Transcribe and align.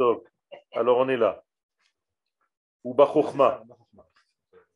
Top. 0.00 0.26
Alors 0.72 0.96
on 0.96 1.10
est 1.10 1.18
là. 1.18 1.44
Ou. 2.84 2.96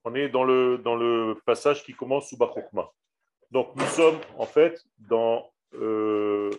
On 0.04 0.15
est 0.15 0.29
dans 0.29 0.45
le, 0.45 0.77
dans 0.77 0.97
le 0.97 1.41
passage 1.47 1.83
qui 1.83 1.95
commence 1.95 2.29
sous 2.29 2.37
Bachochma. 2.37 2.93
Donc 3.50 3.74
nous 3.74 3.87
sommes 3.87 4.21
en 4.37 4.45
fait 4.45 4.84
dans. 4.98 5.50
Euh, 5.72 6.50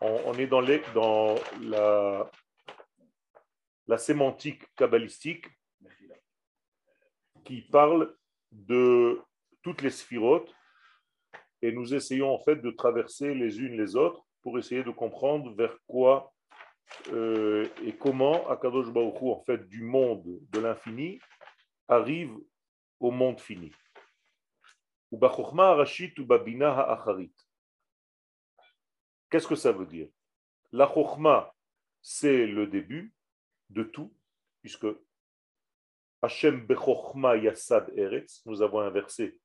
on, 0.00 0.34
est 0.34 0.46
dans, 0.46 0.60
les, 0.60 0.80
dans 0.94 1.34
la, 1.62 2.30
la 3.88 3.98
sémantique 3.98 4.72
kabbalistique 4.76 5.46
qui 7.44 7.62
parle 7.62 8.16
de 8.52 9.20
toutes 9.62 9.82
les 9.82 9.90
sphirotes 9.90 10.54
et 11.60 11.72
nous 11.72 11.92
essayons 11.92 12.32
en 12.32 12.38
fait 12.38 12.56
de 12.56 12.70
traverser 12.70 13.34
les 13.34 13.58
unes 13.58 13.76
les 13.76 13.96
autres 13.96 14.23
pour 14.44 14.56
essayer 14.58 14.84
de 14.84 14.92
comprendre 14.92 15.52
vers 15.54 15.76
quoi 15.88 16.32
euh, 17.08 17.66
et 17.82 17.96
comment 17.96 18.48
Akadosh 18.48 18.92
Baruch 18.92 19.20
en 19.22 19.40
fait 19.40 19.68
du 19.68 19.82
monde 19.82 20.38
de 20.52 20.60
l'infini 20.60 21.18
arrive 21.88 22.32
au 23.00 23.10
monde 23.10 23.40
fini. 23.40 23.72
Qu'est-ce 29.30 29.48
que 29.48 29.56
ça 29.56 29.72
veut 29.72 29.86
dire? 29.86 30.08
La 30.70 30.86
chokhma, 30.86 31.52
c'est 32.00 32.46
le 32.46 32.68
début 32.68 33.12
de 33.70 33.82
tout, 33.82 34.14
puisque 34.60 34.86
Hashem 36.22 36.66
bechokhma 36.66 37.36
yassad 37.36 37.90
eretz, 37.96 38.42
nous 38.46 38.62
avons 38.62 38.80
un 38.80 38.90
verset 38.90 39.36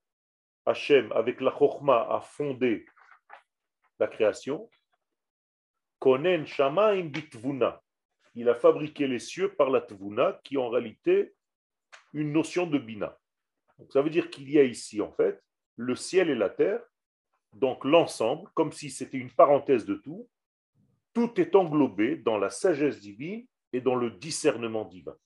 Hachem, 0.70 1.12
avec 1.14 1.42
la 1.42 1.52
Chochma, 1.58 2.08
a 2.10 2.22
fondé 2.22 2.86
la 4.00 4.08
création. 4.08 4.70
Konen 6.00 6.46
Shamaim 6.46 7.10
Bitvuna. 7.10 7.82
Il 8.36 8.48
a 8.48 8.56
fabriqué 8.56 9.08
les 9.08 9.20
cieux 9.20 9.54
par 9.54 9.70
la 9.70 9.82
Tvuna, 9.82 10.40
qui 10.44 10.56
est 10.56 10.60
en 10.60 10.70
réalité 10.70 11.34
une 12.14 12.32
notion 12.32 12.68
de 12.68 12.78
Bina. 12.78 13.18
Donc, 13.78 13.92
ça 13.92 14.02
veut 14.02 14.10
dire 14.10 14.30
qu'il 14.30 14.50
y 14.50 14.60
a 14.60 14.64
ici, 14.64 15.02
en 15.02 15.12
fait, 15.12 15.44
le 15.76 15.96
ciel 15.96 16.30
et 16.30 16.36
la 16.36 16.50
terre, 16.50 16.82
donc 17.54 17.84
l'ensemble, 17.84 18.50
comme 18.54 18.72
si 18.72 18.90
c'était 18.90 19.18
une 19.18 19.32
parenthèse 19.32 19.86
de 19.86 19.96
tout. 19.96 20.30
Tout 21.14 21.40
est 21.42 21.56
englobé 21.56 22.16
dans 22.18 22.38
la 22.38 22.50
sagesse 22.50 23.00
divine 23.00 23.48
et 23.74 23.82
dans 23.82 23.96
le 23.96 24.12
discernement 24.12 24.86
divin. 24.86 25.18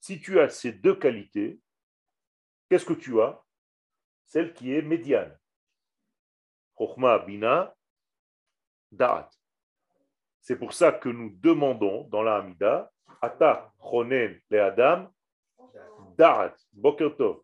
Si 0.00 0.20
tu 0.20 0.40
as 0.40 0.48
ces 0.48 0.72
deux 0.72 0.94
qualités, 0.94 1.60
qu'est-ce 2.68 2.86
que 2.86 2.94
tu 2.94 3.20
as? 3.20 3.42
Celle 4.24 4.54
qui 4.54 4.72
est 4.72 4.82
médiane. 4.82 5.36
Chokhma, 6.78 7.18
Bina, 7.18 7.74
Da'at. 8.92 9.30
C'est 10.40 10.56
pour 10.56 10.72
ça 10.72 10.92
que 10.92 11.08
nous 11.08 11.30
demandons 11.36 12.08
dans 12.08 12.22
la 12.22 12.36
Hamida, 12.36 12.90
Ata, 13.20 13.72
Chonen, 13.78 14.40
le 14.50 14.62
Adam, 14.62 15.12
Da'at, 16.16 16.54
Boker 16.72 17.16
Tov. 17.16 17.42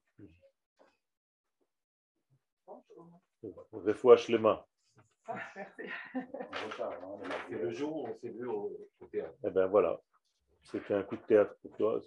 Refouach 3.72 4.28
Lema. 4.28 4.66
C'est 7.48 7.50
le 7.50 7.70
jour 7.70 7.96
où 7.96 8.08
on 8.08 8.14
s'est 8.18 8.28
vu 8.30 8.46
au, 8.46 8.88
théâtre. 9.10 9.34
Eh 9.44 9.50
bien 9.50 9.66
voilà, 9.66 10.00
c'était 10.62 10.94
un 10.94 11.02
coup 11.02 11.16
de 11.16 11.22
théâtre 11.22 11.54
pour 11.62 11.76
toi. 11.76 12.00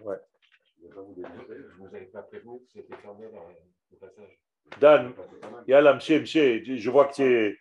Ouais. 0.00 0.20
Dan, 4.80 5.14
Yalam, 5.66 6.00
je 6.00 6.90
vois 6.90 7.06
que 7.06 7.14
tu 7.14 7.22
es. 7.22 7.58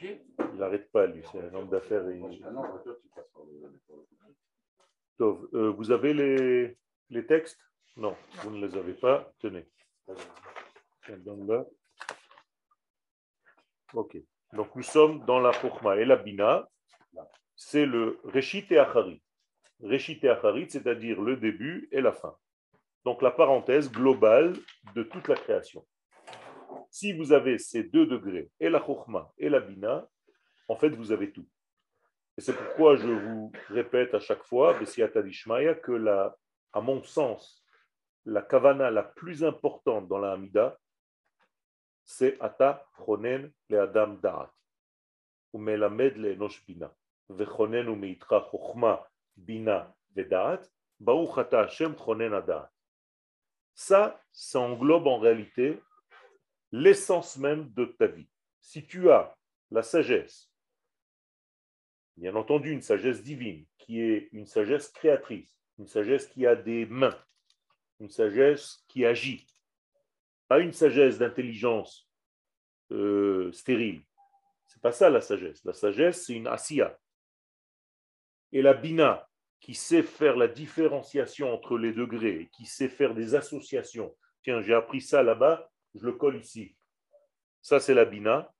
Il 0.00 0.58
n'arrête 0.58 0.90
pas, 0.90 1.06
lui, 1.06 1.22
c'est 1.30 1.40
un 1.40 1.54
homme 1.54 1.68
d'affaires. 1.68 2.04
Euh, 5.20 5.70
vous 5.70 5.90
avez 5.90 6.14
les, 6.14 6.76
les 7.10 7.26
textes? 7.26 7.60
Non, 7.96 8.16
vous 8.42 8.50
ne 8.50 8.66
les 8.66 8.76
avez 8.76 8.94
pas. 8.94 9.32
Tenez. 9.40 9.66
Ok. 13.92 14.16
Donc 14.52 14.74
nous 14.76 14.82
sommes 14.82 15.24
dans 15.24 15.40
la 15.40 15.52
Chokhma 15.52 15.96
et 15.96 16.04
la 16.04 16.16
Bina. 16.16 16.68
C'est 17.56 17.86
le 17.86 18.20
Reshit 18.22 18.70
et 18.70 18.78
Achari. 18.78 19.20
Réchité 19.82 20.28
Acharit, 20.28 20.70
c'est-à-dire 20.70 21.20
le 21.20 21.36
début 21.36 21.88
et 21.90 22.00
la 22.00 22.12
fin. 22.12 22.36
Donc 23.08 23.22
la 23.22 23.30
parenthèse 23.30 23.90
globale 23.90 24.52
de 24.94 25.02
toute 25.02 25.28
la 25.28 25.34
création. 25.34 25.82
Si 26.90 27.14
vous 27.14 27.32
avez 27.32 27.56
ces 27.56 27.84
deux 27.84 28.04
degrés, 28.04 28.50
et 28.60 28.68
la 28.68 28.84
Chokhmah 28.84 29.32
et 29.38 29.48
la 29.48 29.60
Bina, 29.60 30.06
en 30.68 30.76
fait, 30.76 30.90
vous 30.90 31.10
avez 31.10 31.32
tout. 31.32 31.48
Et 32.36 32.42
c'est 32.42 32.52
pourquoi 32.52 32.96
je 32.96 33.08
vous 33.08 33.50
répète 33.70 34.12
à 34.12 34.20
chaque 34.20 34.44
fois, 34.44 34.74
que 34.78 35.92
la, 35.92 36.36
à 36.74 36.82
mon 36.82 37.02
sens, 37.02 37.64
la 38.26 38.42
kavana 38.42 38.90
la 38.90 39.04
plus 39.04 39.42
importante 39.42 40.06
dans 40.06 40.18
la 40.18 40.32
Hamida, 40.32 40.78
c'est 42.04 42.38
Ata 42.42 42.84
Chonen 43.06 43.50
le 43.70 43.80
Adam 43.80 44.18
Da'at. 44.22 44.52
Umelamed 45.54 46.18
le 46.18 46.32
Enosh 46.32 46.62
Bina. 46.66 46.94
Vechonen 47.30 47.88
umeitra 47.88 48.46
Chokhmah 48.50 49.02
Bina 49.34 49.94
Vedat, 50.14 50.60
Hashem 51.52 51.94
Ça, 53.78 54.20
ça 54.32 54.58
englobe 54.58 55.06
en 55.06 55.20
réalité 55.20 55.80
l'essence 56.72 57.36
même 57.36 57.72
de 57.74 57.84
ta 57.84 58.08
vie. 58.08 58.28
Si 58.60 58.84
tu 58.84 59.08
as 59.08 59.38
la 59.70 59.84
sagesse, 59.84 60.50
bien 62.16 62.34
entendu 62.34 62.72
une 62.72 62.82
sagesse 62.82 63.22
divine, 63.22 63.64
qui 63.78 64.00
est 64.00 64.30
une 64.32 64.46
sagesse 64.46 64.88
créatrice, 64.88 65.56
une 65.78 65.86
sagesse 65.86 66.26
qui 66.26 66.44
a 66.44 66.56
des 66.56 66.86
mains, 66.86 67.16
une 68.00 68.10
sagesse 68.10 68.84
qui 68.88 69.06
agit, 69.06 69.46
pas 70.48 70.58
une 70.58 70.72
sagesse 70.72 71.16
d'intelligence 71.16 72.10
euh, 72.90 73.52
stérile. 73.52 74.02
C'est 74.66 74.82
pas 74.82 74.92
ça 74.92 75.08
la 75.08 75.20
sagesse. 75.20 75.64
La 75.64 75.72
sagesse, 75.72 76.26
c'est 76.26 76.34
une 76.34 76.48
asiya. 76.48 76.98
Et 78.50 78.60
la 78.60 78.74
bina, 78.74 79.27
qui 79.60 79.74
sait 79.74 80.02
faire 80.02 80.36
la 80.36 80.48
différenciation 80.48 81.52
entre 81.52 81.78
les 81.78 81.92
degrés, 81.92 82.48
qui 82.52 82.66
sait 82.66 82.88
faire 82.88 83.14
des 83.14 83.34
associations. 83.34 84.16
Tiens, 84.42 84.62
j'ai 84.62 84.74
appris 84.74 85.00
ça 85.00 85.22
là-bas, 85.22 85.70
je 85.94 86.06
le 86.06 86.12
colle 86.12 86.38
ici. 86.38 86.76
Ça, 87.60 87.80
c'est 87.80 87.94
la 87.94 88.04
bina. 88.04 88.52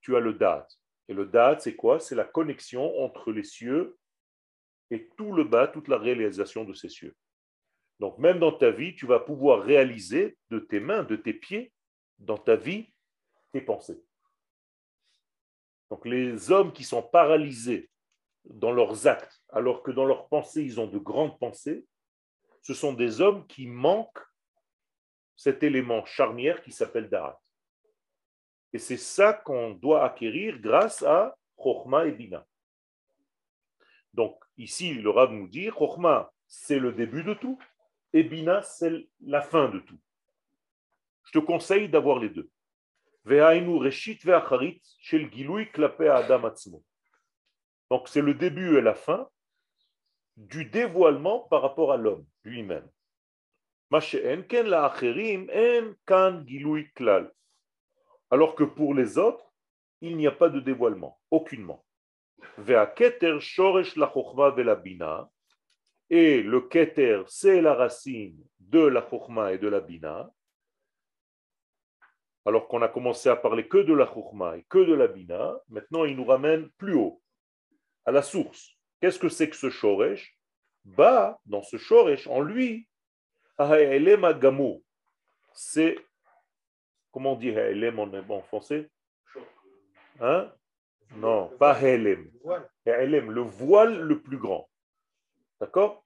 Tu 0.00 0.16
as 0.16 0.20
le 0.20 0.34
dat. 0.34 0.66
Et 1.08 1.14
le 1.14 1.26
dat, 1.26 1.58
c'est 1.60 1.74
quoi? 1.74 2.00
C'est 2.00 2.14
la 2.14 2.24
connexion 2.24 3.00
entre 3.00 3.32
les 3.32 3.42
cieux 3.42 3.96
et 4.90 5.08
tout 5.16 5.32
le 5.32 5.44
bas, 5.44 5.68
toute 5.68 5.88
la 5.88 5.98
réalisation 5.98 6.64
de 6.64 6.74
ces 6.74 6.88
cieux. 6.88 7.16
Donc, 7.98 8.18
même 8.18 8.38
dans 8.38 8.52
ta 8.52 8.70
vie, 8.70 8.94
tu 8.94 9.06
vas 9.06 9.18
pouvoir 9.18 9.62
réaliser 9.62 10.36
de 10.50 10.58
tes 10.58 10.80
mains, 10.80 11.02
de 11.02 11.16
tes 11.16 11.34
pieds, 11.34 11.72
dans 12.18 12.38
ta 12.38 12.56
vie, 12.56 12.92
tes 13.52 13.60
pensées. 13.60 14.02
Donc, 15.90 16.06
les 16.06 16.50
hommes 16.50 16.72
qui 16.72 16.84
sont 16.84 17.02
paralysés 17.02 17.90
dans 18.48 18.72
leurs 18.72 19.06
actes, 19.06 19.42
alors 19.50 19.82
que 19.82 19.90
dans 19.90 20.04
leurs 20.04 20.28
pensées, 20.28 20.62
ils 20.62 20.80
ont 20.80 20.86
de 20.86 20.98
grandes 20.98 21.38
pensées, 21.38 21.86
ce 22.62 22.74
sont 22.74 22.92
des 22.92 23.20
hommes 23.20 23.46
qui 23.46 23.66
manquent 23.66 24.24
cet 25.36 25.62
élément 25.62 26.04
charnière 26.04 26.62
qui 26.62 26.72
s'appelle 26.72 27.08
Darat. 27.08 27.40
Et 28.72 28.78
c'est 28.78 28.96
ça 28.96 29.32
qu'on 29.32 29.70
doit 29.70 30.04
acquérir 30.04 30.58
grâce 30.58 31.02
à 31.02 31.36
Chokhma 31.56 32.06
et 32.06 32.12
Bina. 32.12 32.46
Donc 34.14 34.42
ici, 34.56 34.94
le 34.94 35.10
Rav 35.10 35.32
nous 35.32 35.48
dit, 35.48 35.70
Chokhma, 35.70 36.32
c'est 36.46 36.78
le 36.78 36.92
début 36.92 37.22
de 37.22 37.34
tout, 37.34 37.58
et 38.12 38.22
Bina, 38.22 38.62
c'est 38.62 39.08
la 39.20 39.42
fin 39.42 39.68
de 39.68 39.78
tout. 39.80 39.98
Je 41.24 41.32
te 41.32 41.38
conseille 41.38 41.88
d'avoir 41.88 42.18
les 42.18 42.30
deux. 42.30 42.50
reshit 43.24 44.20
shel 45.00 45.30
adam. 46.00 46.52
Donc 47.90 48.08
c'est 48.08 48.22
le 48.22 48.34
début 48.34 48.76
et 48.78 48.82
la 48.82 48.94
fin 48.94 49.28
du 50.36 50.64
dévoilement 50.64 51.40
par 51.50 51.62
rapport 51.62 51.92
à 51.92 51.96
l'homme 51.96 52.26
lui-même. 52.44 52.88
Alors 58.30 58.54
que 58.54 58.64
pour 58.64 58.94
les 58.94 59.18
autres, 59.18 59.52
il 60.00 60.16
n'y 60.16 60.26
a 60.26 60.32
pas 60.32 60.48
de 60.48 60.60
dévoilement, 60.60 61.18
aucunement. 61.30 61.84
Et 66.10 66.42
le 66.42 66.60
keter, 66.60 67.22
c'est 67.26 67.60
la 67.60 67.74
racine 67.74 68.44
de 68.60 68.80
la 68.80 69.06
chokhma 69.08 69.52
et 69.52 69.58
de 69.58 69.68
la 69.68 69.80
bina. 69.80 70.30
Alors 72.44 72.68
qu'on 72.68 72.82
a 72.82 72.88
commencé 72.88 73.28
à 73.28 73.36
parler 73.36 73.68
que 73.68 73.78
de 73.78 73.92
la 73.92 74.06
chokhma 74.06 74.56
et 74.56 74.64
que 74.68 74.78
de 74.78 74.94
la 74.94 75.08
bina, 75.08 75.58
maintenant 75.68 76.04
il 76.04 76.16
nous 76.16 76.24
ramène 76.24 76.70
plus 76.78 76.94
haut, 76.94 77.17
la 78.10 78.22
source. 78.22 78.76
Qu'est-ce 79.00 79.18
que 79.18 79.28
c'est 79.28 79.48
que 79.48 79.56
ce 79.56 79.70
shoresh? 79.70 80.36
Bah, 80.84 81.38
dans 81.46 81.62
ce 81.62 81.76
shoresh, 81.76 82.26
en 82.26 82.40
lui, 82.40 82.88
c'est, 85.52 85.98
comment 87.12 87.32
on 87.32 87.36
dit 87.36 87.54
en, 88.28 88.42
français? 88.42 88.90
Hein? 90.20 90.52
Non, 91.16 91.48
pas 91.58 91.72
Ha'elem. 91.72 92.30
Le 92.84 93.40
voile 93.40 94.00
le 94.00 94.20
plus 94.20 94.38
grand. 94.38 94.68
D'accord? 95.60 96.04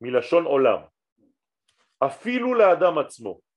Milachon 0.00 0.46
Olam. 0.46 0.88
Afilu 2.00 2.56
la 2.56 2.70
Adam 2.70 3.06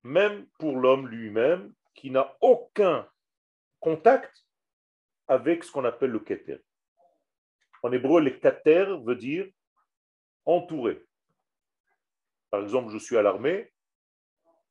même 0.03 0.45
pour 0.59 0.77
l'homme 0.77 1.07
lui-même 1.07 1.73
qui 1.95 2.11
n'a 2.11 2.35
aucun 2.41 3.07
contact 3.79 4.45
avec 5.27 5.63
ce 5.63 5.71
qu'on 5.71 5.85
appelle 5.85 6.11
le 6.11 6.19
keter. 6.19 6.59
En 7.85 7.91
hébreu, 7.91 8.19
le 8.19 8.31
keter 8.31 8.97
veut 9.03 9.15
dire 9.15 9.45
entouré. 10.43 11.05
Par 12.49 12.63
exemple, 12.63 12.91
je 12.91 12.97
suis 12.97 13.15
à 13.15 13.21
l'armée, 13.21 13.71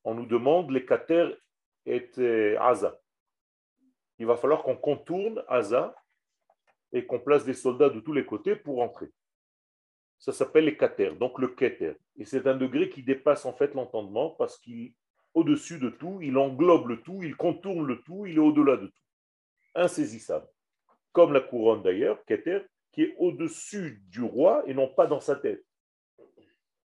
on 0.03 0.15
nous 0.15 0.27
demande 0.27 0.73
les 0.73 0.85
keter 0.85 1.31
et 1.87 2.11
Aza. 2.59 2.99
Il 4.19 4.27
va 4.27 4.37
falloir 4.37 4.65
qu'on 4.65 4.75
contourne 4.75 5.45
Aza 5.47 5.95
et 6.91 7.07
qu'on 7.07 7.21
place 7.21 7.45
des 7.45 7.55
soldats 7.55 7.89
de 7.89 8.01
tous 8.01 8.13
les 8.13 8.27
côtés 8.27 8.57
pour 8.57 8.83
entrer. 8.83 9.13
Ça 10.19 10.33
s'appelle 10.33 10.65
les 10.65 10.77
kater, 10.77 11.15
donc 11.15 11.39
le 11.39 11.47
keter. 11.47 11.95
Et 12.17 12.25
c'est 12.25 12.49
un 12.49 12.57
degré 12.57 12.89
qui 12.89 13.05
dépasse 13.05 13.45
en 13.45 13.53
fait 13.53 13.75
l'entendement 13.75 14.31
parce 14.31 14.59
qu'il 14.59 14.93
au-dessus 15.35 15.79
de 15.79 15.91
tout, 15.91 16.19
il 16.21 16.37
englobe 16.37 16.89
le 16.89 17.01
tout, 17.01 17.23
il 17.23 17.37
contourne 17.37 17.87
le 17.87 18.03
tout, 18.03 18.27
il 18.27 18.35
est 18.35 18.41
au-delà 18.41 18.77
de 18.77 18.89
tout. 18.89 19.03
Insaisissable. 19.77 20.49
Comme 21.13 21.33
la 21.33 21.43
couronne 21.43 21.85
d'ailleurs, 21.85 22.25
keter, 22.25 22.63
qui 22.95 23.03
est 23.03 23.15
au-dessus 23.19 24.03
du 24.09 24.23
roi 24.23 24.63
et 24.67 24.75
non 24.75 24.89
pas 24.89 25.07
dans 25.07 25.21
sa 25.21 25.37
tête. 25.37 25.65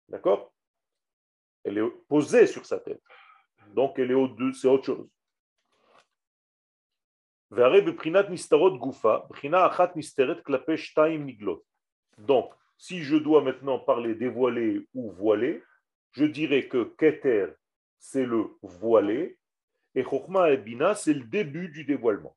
D'accord? 0.08 0.54
Elle 1.64 1.78
est 1.78 1.90
posée 2.08 2.46
sur 2.46 2.64
sa 2.64 2.78
tête. 2.78 3.02
Donc 3.74 3.98
elle 3.98 4.12
est 4.12 4.14
au-dessus, 4.14 4.60
c'est 4.60 4.68
autre 4.68 4.84
chose. 4.86 5.08
Donc, 12.18 12.52
si 12.76 13.02
je 13.02 13.16
dois 13.16 13.42
maintenant 13.42 13.78
parler 13.78 14.14
dévoilé 14.14 14.86
ou 14.94 15.10
voilé, 15.10 15.62
je 16.12 16.24
dirais 16.24 16.68
que 16.68 16.84
Keter, 16.96 17.46
c'est 17.98 18.24
le 18.24 18.50
voilé, 18.62 19.38
et 19.94 20.04
Chokhma 20.04 20.52
et 20.52 20.58
Bina, 20.58 20.94
c'est 20.94 21.14
le 21.14 21.24
début 21.24 21.68
du 21.68 21.84
dévoilement. 21.84 22.36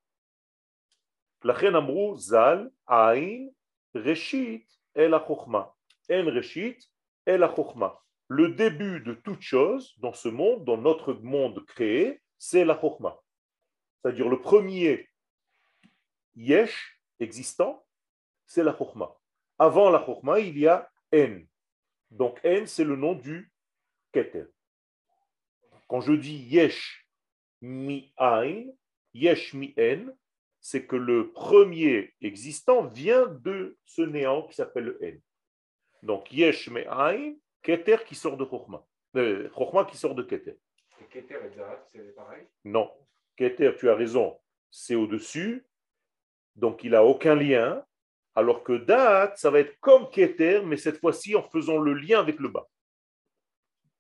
Zal, 2.17 2.71
aïn, 2.87 3.49
reshit, 3.95 4.67
et 4.95 5.07
la 5.07 5.19
Chokhma. 5.25 5.75
En 6.09 6.25
reshit, 6.25 6.79
et 7.25 7.37
la 7.37 7.53
Chokhma. 7.53 8.01
Le 8.27 8.49
début 8.49 9.01
de 9.01 9.13
toute 9.13 9.41
chose 9.41 9.93
dans 9.99 10.13
ce 10.13 10.29
monde, 10.29 10.63
dans 10.65 10.77
notre 10.77 11.13
monde 11.13 11.65
créé, 11.65 12.21
c'est 12.37 12.65
la 12.65 12.79
Chokhma. 12.79 13.19
C'est-à-dire 14.01 14.29
le 14.29 14.41
premier 14.41 15.09
yesh 16.35 16.99
existant, 17.19 17.85
c'est 18.45 18.63
la 18.63 18.75
Chokhma. 18.75 19.15
Avant 19.59 19.89
la 19.89 20.03
Chokhmah, 20.03 20.39
il 20.39 20.57
y 20.57 20.67
a 20.67 20.89
N. 21.11 21.45
Donc 22.09 22.39
N, 22.43 22.67
c'est 22.67 22.83
le 22.83 22.95
nom 22.95 23.13
du 23.13 23.51
Keter. 24.11 24.45
Quand 25.87 26.01
je 26.01 26.13
dis 26.13 26.37
Yesh 26.37 27.07
mi 27.61 28.13
Ein, 28.17 28.71
Yesh 29.13 29.53
mi 29.53 29.73
N, 29.77 30.15
c'est 30.61 30.85
que 30.85 30.95
le 30.95 31.31
premier 31.31 32.13
existant 32.21 32.85
vient 32.85 33.25
de 33.25 33.77
ce 33.85 34.03
néant 34.03 34.43
qui 34.43 34.55
s'appelle 34.55 34.85
le 34.85 35.03
N. 35.03 35.19
Donc 36.03 36.31
Yesh 36.31 36.69
mi 36.69 36.81
Ein, 36.87 37.35
Keter 37.61 37.97
qui 38.05 38.15
sort 38.15 38.37
de 38.37 38.45
Chokhmah. 38.45 38.85
Euh, 39.17 39.49
qui 39.89 39.97
sort 39.97 40.15
de 40.15 40.23
Keter. 40.23 40.57
Et 41.01 41.05
Keter 41.09 41.39
et 41.45 41.55
Zahat, 41.55 41.83
c'est 41.91 42.15
pareil? 42.15 42.45
Non. 42.63 42.89
Keter, 43.35 43.73
tu 43.77 43.89
as 43.89 43.95
raison, 43.95 44.39
c'est 44.69 44.95
au-dessus. 44.95 45.65
Donc 46.55 46.83
il 46.83 46.91
n'a 46.91 47.03
aucun 47.03 47.35
lien 47.35 47.83
alors 48.35 48.63
que 48.63 48.73
Da'at, 48.73 49.33
ça 49.35 49.49
va 49.49 49.59
être 49.59 49.77
comme 49.79 50.09
Keter, 50.09 50.61
mais 50.63 50.77
cette 50.77 50.99
fois-ci 50.99 51.35
en 51.35 51.43
faisant 51.43 51.77
le 51.77 51.93
lien 51.93 52.19
avec 52.19 52.39
le 52.39 52.47
bas. 52.47 52.67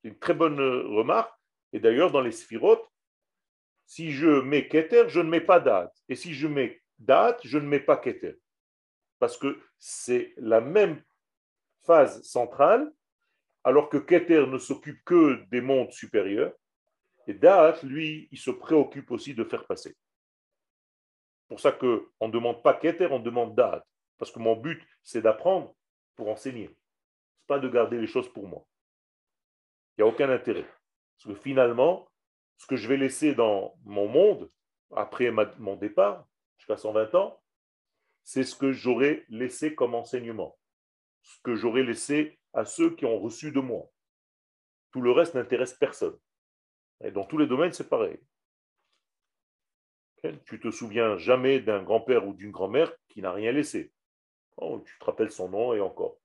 C'est 0.01 0.09
une 0.09 0.19
très 0.19 0.33
bonne 0.33 0.59
euh, 0.59 0.87
remarque. 0.87 1.33
Et 1.73 1.79
d'ailleurs, 1.79 2.11
dans 2.11 2.21
les 2.21 2.31
sphirotes, 2.31 2.87
si 3.91 4.13
je 4.13 4.39
mets 4.39 4.69
Keter, 4.69 5.09
je 5.09 5.19
ne 5.19 5.29
mets 5.29 5.41
pas 5.41 5.59
Da'at. 5.59 5.91
Et 6.07 6.15
si 6.15 6.33
je 6.33 6.47
mets 6.47 6.81
Da'at, 6.97 7.37
je 7.43 7.57
ne 7.57 7.67
mets 7.67 7.81
pas 7.81 7.97
Keter. 7.97 8.39
Parce 9.19 9.37
que 9.37 9.61
c'est 9.79 10.33
la 10.37 10.61
même 10.61 11.03
phase 11.85 12.23
centrale, 12.23 12.89
alors 13.65 13.89
que 13.89 13.97
Keter 13.97 14.47
ne 14.47 14.57
s'occupe 14.59 15.03
que 15.03 15.43
des 15.51 15.59
mondes 15.59 15.91
supérieurs. 15.91 16.53
Et 17.27 17.33
Da'at, 17.33 17.81
lui, 17.83 18.29
il 18.31 18.37
se 18.37 18.49
préoccupe 18.49 19.11
aussi 19.11 19.33
de 19.33 19.43
faire 19.43 19.67
passer. 19.67 19.97
Pour 21.49 21.59
ça 21.59 21.73
qu'on 21.73 22.27
ne 22.27 22.31
demande 22.31 22.63
pas 22.63 22.75
Keter, 22.75 23.09
on 23.11 23.19
demande 23.19 23.55
Da'at. 23.55 23.85
Parce 24.17 24.31
que 24.31 24.39
mon 24.39 24.55
but, 24.55 24.81
c'est 25.03 25.21
d'apprendre 25.21 25.75
pour 26.15 26.29
enseigner. 26.29 26.67
Ce 26.67 26.69
n'est 26.69 27.47
pas 27.47 27.59
de 27.59 27.67
garder 27.67 27.99
les 27.99 28.07
choses 28.07 28.31
pour 28.31 28.47
moi. 28.47 28.65
Il 29.97 30.03
n'y 30.05 30.09
a 30.09 30.13
aucun 30.13 30.29
intérêt. 30.29 30.65
Parce 31.17 31.35
que 31.35 31.41
finalement, 31.41 32.07
ce 32.61 32.67
que 32.67 32.75
je 32.75 32.87
vais 32.87 32.97
laisser 32.97 33.33
dans 33.33 33.75
mon 33.85 34.07
monde, 34.07 34.47
après 34.95 35.31
mon 35.57 35.75
départ, 35.75 36.27
jusqu'à 36.59 36.77
120 36.77 37.15
ans, 37.15 37.41
c'est 38.23 38.43
ce 38.43 38.55
que 38.55 38.71
j'aurais 38.71 39.25
laissé 39.29 39.73
comme 39.73 39.95
enseignement. 39.95 40.59
Ce 41.23 41.41
que 41.41 41.55
j'aurais 41.55 41.81
laissé 41.81 42.39
à 42.53 42.63
ceux 42.65 42.95
qui 42.95 43.05
ont 43.05 43.19
reçu 43.19 43.51
de 43.51 43.59
moi. 43.59 43.89
Tout 44.91 45.01
le 45.01 45.09
reste 45.09 45.33
n'intéresse 45.33 45.73
personne. 45.73 46.15
Et 47.03 47.09
dans 47.09 47.25
tous 47.25 47.39
les 47.39 47.47
domaines, 47.47 47.73
c'est 47.73 47.89
pareil. 47.89 48.19
Tu 50.45 50.59
te 50.59 50.69
souviens 50.69 51.17
jamais 51.17 51.61
d'un 51.61 51.81
grand-père 51.81 52.27
ou 52.27 52.33
d'une 52.35 52.51
grand-mère 52.51 52.93
qui 53.09 53.23
n'a 53.23 53.31
rien 53.31 53.51
laissé. 53.51 53.91
Oh, 54.57 54.83
tu 54.85 54.99
te 54.99 55.05
rappelles 55.05 55.31
son 55.31 55.49
nom 55.49 55.73
et 55.73 55.79
encore. 55.79 56.19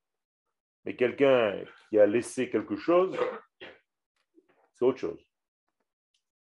Mais 0.85 0.97
quelqu'un 0.97 1.65
qui 1.88 1.99
a 1.99 2.05
laissé 2.05 2.50
quelque 2.50 2.77
chose, 2.77 3.19
c'est 4.75 4.85
autre 4.85 4.99
chose. 4.99 5.25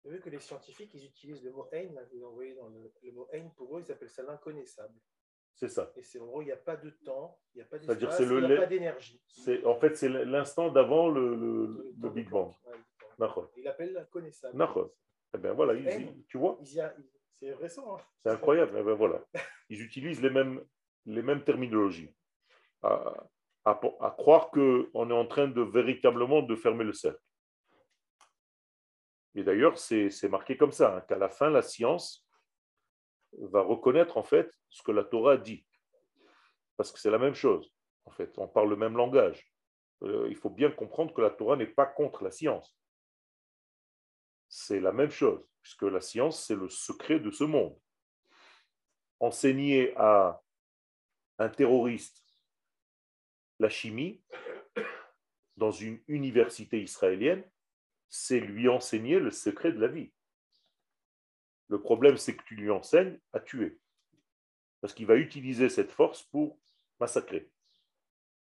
Vu 0.05 0.21
que 0.21 0.31
les 0.31 0.41
scientifiques, 0.41 0.93
ils 0.95 1.05
utilisent 1.05 1.45
le 1.45 1.53
mot 1.53 1.69
Ein, 1.73 1.89
vous 2.13 2.25
envoyez 2.25 2.55
dans 2.55 2.69
le, 2.69 3.13
mot 3.13 3.29
Ein, 3.33 3.49
pour 3.57 3.77
eux, 3.77 3.83
ils 3.87 3.93
appellent 3.93 4.11
ça 4.11 4.23
l'inconnaissable. 4.23 4.95
C'est 5.55 5.69
ça. 5.69 5.93
Et 5.97 6.03
c'est 6.03 6.19
en 6.19 6.27
gros, 6.27 6.43
il 6.43 6.47
n'y 6.47 6.53
a 6.53 6.57
pas 6.57 6.77
de 6.77 6.91
temps, 6.91 7.39
il 7.55 7.59
n'y 7.59 7.63
a 7.63 7.67
pas 7.67 7.79
d'espace, 7.79 8.19
il 8.21 8.27
n'y 8.27 8.53
a 8.53 8.57
pas 8.57 8.67
d'énergie. 8.67 9.23
En 9.65 9.77
fait, 9.77 9.97
c'est 9.97 10.09
l'instant 10.09 10.73
d'avant 10.73 11.09
le, 11.09 11.37
le, 12.01 12.11
Big 12.11 12.29
Bang. 12.29 12.53
il 13.57 13.69
appelle 13.69 13.93
l'inconnaissable. 13.93 14.57
Eh 15.35 15.39
bien 15.39 15.53
voilà, 15.53 15.75
tu 16.29 16.39
vois? 16.39 16.59
C'est 17.35 17.55
récent. 17.55 17.97
Hein. 17.97 18.01
c'est 18.23 18.31
incroyable. 18.31 18.73
Eh 18.79 18.83
bien, 18.83 18.95
voilà. 18.95 19.25
Ils 19.69 19.83
utilisent 19.83 20.21
les 20.21 20.31
mêmes, 20.31 20.63
les 21.07 21.23
mêmes 21.23 21.45
terminologies, 21.45 22.15
à, 22.83 23.31
croire 24.19 24.51
qu'on 24.51 25.11
est 25.11 25.15
en 25.15 25.27
train 25.27 25.49
de 25.49 25.63
véritablement 25.63 26.43
de 26.43 26.57
fermer 26.57 26.85
le 26.85 26.93
cercle. 26.93 27.22
Et 29.35 29.45
d'ailleurs, 29.45 29.79
c'est 29.79 30.29
marqué 30.29 30.57
comme 30.57 30.73
ça, 30.73 30.97
hein, 30.97 31.01
qu'à 31.03 31.17
la 31.17 31.29
fin, 31.29 31.49
la 31.49 31.63
science 31.63 32.27
va 33.39 33.63
reconnaître 33.63 34.19
en 34.19 34.23
fait 34.23 34.53
ce 34.69 34.83
que 34.83 34.93
la 34.93 35.05
Torah 35.05 35.39
dit. 35.39 35.67
Parce 36.77 36.93
que 36.93 36.99
c'est 36.99 37.11
la 37.11 37.19
même 37.19 37.35
chose. 37.35 37.73
En 38.05 38.11
fait, 38.11 38.37
on 38.39 38.49
parle 38.49 38.69
le 38.69 38.77
même 38.77 38.97
langage. 38.97 39.47
Euh, 40.03 40.27
il 40.29 40.37
faut 40.37 40.51
bien 40.51 40.71
comprendre 40.71 41.15
que 41.15 41.21
la 41.23 41.31
Torah 41.31 41.57
n'est 41.57 41.67
pas 41.67 41.87
contre 41.87 42.25
la 42.25 42.31
science. 42.31 42.77
C'est 44.49 44.81
la 44.81 44.93
même 44.93 45.11
chose, 45.11 45.49
puisque 45.63 45.83
la 45.83 46.01
science, 46.01 46.45
c'est 46.45 46.57
le 46.57 46.69
secret 46.69 47.21
de 47.21 47.31
ce 47.31 47.45
monde. 47.45 47.79
Enseigner 49.21 49.95
à 49.97 50.43
un 51.39 51.49
terroriste 51.49 52.23
la 53.59 53.69
chimie 53.69 54.23
dans 55.57 55.71
une 55.71 56.03
université 56.09 56.83
israélienne, 56.83 57.49
c'est 58.15 58.41
lui 58.41 58.69
enseigner 58.69 59.19
le 59.19 59.31
secret 59.31 59.73
de 59.73 59.81
la 59.81 59.89
vie. 59.89 60.13
Le 61.69 61.81
problème, 61.81 62.19
c'est 62.19 62.37
que 62.37 62.45
tu 62.45 62.55
lui 62.55 62.71
enseignes 62.71 63.19
à 63.33 63.41
tuer. 63.41 63.81
Parce 64.83 64.93
qu'il 64.93 65.07
va 65.07 65.17
utiliser 65.17 65.71
cette 65.71 65.91
force 65.91 66.23
pour 66.25 66.61
massacrer. 67.01 67.51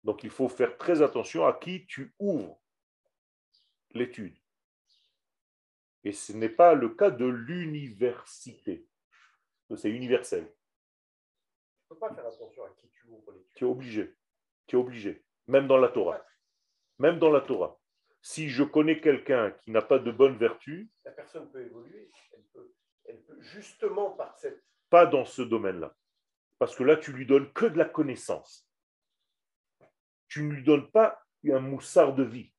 Donc 0.02 0.24
il 0.24 0.30
faut 0.30 0.48
faire 0.48 0.76
très 0.76 1.00
attention 1.00 1.46
à 1.46 1.52
qui 1.52 1.86
tu 1.86 2.12
ouvres 2.18 2.60
l'étude. 3.92 4.36
Et 6.02 6.12
ce 6.12 6.32
n'est 6.32 6.48
pas 6.48 6.74
le 6.74 6.88
cas 6.88 7.10
de 7.10 7.26
l'université. 7.26 8.88
C'est 9.76 9.90
universel 9.90 10.52
pas 11.94 12.12
faire 12.14 12.26
attention 12.26 12.64
à 12.64 12.70
qui 12.70 12.88
tu 12.88 13.06
ouvres 13.08 13.32
les 13.32 13.44
Tu 13.54 13.64
es 13.64 13.68
obligé. 13.68 14.16
Tu 14.66 14.76
es 14.76 14.78
obligé. 14.78 15.24
Même 15.46 15.68
dans 15.68 15.76
la 15.76 15.88
Torah. 15.88 16.24
Même 16.98 17.18
dans 17.18 17.30
la 17.30 17.40
Torah. 17.40 17.78
Si 18.22 18.48
je 18.48 18.62
connais 18.62 19.00
quelqu'un 19.00 19.50
qui 19.50 19.72
n'a 19.72 19.82
pas 19.82 19.98
de 19.98 20.12
bonne 20.12 20.36
vertu. 20.38 20.88
La 21.04 21.10
personne 21.10 21.50
peut 21.50 21.60
évoluer. 21.60 22.08
Elle 23.04 23.20
peut, 23.20 23.40
justement 23.40 24.12
par 24.12 24.38
cette. 24.38 24.62
Pas 24.88 25.06
dans 25.06 25.24
ce 25.24 25.42
domaine-là. 25.42 25.94
Parce 26.58 26.76
que 26.76 26.84
là, 26.84 26.96
tu 26.96 27.12
lui 27.12 27.26
donnes 27.26 27.52
que 27.52 27.66
de 27.66 27.76
la 27.76 27.84
connaissance. 27.84 28.68
Tu 30.28 30.44
ne 30.44 30.52
lui 30.52 30.62
donnes 30.62 30.88
pas 30.92 31.20
un 31.50 31.58
moussard 31.58 32.14
de 32.14 32.22
vie. 32.22 32.52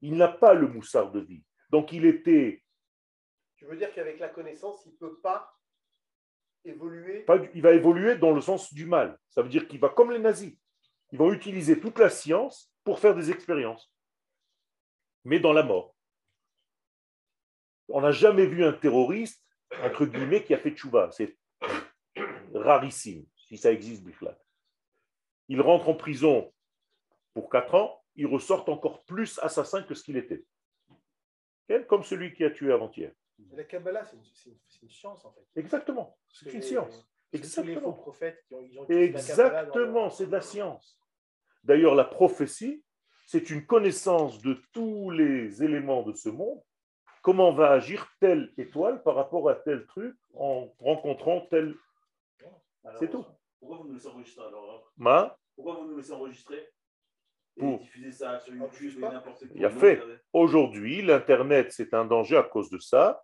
Il 0.00 0.16
n'a 0.16 0.28
pas 0.28 0.54
le 0.54 0.68
moussard 0.68 1.10
de 1.10 1.20
vie. 1.20 1.44
Donc 1.70 1.92
il 1.92 2.04
était. 2.06 2.62
Tu 3.56 3.66
veux 3.66 3.76
dire 3.76 3.92
qu'avec 3.92 4.20
la 4.20 4.28
connaissance, 4.28 4.86
il 4.86 4.92
ne 4.92 4.96
peut 4.98 5.18
pas 5.20 5.52
évoluer? 6.64 7.24
Pas 7.24 7.38
du- 7.38 7.50
il 7.54 7.62
va 7.62 7.72
évoluer 7.72 8.16
dans 8.16 8.30
le 8.30 8.40
sens 8.40 8.72
du 8.72 8.86
mal. 8.86 9.18
Ça 9.30 9.42
veut 9.42 9.48
dire 9.48 9.66
qu'il 9.66 9.80
va 9.80 9.88
comme 9.88 10.12
les 10.12 10.20
nazis. 10.20 10.56
Ils 11.10 11.18
vont 11.18 11.32
utiliser 11.32 11.80
toute 11.80 11.98
la 11.98 12.10
science 12.10 12.72
pour 12.84 13.00
faire 13.00 13.16
des 13.16 13.30
expériences. 13.32 13.92
Mais 15.28 15.40
dans 15.40 15.52
la 15.52 15.62
mort. 15.62 15.94
On 17.88 18.00
n'a 18.00 18.12
jamais 18.12 18.46
vu 18.46 18.64
un 18.64 18.72
terroriste, 18.72 19.44
entre 19.82 20.06
guillemets, 20.06 20.42
qui 20.42 20.54
a 20.54 20.58
fait 20.58 20.70
tchouva. 20.70 21.10
C'est 21.12 21.36
rarissime, 22.54 23.26
si 23.36 23.58
ça 23.58 23.70
existe, 23.70 24.02
Biflat. 24.04 24.38
Il 25.48 25.60
rentre 25.60 25.86
en 25.90 25.94
prison 25.94 26.50
pour 27.34 27.50
4 27.50 27.74
ans, 27.74 28.02
il 28.16 28.26
ressort 28.26 28.66
encore 28.70 29.04
plus 29.04 29.38
assassin 29.40 29.82
que 29.82 29.94
ce 29.94 30.02
qu'il 30.02 30.16
était. 30.16 30.46
Comme 31.88 32.04
celui 32.04 32.32
qui 32.32 32.44
a 32.44 32.50
tué 32.50 32.72
avant-hier. 32.72 33.12
La 33.52 33.64
Kabbalah, 33.64 34.04
c'est 34.06 34.16
une, 34.82 34.88
science 34.88 35.26
en 35.26 35.32
fait. 35.32 35.46
Exactement. 35.56 36.18
C'est 36.32 36.46
une 36.46 36.60
Les- 36.60 36.62
science. 36.62 37.06
les 37.32 37.38
faux 37.38 37.44
Exactement. 37.44 37.92
prophètes 37.92 38.42
qui 38.48 38.54
ont, 38.54 38.62
ils 38.62 38.78
ont 38.78 38.84
utilisé 38.84 39.12
la 39.12 39.22
Kabbalah 39.36 39.64
dans 39.66 39.68
Exactement, 39.74 40.10
c'est 40.10 40.26
de 40.26 40.32
la 40.32 40.40
science. 40.40 40.98
D'ailleurs, 41.62 41.94
la 41.94 42.04
prophétie, 42.04 42.82
c'est 43.28 43.50
une 43.50 43.66
connaissance 43.66 44.40
de 44.40 44.58
tous 44.72 45.10
les 45.10 45.62
éléments 45.62 46.02
de 46.02 46.14
ce 46.14 46.30
monde. 46.30 46.62
Comment 47.20 47.52
va 47.52 47.72
agir 47.72 48.10
telle 48.20 48.50
étoile 48.56 49.02
par 49.02 49.16
rapport 49.16 49.50
à 49.50 49.54
tel 49.54 49.84
truc 49.86 50.16
en 50.32 50.72
rencontrant 50.78 51.42
tel. 51.50 51.74
Alors, 52.84 52.98
C'est 52.98 53.10
tout. 53.10 53.26
Pourquoi 53.60 53.76
vous 53.76 53.88
nous 53.88 53.92
laissez 53.92 54.08
enregistrer 54.08 54.46
alors 54.46 54.82
hein? 54.86 54.90
Ma, 54.96 55.36
Pourquoi 55.54 55.74
vous 55.74 55.88
nous 55.88 55.96
laissez 55.98 56.12
enregistrer? 56.12 56.70
Et 57.58 57.60
Pour- 57.60 57.80
diffuser 57.80 58.12
ça 58.12 58.40
sur 58.40 58.54
diffuse 58.54 58.94
YouTube 58.94 59.02
n'importe 59.12 59.40
quoi 59.40 59.48
Il 59.54 59.64
a 59.66 59.70
fait. 59.70 60.02
Aujourd'hui, 60.32 61.02
l'Internet, 61.02 61.70
c'est 61.70 61.92
un 61.92 62.06
danger 62.06 62.38
à 62.38 62.44
cause 62.44 62.70
de 62.70 62.78
ça. 62.78 63.22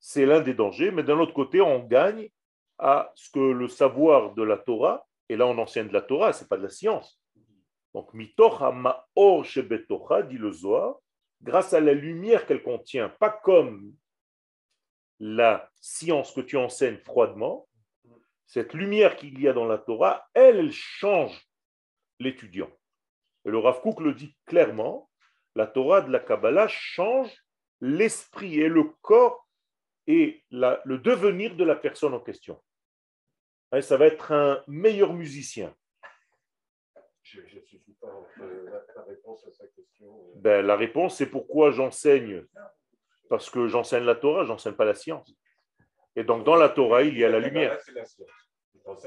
C'est 0.00 0.26
l'un 0.26 0.40
des 0.40 0.54
dangers. 0.54 0.90
Mais 0.90 1.04
d'un 1.04 1.20
autre 1.20 1.34
côté, 1.34 1.60
on 1.60 1.84
gagne 1.84 2.30
à 2.78 3.12
ce 3.14 3.30
que 3.30 3.38
le 3.38 3.68
savoir 3.68 4.34
de 4.34 4.42
la 4.42 4.56
Torah, 4.56 5.06
et 5.28 5.36
là 5.36 5.46
on 5.46 5.56
enseigne 5.58 5.86
de 5.86 5.92
la 5.92 6.02
Torah, 6.02 6.32
ce 6.32 6.42
n'est 6.42 6.48
pas 6.48 6.56
de 6.56 6.64
la 6.64 6.68
science. 6.68 7.20
Donc, 7.94 8.12
mitoch 8.12 8.60
ha'ma'or 8.60 9.44
shebetocha, 9.44 10.22
dit 10.22 10.38
le 10.38 10.50
Zohar, 10.50 10.96
grâce 11.40 11.72
à 11.72 11.80
la 11.80 11.92
lumière 11.92 12.46
qu'elle 12.46 12.62
contient, 12.62 13.08
pas 13.08 13.30
comme 13.30 13.94
la 15.20 15.70
science 15.80 16.32
que 16.32 16.40
tu 16.40 16.56
enseignes 16.56 16.98
froidement, 16.98 17.68
cette 18.46 18.74
lumière 18.74 19.16
qu'il 19.16 19.40
y 19.40 19.48
a 19.48 19.52
dans 19.52 19.64
la 19.64 19.78
Torah, 19.78 20.28
elle, 20.34 20.58
elle 20.58 20.72
change 20.72 21.48
l'étudiant. 22.18 22.70
Et 23.44 23.50
le 23.50 23.58
Rav 23.58 23.80
Kook 23.80 24.00
le 24.00 24.14
dit 24.14 24.36
clairement, 24.46 25.10
la 25.54 25.66
Torah 25.66 26.00
de 26.00 26.10
la 26.10 26.18
Kabbalah 26.18 26.68
change 26.68 27.32
l'esprit 27.80 28.60
et 28.60 28.68
le 28.68 28.84
corps 29.02 29.48
et 30.06 30.44
le 30.50 30.96
devenir 30.96 31.56
de 31.56 31.64
la 31.64 31.76
personne 31.76 32.14
en 32.14 32.20
question. 32.20 32.62
Et 33.74 33.82
ça 33.82 33.96
va 33.96 34.06
être 34.06 34.32
un 34.32 34.62
meilleur 34.66 35.12
musicien. 35.12 35.74
Je 37.22 37.40
ne 37.40 37.46
suis 37.46 37.78
la, 38.96 39.02
réponse 39.02 39.46
à 39.46 39.52
sa 39.52 39.66
question. 39.68 40.06
euh. 40.06 40.32
Ben, 40.36 40.64
la 40.64 40.76
réponse, 40.76 41.16
c'est 41.16 41.26
pourquoi 41.26 41.70
j'enseigne? 41.70 42.44
Parce 43.28 43.50
que 43.50 43.66
j'enseigne 43.68 44.04
la 44.04 44.14
Torah, 44.14 44.44
j'enseigne 44.44 44.74
pas 44.74 44.84
la 44.84 44.94
science. 44.94 45.34
Et 46.16 46.24
donc, 46.24 46.44
dans 46.44 46.56
la 46.56 46.68
Torah, 46.68 47.02
il 47.02 47.18
y 47.18 47.24
a 47.24 47.28
la 47.28 47.40
lumière. 47.40 47.78
La 47.94 48.04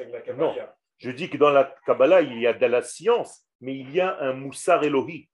la 0.10 0.22
Kabbalah. 0.22 0.76
Je 0.98 1.12
dis 1.12 1.30
que 1.30 1.38
dans 1.38 1.52
la 1.52 1.76
Kabbalah, 1.86 2.22
il 2.22 2.40
y 2.40 2.48
a 2.48 2.54
de 2.54 2.66
la 2.66 2.82
science, 2.82 3.48
mais 3.62 3.78
il 3.78 3.92
y 3.92 4.02
a 4.02 4.20
un 4.20 4.34
moussar 4.34 4.84
Elohi 4.84 5.30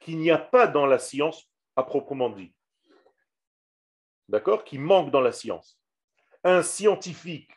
qu'il 0.00 0.18
n'y 0.18 0.30
a 0.30 0.38
pas 0.38 0.66
dans 0.66 0.86
la 0.86 0.98
science 0.98 1.50
à 1.76 1.82
proprement 1.82 2.30
dit. 2.30 2.54
D'accord? 4.28 4.64
Qui 4.64 4.78
manque 4.78 5.10
dans 5.10 5.20
la 5.20 5.32
science. 5.32 5.80
Un 6.44 6.62
scientifique, 6.62 7.50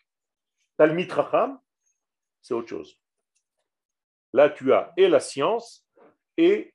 Talmid 0.77 1.11
Racham, 1.11 1.59
c'est 2.41 2.53
autre 2.53 2.69
chose. 2.69 3.00
Là, 4.33 4.50
tu 4.50 4.73
as 4.73 4.93
et 4.97 5.07
la 5.07 5.19
science 5.19 5.85
et 6.38 6.73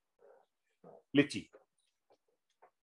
l'éthique. 1.12 1.52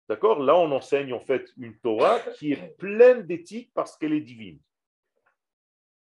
D'accord? 0.10 0.40
Là, 0.40 0.56
on 0.56 0.72
enseigne 0.72 1.14
en 1.14 1.20
fait 1.20 1.52
une 1.58 1.78
Torah 1.80 2.20
qui 2.38 2.52
est 2.52 2.78
pleine 2.78 3.24
d'éthique 3.24 3.72
parce 3.74 3.98
qu'elle 3.98 4.14
est 4.14 4.22
divine. 4.22 4.60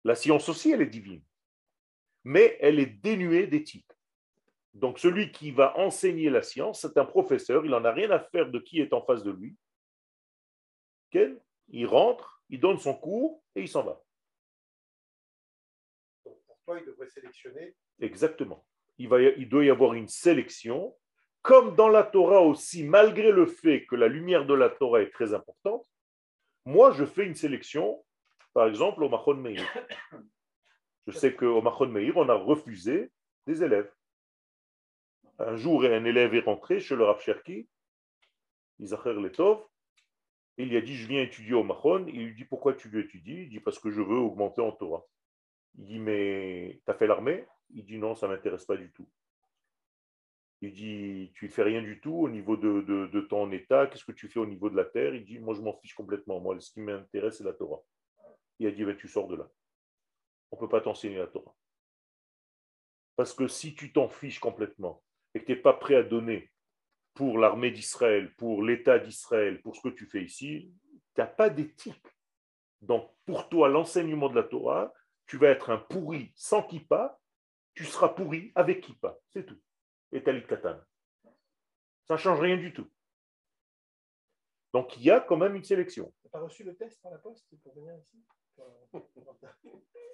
La 0.03 0.15
science 0.15 0.49
aussi, 0.49 0.71
elle 0.71 0.81
est 0.81 0.87
divine 0.87 1.23
mais 2.25 2.57
elle 2.59 2.79
est 2.79 2.87
dénuée 2.87 3.47
d'éthique. 3.47 3.87
Donc 4.73 4.99
celui 4.99 5.31
qui 5.31 5.51
va 5.51 5.77
enseigner 5.77 6.29
la 6.29 6.41
science, 6.41 6.81
c'est 6.81 6.97
un 6.97 7.05
professeur, 7.05 7.63
il 7.63 7.71
n'en 7.71 7.85
a 7.85 7.93
rien 7.93 8.11
à 8.11 8.19
faire 8.19 8.49
de 8.49 8.59
qui 8.59 8.81
est 8.81 8.91
en 8.91 9.01
face 9.01 9.23
de 9.23 9.31
lui. 9.31 9.55
Il 11.69 11.85
rentre, 11.85 12.43
il 12.49 12.59
donne 12.59 12.77
son 12.77 12.93
cours 12.93 13.41
et 13.55 13.61
il 13.61 13.69
s'en 13.69 13.83
va. 13.83 14.01
Il 16.67 16.85
devrait 16.85 17.09
sélectionner. 17.09 17.75
Exactement. 17.99 18.65
Il, 18.97 19.07
va 19.07 19.21
il 19.21 19.47
doit 19.47 19.65
y 19.65 19.69
avoir 19.69 19.93
une 19.93 20.07
sélection, 20.07 20.95
comme 21.41 21.75
dans 21.75 21.89
la 21.89 22.03
Torah 22.03 22.41
aussi, 22.41 22.83
malgré 22.83 23.31
le 23.31 23.45
fait 23.45 23.85
que 23.85 23.95
la 23.95 24.07
lumière 24.07 24.45
de 24.45 24.53
la 24.53 24.69
Torah 24.69 25.01
est 25.01 25.11
très 25.11 25.33
importante, 25.33 25.85
moi 26.65 26.91
je 26.91 27.05
fais 27.05 27.25
une 27.25 27.35
sélection, 27.35 28.03
par 28.53 28.67
exemple 28.67 29.03
au 29.03 29.09
Machon 29.09 29.35
Meir. 29.35 29.63
Je 31.07 31.11
sais 31.11 31.35
qu'au 31.35 31.61
Machon 31.61 31.87
Meir, 31.87 32.17
on 32.17 32.29
a 32.29 32.33
refusé 32.33 33.11
des 33.45 33.63
élèves. 33.63 33.91
Un 35.37 35.55
jour, 35.55 35.83
un 35.83 36.05
élève 36.05 36.33
est 36.33 36.39
rentré 36.39 36.79
chez 36.79 36.95
le 36.95 37.03
Rav 37.03 37.21
Cherki, 37.21 37.67
Isacher 38.79 39.13
Letov, 39.13 39.63
et 40.57 40.63
il 40.63 40.69
lui 40.69 40.77
a 40.77 40.81
dit 40.81 40.95
Je 40.95 41.07
viens 41.07 41.21
étudier 41.21 41.53
au 41.53 41.63
Machon. 41.63 42.05
Il 42.07 42.27
lui 42.27 42.35
dit 42.35 42.45
Pourquoi 42.45 42.73
tu 42.73 42.89
veux 42.89 43.03
étudier? 43.03 43.43
Il 43.43 43.49
dit 43.49 43.59
Parce 43.59 43.77
que 43.77 43.91
je 43.91 44.01
veux 44.01 44.17
augmenter 44.17 44.61
en 44.61 44.71
Torah. 44.71 45.05
Il 45.77 45.85
dit 45.85 45.99
Mais 45.99 46.81
tu 46.85 46.91
as 46.91 46.95
fait 46.95 47.07
l'armée? 47.07 47.45
Il 47.73 47.85
dit 47.85 47.97
Non, 47.97 48.15
ça 48.15 48.27
ne 48.27 48.33
m'intéresse 48.33 48.65
pas 48.65 48.77
du 48.77 48.91
tout. 48.91 49.07
Il 50.61 50.73
dit 50.73 51.31
Tu 51.35 51.45
ne 51.45 51.51
fais 51.51 51.63
rien 51.63 51.81
du 51.81 51.99
tout 51.99 52.15
au 52.15 52.29
niveau 52.29 52.57
de 52.57 53.21
ton 53.21 53.51
état. 53.51 53.87
Qu'est-ce 53.87 54.05
que 54.05 54.11
tu 54.11 54.27
fais 54.27 54.39
au 54.39 54.45
niveau 54.45 54.69
de 54.69 54.75
la 54.75 54.85
terre? 54.85 55.13
Il 55.15 55.25
dit 55.25 55.39
Moi, 55.39 55.53
je 55.55 55.61
m'en 55.61 55.73
fiche 55.73 55.93
complètement. 55.93 56.39
Moi, 56.39 56.59
ce 56.59 56.71
qui 56.71 56.81
m'intéresse, 56.81 57.37
c'est 57.37 57.43
la 57.43 57.53
Torah. 57.53 57.81
Il 58.59 58.67
a 58.67 58.71
dit 58.71 58.83
Ben, 58.83 58.95
Tu 58.95 59.07
sors 59.07 59.27
de 59.27 59.35
là. 59.35 59.49
On 60.51 60.57
ne 60.57 60.61
peut 60.61 60.69
pas 60.69 60.81
t'enseigner 60.81 61.17
la 61.17 61.27
Torah. 61.27 61.53
Parce 63.15 63.33
que 63.33 63.47
si 63.47 63.75
tu 63.75 63.91
t'en 63.91 64.09
fiches 64.09 64.39
complètement 64.39 65.01
et 65.33 65.39
que 65.39 65.45
tu 65.45 65.51
n'es 65.53 65.57
pas 65.57 65.73
prêt 65.73 65.95
à 65.95 66.03
donner 66.03 66.51
pour 67.13 67.39
l'armée 67.39 67.71
d'Israël, 67.71 68.33
pour 68.35 68.61
l'État 68.61 68.99
d'Israël, 68.99 69.61
pour 69.61 69.75
ce 69.75 69.81
que 69.81 69.93
tu 69.93 70.05
fais 70.05 70.23
ici, 70.23 70.73
tu 71.15 71.21
n'as 71.21 71.27
pas 71.27 71.49
d'éthique. 71.49 72.05
Donc, 72.81 73.09
pour 73.25 73.47
toi, 73.47 73.69
l'enseignement 73.69 74.29
de 74.29 74.35
la 74.35 74.43
Torah, 74.43 74.93
tu 75.27 75.37
vas 75.37 75.49
être 75.49 75.69
un 75.69 75.77
pourri 75.77 76.31
sans 76.35 76.63
kippa, 76.63 77.19
tu 77.73 77.85
seras 77.85 78.09
pourri 78.09 78.51
avec 78.55 78.81
kippa. 78.81 79.17
C'est 79.29 79.45
tout. 79.45 79.59
Et 80.11 80.23
talit 80.23 80.45
katan. 80.45 80.79
Ça 82.07 82.13
ne 82.13 82.19
change 82.19 82.39
rien 82.39 82.57
du 82.57 82.73
tout. 82.73 82.87
Donc, 84.73 84.97
il 84.97 85.03
y 85.03 85.11
a 85.11 85.21
quand 85.21 85.37
même 85.37 85.55
une 85.55 85.63
sélection. 85.63 86.13
Tu 86.21 86.27
n'as 86.27 86.31
pas 86.31 86.41
reçu 86.41 86.63
le 86.63 86.75
test 86.75 87.01
par 87.01 87.11
la 87.11 87.17
poste 87.17 87.47
pour 87.63 87.73
venir 87.75 87.95
ici? 87.97 88.23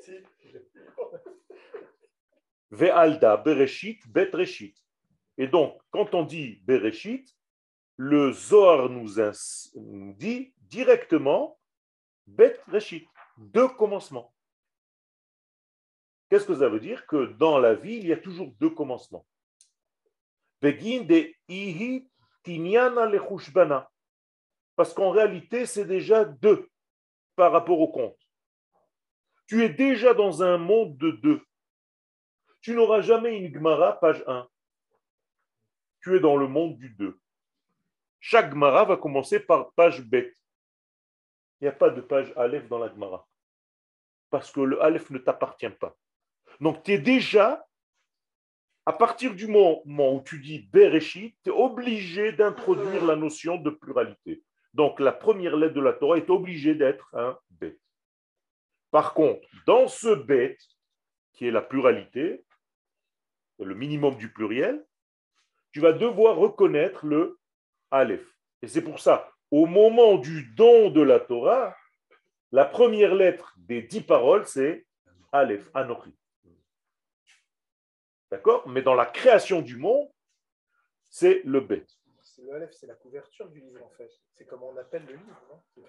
Si. 0.01 0.11
Ve'alda, 2.71 3.37
Bereshit, 3.37 4.07
Bet 4.07 4.31
Reshit. 4.33 4.75
Et 5.37 5.47
donc, 5.47 5.79
quand 5.89 6.15
on 6.15 6.23
dit 6.23 6.61
Bereshit, 6.63 7.35
le 7.97 8.31
Zohar 8.31 8.89
nous, 8.89 9.15
dit 10.15 10.53
directement 10.57 11.59
Bet 12.25 12.59
Reshit, 12.67 13.07
deux 13.37 13.67
commencements. 13.67 14.33
Qu'est-ce 16.31 16.47
que 16.47 16.55
ça 16.55 16.69
veut 16.69 16.79
dire 16.79 17.05
Que 17.05 17.25
dans 17.33 17.59
la 17.59 17.75
vie, 17.75 17.97
il 17.97 18.07
y 18.07 18.13
a 18.13 18.17
toujours 18.17 18.51
deux 18.59 18.71
commencements? 18.71 19.27
Begin 20.63 21.03
de 21.03 21.31
ihi. 21.47 22.07
Parce 24.75 24.95
qu'en 24.95 25.11
réalité, 25.11 25.67
c'est 25.67 25.85
déjà 25.85 26.25
deux 26.25 26.67
par 27.35 27.51
rapport 27.51 27.79
au 27.79 27.91
compte. 27.91 28.17
Tu 29.45 29.63
es 29.63 29.69
déjà 29.69 30.15
dans 30.15 30.41
un 30.41 30.57
monde 30.57 30.97
de 30.97 31.11
deux 31.11 31.43
tu 32.61 32.75
n'auras 32.75 33.01
jamais 33.01 33.37
une 33.37 33.53
Gemara, 33.53 33.99
page 33.99 34.23
1. 34.27 34.47
Tu 36.01 36.15
es 36.15 36.19
dans 36.19 36.37
le 36.37 36.47
monde 36.47 36.77
du 36.77 36.89
2. 36.91 37.19
Chaque 38.19 38.51
Gemara 38.51 38.85
va 38.85 38.97
commencer 38.97 39.39
par 39.39 39.71
page 39.73 40.01
bête. 40.01 40.37
Il 41.59 41.63
n'y 41.63 41.67
a 41.67 41.71
pas 41.71 41.89
de 41.89 42.01
page 42.01 42.31
Aleph 42.35 42.67
dans 42.67 42.77
la 42.77 42.89
Gemara. 42.89 43.27
Parce 44.29 44.51
que 44.51 44.61
le 44.61 44.81
Aleph 44.81 45.09
ne 45.09 45.17
t'appartient 45.17 45.69
pas. 45.69 45.95
Donc 46.61 46.83
tu 46.83 46.93
es 46.93 46.99
déjà, 46.99 47.65
à 48.85 48.93
partir 48.93 49.33
du 49.33 49.47
moment 49.47 50.15
où 50.15 50.21
tu 50.23 50.39
dis 50.39 50.59
Bereshit, 50.59 51.35
tu 51.43 51.49
es 51.49 51.53
obligé 51.53 52.31
d'introduire 52.31 53.03
la 53.03 53.15
notion 53.15 53.57
de 53.57 53.71
pluralité. 53.71 54.43
Donc 54.75 54.99
la 54.99 55.11
première 55.11 55.57
lettre 55.57 55.73
de 55.73 55.81
la 55.81 55.93
Torah 55.93 56.17
est 56.17 56.29
obligée 56.29 56.75
d'être 56.75 57.13
un 57.15 57.37
bête. 57.49 57.81
Par 58.91 59.13
contre, 59.13 59.41
dans 59.65 59.87
ce 59.87 60.13
bête, 60.13 60.61
qui 61.33 61.47
est 61.47 61.51
la 61.51 61.61
pluralité, 61.61 62.45
le 63.57 63.73
minimum 63.73 64.15
du 64.15 64.31
pluriel, 64.31 64.85
tu 65.71 65.79
vas 65.79 65.93
devoir 65.93 66.35
reconnaître 66.35 67.05
le 67.05 67.39
Aleph. 67.89 68.37
Et 68.61 68.67
c'est 68.67 68.83
pour 68.83 68.99
ça, 68.99 69.31
au 69.49 69.65
moment 69.65 70.17
du 70.17 70.43
don 70.55 70.91
de 70.91 71.01
la 71.01 71.19
Torah, 71.19 71.75
la 72.51 72.65
première 72.65 73.15
lettre 73.15 73.55
des 73.57 73.81
dix 73.81 74.01
paroles, 74.01 74.45
c'est 74.45 74.85
Aleph, 75.31 75.69
Anochi. 75.73 76.13
D'accord? 78.31 78.67
Mais 78.67 78.81
dans 78.81 78.93
la 78.95 79.05
création 79.05 79.61
du 79.61 79.75
monde, 79.77 80.09
c'est 81.09 81.41
le 81.43 81.59
Bet. 81.59 81.85
C'est 82.23 82.41
le 82.43 82.53
Aleph, 82.53 82.71
c'est 82.71 82.87
la 82.87 82.95
couverture 82.95 83.49
du 83.49 83.59
livre 83.59 83.83
en 83.85 83.89
fait. 83.89 84.09
C'est 84.33 84.45
comme 84.45 84.63
on 84.63 84.75
appelle 84.77 85.05
le 85.05 85.13
livre. 85.15 85.41
non? 85.49 85.83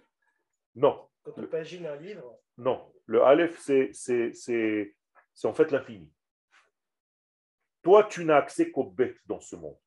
Non, 0.75 1.08
Quand 1.22 1.38
on 1.38 1.46
pagine 1.46 1.87
un 1.87 1.96
livre, 1.96 2.40
non. 2.56 2.92
Le 3.06 3.22
Aleph, 3.22 3.58
c'est, 3.61 3.90
c'est, 3.92 4.32
c'est, 4.32 4.96
c'est 5.34 5.46
en 5.46 5.52
fait 5.52 5.70
l'infini. 5.70 6.11
Toi, 7.82 8.04
tu 8.04 8.25
n'as 8.25 8.37
accès 8.37 8.70
qu'au 8.70 8.84
Bet 8.84 9.16
dans 9.26 9.40
ce 9.40 9.54
monde. 9.56 9.78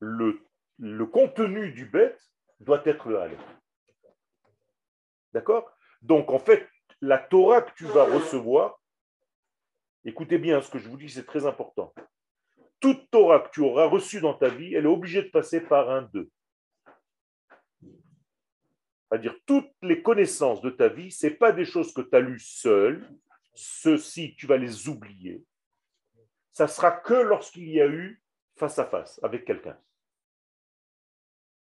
Le, 0.00 0.40
le 0.78 1.06
contenu 1.06 1.70
du 1.72 1.86
Bet 1.86 2.16
doit 2.60 2.82
être 2.84 3.08
le 3.08 3.20
Aleph. 3.20 3.56
D'accord? 5.32 5.70
Donc, 6.02 6.30
en 6.30 6.38
fait, 6.38 6.68
la 7.00 7.18
Torah 7.18 7.62
que 7.62 7.74
tu 7.74 7.84
vas 7.84 8.04
recevoir, 8.04 8.80
écoutez 10.04 10.38
bien 10.38 10.60
ce 10.60 10.70
que 10.70 10.78
je 10.78 10.88
vous 10.88 10.96
dis, 10.96 11.08
c'est 11.08 11.26
très 11.26 11.46
important. 11.46 11.94
Toute 12.80 13.10
Torah 13.10 13.40
que 13.40 13.50
tu 13.50 13.60
auras 13.60 13.86
reçue 13.86 14.20
dans 14.20 14.34
ta 14.34 14.48
vie, 14.48 14.74
elle 14.74 14.84
est 14.84 14.88
obligée 14.88 15.22
de 15.22 15.30
passer 15.30 15.60
par 15.60 15.90
un 15.90 16.02
2. 16.02 16.30
C'est-à-dire, 19.08 19.36
toutes 19.46 19.70
les 19.82 20.02
connaissances 20.02 20.60
de 20.60 20.70
ta 20.70 20.88
vie, 20.88 21.10
ce 21.12 21.28
pas 21.28 21.52
des 21.52 21.64
choses 21.64 21.94
que 21.94 22.00
tu 22.00 22.16
as 22.16 22.20
lues 22.20 22.40
seul. 22.40 23.08
Ceci, 23.54 24.34
tu 24.36 24.46
vas 24.46 24.56
les 24.56 24.88
oublier. 24.88 25.44
Ça 26.50 26.66
sera 26.66 26.90
que 26.90 27.14
lorsqu'il 27.14 27.68
y 27.68 27.80
a 27.80 27.86
eu 27.86 28.20
face 28.56 28.78
à 28.78 28.84
face 28.84 29.20
avec 29.22 29.44
quelqu'un. 29.44 29.78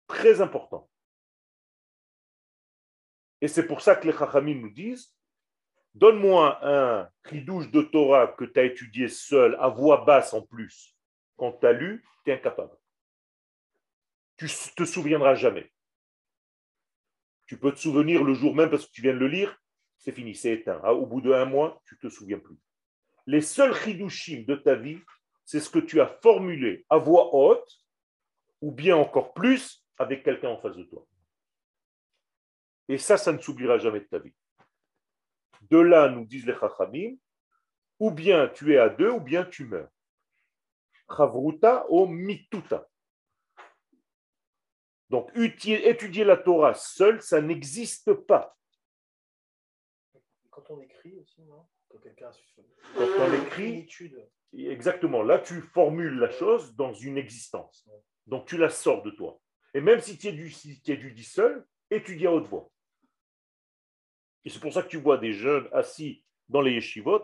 Très 0.07 0.41
important. 0.41 0.89
Et 3.41 3.49
c'est 3.49 3.67
pour 3.67 3.83
ça 3.83 3.97
que 3.97 4.07
les 4.07 4.17
Chachamim 4.17 4.61
nous 4.61 4.71
disent 4.71 5.15
Donne-moi 5.95 6.59
un 6.63 7.09
chidouche 7.29 7.71
de 7.71 7.83
Torah 7.83 8.29
que 8.29 8.45
tu 8.45 8.59
as 8.59 8.65
étudié 8.65 9.09
seul, 9.09 9.57
à 9.61 9.69
voix 9.69 10.05
basse 10.05 10.35
en 10.35 10.43
plus. 10.43 10.97
Quand 11.37 11.53
tu 11.53 11.67
as 11.67 11.73
lu, 11.73 12.05
tu 12.25 12.31
es 12.31 12.35
incapable. 12.35 12.77
Tu 14.37 14.47
ne 14.47 14.75
te 14.75 14.85
souviendras 14.85 15.37
jamais. 15.37 15.71
Tu 17.47 17.59
peux 17.59 17.73
te 17.73 17.79
souvenir 17.79 18.25
le 18.25 18.35
jour 18.35 18.55
même 18.55 18.71
parce 18.71 18.87
que 18.87 18.93
tu 18.93 19.03
viens 19.03 19.13
de 19.13 19.19
le 19.19 19.29
lire, 19.29 19.57
c'est 19.99 20.13
fini, 20.13 20.35
c'est 20.35 20.53
éteint. 20.53 20.81
Ah, 20.83 20.95
Au 20.95 21.07
bout 21.07 21.21
d'un 21.21 21.45
mois, 21.45 21.81
tu 21.87 21.95
ne 21.95 22.09
te 22.09 22.13
souviens 22.13 22.39
plus. 22.39 22.59
Les 23.27 23.41
seuls 23.41 23.75
chidushim 23.75 24.45
de 24.47 24.57
ta 24.57 24.75
vie, 24.75 24.99
c'est 25.45 25.61
ce 25.61 25.71
que 25.71 25.79
tu 25.79 26.01
as 26.01 26.07
formulé 26.23 26.85
à 26.91 26.99
voix 26.99 27.35
haute, 27.35 27.85
ou 28.61 28.73
bien 28.73 28.97
encore 28.97 29.33
plus 29.33 29.87
avec 29.99 30.25
quelqu'un 30.25 30.49
en 30.49 30.59
face 30.59 30.77
de 30.77 30.85
toi. 30.85 31.07
Et 32.89 32.99
ça, 32.99 33.17
ça 33.17 33.33
ne 33.33 33.39
s'oubliera 33.39 33.79
jamais 33.79 34.01
de 34.01 34.07
ta 34.07 34.19
vie. 34.19 34.35
De 35.63 35.79
là, 35.79 36.09
nous 36.09 36.25
disent 36.25 36.47
les 36.47 36.55
chachamim, 36.55 37.17
ou 37.99 38.11
bien 38.11 38.49
tu 38.49 38.75
es 38.75 38.79
à 38.79 38.89
deux, 38.89 39.11
ou 39.11 39.21
bien 39.21 39.45
tu 39.45 39.67
meurs. 39.67 39.91
Chavruta 41.09 41.87
o 41.89 42.07
mituta. 42.07 42.89
Donc, 45.11 45.31
étudier 45.37 46.25
la 46.25 46.37
Torah 46.37 46.75
seul, 46.75 47.23
ça 47.23 47.41
n'existe 47.41 48.13
pas. 48.15 48.57
quand 50.51 50.71
on 50.71 50.81
écrit 50.81 51.19
aussi, 51.19 51.43
non? 51.43 51.67
Quand 51.89 51.99
quelqu'un 51.99 52.31
Quand 52.97 53.07
on 53.19 53.33
écrit, 53.45 53.87
Exactement. 54.53 55.23
Là, 55.23 55.39
tu 55.39 55.61
formules 55.61 56.19
la 56.19 56.31
chose 56.31 56.75
dans 56.77 56.93
une 56.93 57.19
existence. 57.19 57.89
Donc, 58.27 58.47
tu 58.47 58.57
la 58.57 58.71
sors 58.71 59.03
de 59.03 59.11
toi. 59.11 59.41
Et 59.75 59.81
même 59.81 60.01
si 60.01 60.17
tu 60.17 60.29
es 60.29 60.33
du, 60.33 60.51
si 60.51 60.81
tu 60.81 60.93
es 60.93 60.97
du 60.97 61.13
dit 61.13 61.25
seul, 61.25 61.67
étudie 61.91 62.27
à 62.27 62.33
haute 62.33 62.47
voix. 62.47 62.71
Et 64.45 64.51
c'est 64.51 64.61
pour 64.61 64.73
ça 64.73 64.83
que 64.83 64.89
tu 64.89 64.99
vois 64.99 65.19
des 65.19 65.33
jeunes 65.33 65.69
assis 65.73 66.23
dans 66.49 66.61
les 66.61 66.73
yeshivot. 66.73 67.23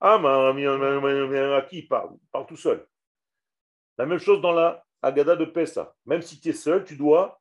Ah, 0.00 0.18
ma- 0.18 0.52
ma- 0.52 0.78
ma- 0.78 1.00
ma- 1.00 1.48
ma- 1.48 1.62
qui 1.62 1.82
parle? 1.82 2.16
Parle 2.30 2.46
tout 2.46 2.56
seul. 2.56 2.86
La 3.98 4.06
même 4.06 4.18
chose 4.18 4.40
dans 4.40 4.52
la 4.52 4.84
Haggadah 5.02 5.36
de 5.36 5.44
Pessah. 5.44 5.94
Même 6.06 6.22
si 6.22 6.40
tu 6.40 6.50
es 6.50 6.52
seul, 6.52 6.84
tu 6.84 6.96
dois 6.96 7.40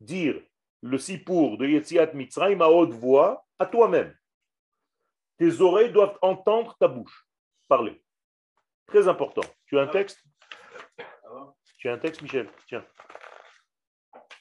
dire 0.00 0.40
le 0.82 0.98
sipour 0.98 1.58
de 1.58 1.66
Yetziat 1.66 2.12
Mitzrayim 2.14 2.60
à 2.62 2.68
haute 2.68 2.92
voix 2.92 3.46
à 3.58 3.66
toi-même. 3.66 4.16
Tes 5.38 5.60
oreilles 5.60 5.92
doivent 5.92 6.18
entendre 6.22 6.76
ta 6.78 6.88
bouche 6.88 7.26
parler. 7.68 8.02
Très 8.86 9.08
important. 9.08 9.42
Tu 9.66 9.78
as 9.78 9.82
un 9.82 9.86
texte? 9.86 10.22
Tu 11.78 11.88
as 11.88 11.94
un 11.94 11.98
texte, 11.98 12.22
Michel? 12.22 12.48
Tiens. 12.66 12.84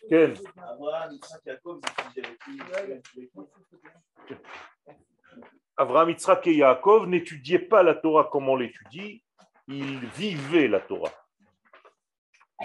Ken, 0.08 0.34
Abraham, 5.78 6.10
Yitzhak 6.10 6.48
et 6.48 6.56
Yaakov 6.56 7.08
n'étudiaient 7.08 7.60
pas 7.60 7.84
la 7.84 7.96
Torah 7.96 8.30
comme 8.32 8.50
on 8.50 8.56
l'étudie, 8.56 9.24
ils 9.68 10.00
vivaient 10.08 10.68
la 10.68 10.80
Torah. 10.80 11.14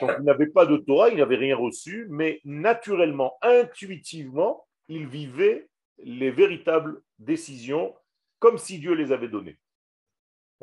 Donc, 0.00 0.10
ils 0.18 0.24
n'avaient 0.24 0.48
pas 0.48 0.66
de 0.66 0.76
Torah, 0.76 1.08
ils 1.08 1.18
n'avaient 1.18 1.36
rien 1.36 1.56
reçu, 1.56 2.06
mais 2.10 2.40
naturellement, 2.44 3.36
intuitivement, 3.42 4.66
ils 4.88 5.06
vivaient 5.06 5.68
les 5.98 6.30
véritables 6.30 7.00
décisions 7.18 7.94
comme 8.38 8.58
si 8.58 8.78
Dieu 8.78 8.94
les 8.94 9.12
avait 9.12 9.28
données. 9.28 9.58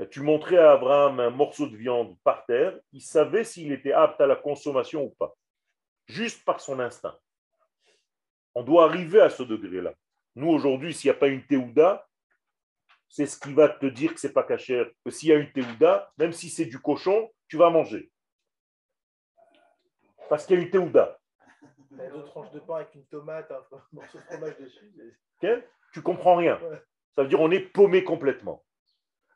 Tu 0.10 0.21
montrais 0.21 0.57
à 0.57 0.71
Abraham 0.71 1.19
un 1.19 1.29
morceau 1.29 1.67
de 1.67 1.75
viande 1.75 2.17
par 2.23 2.45
terre, 2.45 2.77
il 2.91 3.01
savait 3.01 3.43
s'il 3.43 3.71
était 3.71 3.93
apte 3.93 4.19
à 4.19 4.27
la 4.27 4.36
consommation 4.36 5.03
ou 5.03 5.10
pas, 5.12 5.36
juste 6.12 6.43
par 6.45 6.60
son 6.60 6.80
instinct. 6.80 7.17
On 8.54 8.63
doit 8.63 8.86
arriver 8.86 9.21
à 9.21 9.30
ce 9.30 9.43
degré-là. 9.43 9.93
Nous, 10.36 10.50
aujourd'hui, 10.50 10.93
s'il 10.93 11.10
n'y 11.10 11.15
a 11.15 11.19
pas 11.19 11.28
une 11.28 11.45
théouda, 11.45 12.08
c'est 13.10 13.26
ce 13.26 13.39
qui 13.39 13.54
va 13.54 13.69
te 13.69 13.86
dire 13.86 14.13
que 14.13 14.19
c'est 14.19 14.34
pas 14.34 14.43
cachère. 14.43 14.88
Que 15.06 15.12
s'il 15.12 15.30
y 15.30 15.32
a 15.34 15.36
une 15.36 15.52
théouda, 15.52 16.12
même 16.17 16.34
si 16.34 16.50
c'est 16.50 16.65
du 16.65 16.80
cochon, 16.80 17.30
tu 17.47 17.58
vas 17.58 17.69
manger. 17.69 18.12
Parce 20.30 20.45
qu'il 20.45 20.58
y 20.58 20.60
a 20.60 20.63
une 20.63 20.69
théouda. 20.69 21.19
deux 21.91 22.24
tranches 22.26 22.52
de 22.52 22.60
pain 22.60 22.76
avec 22.76 22.95
une 22.95 23.06
tomate, 23.06 23.52
un 23.52 23.63
morceau 23.91 24.17
de 24.17 24.24
fromage 24.24 24.58
dessus. 24.58 24.93
Ok? 25.41 25.50
Tu 25.93 26.02
comprends 26.02 26.38
rien. 26.38 26.58
Ça 27.15 27.24
veut 27.24 27.28
dire 27.28 27.41
on 27.41 27.52
est 27.52 27.60
paumé 27.60 28.04
complètement. 28.04 28.63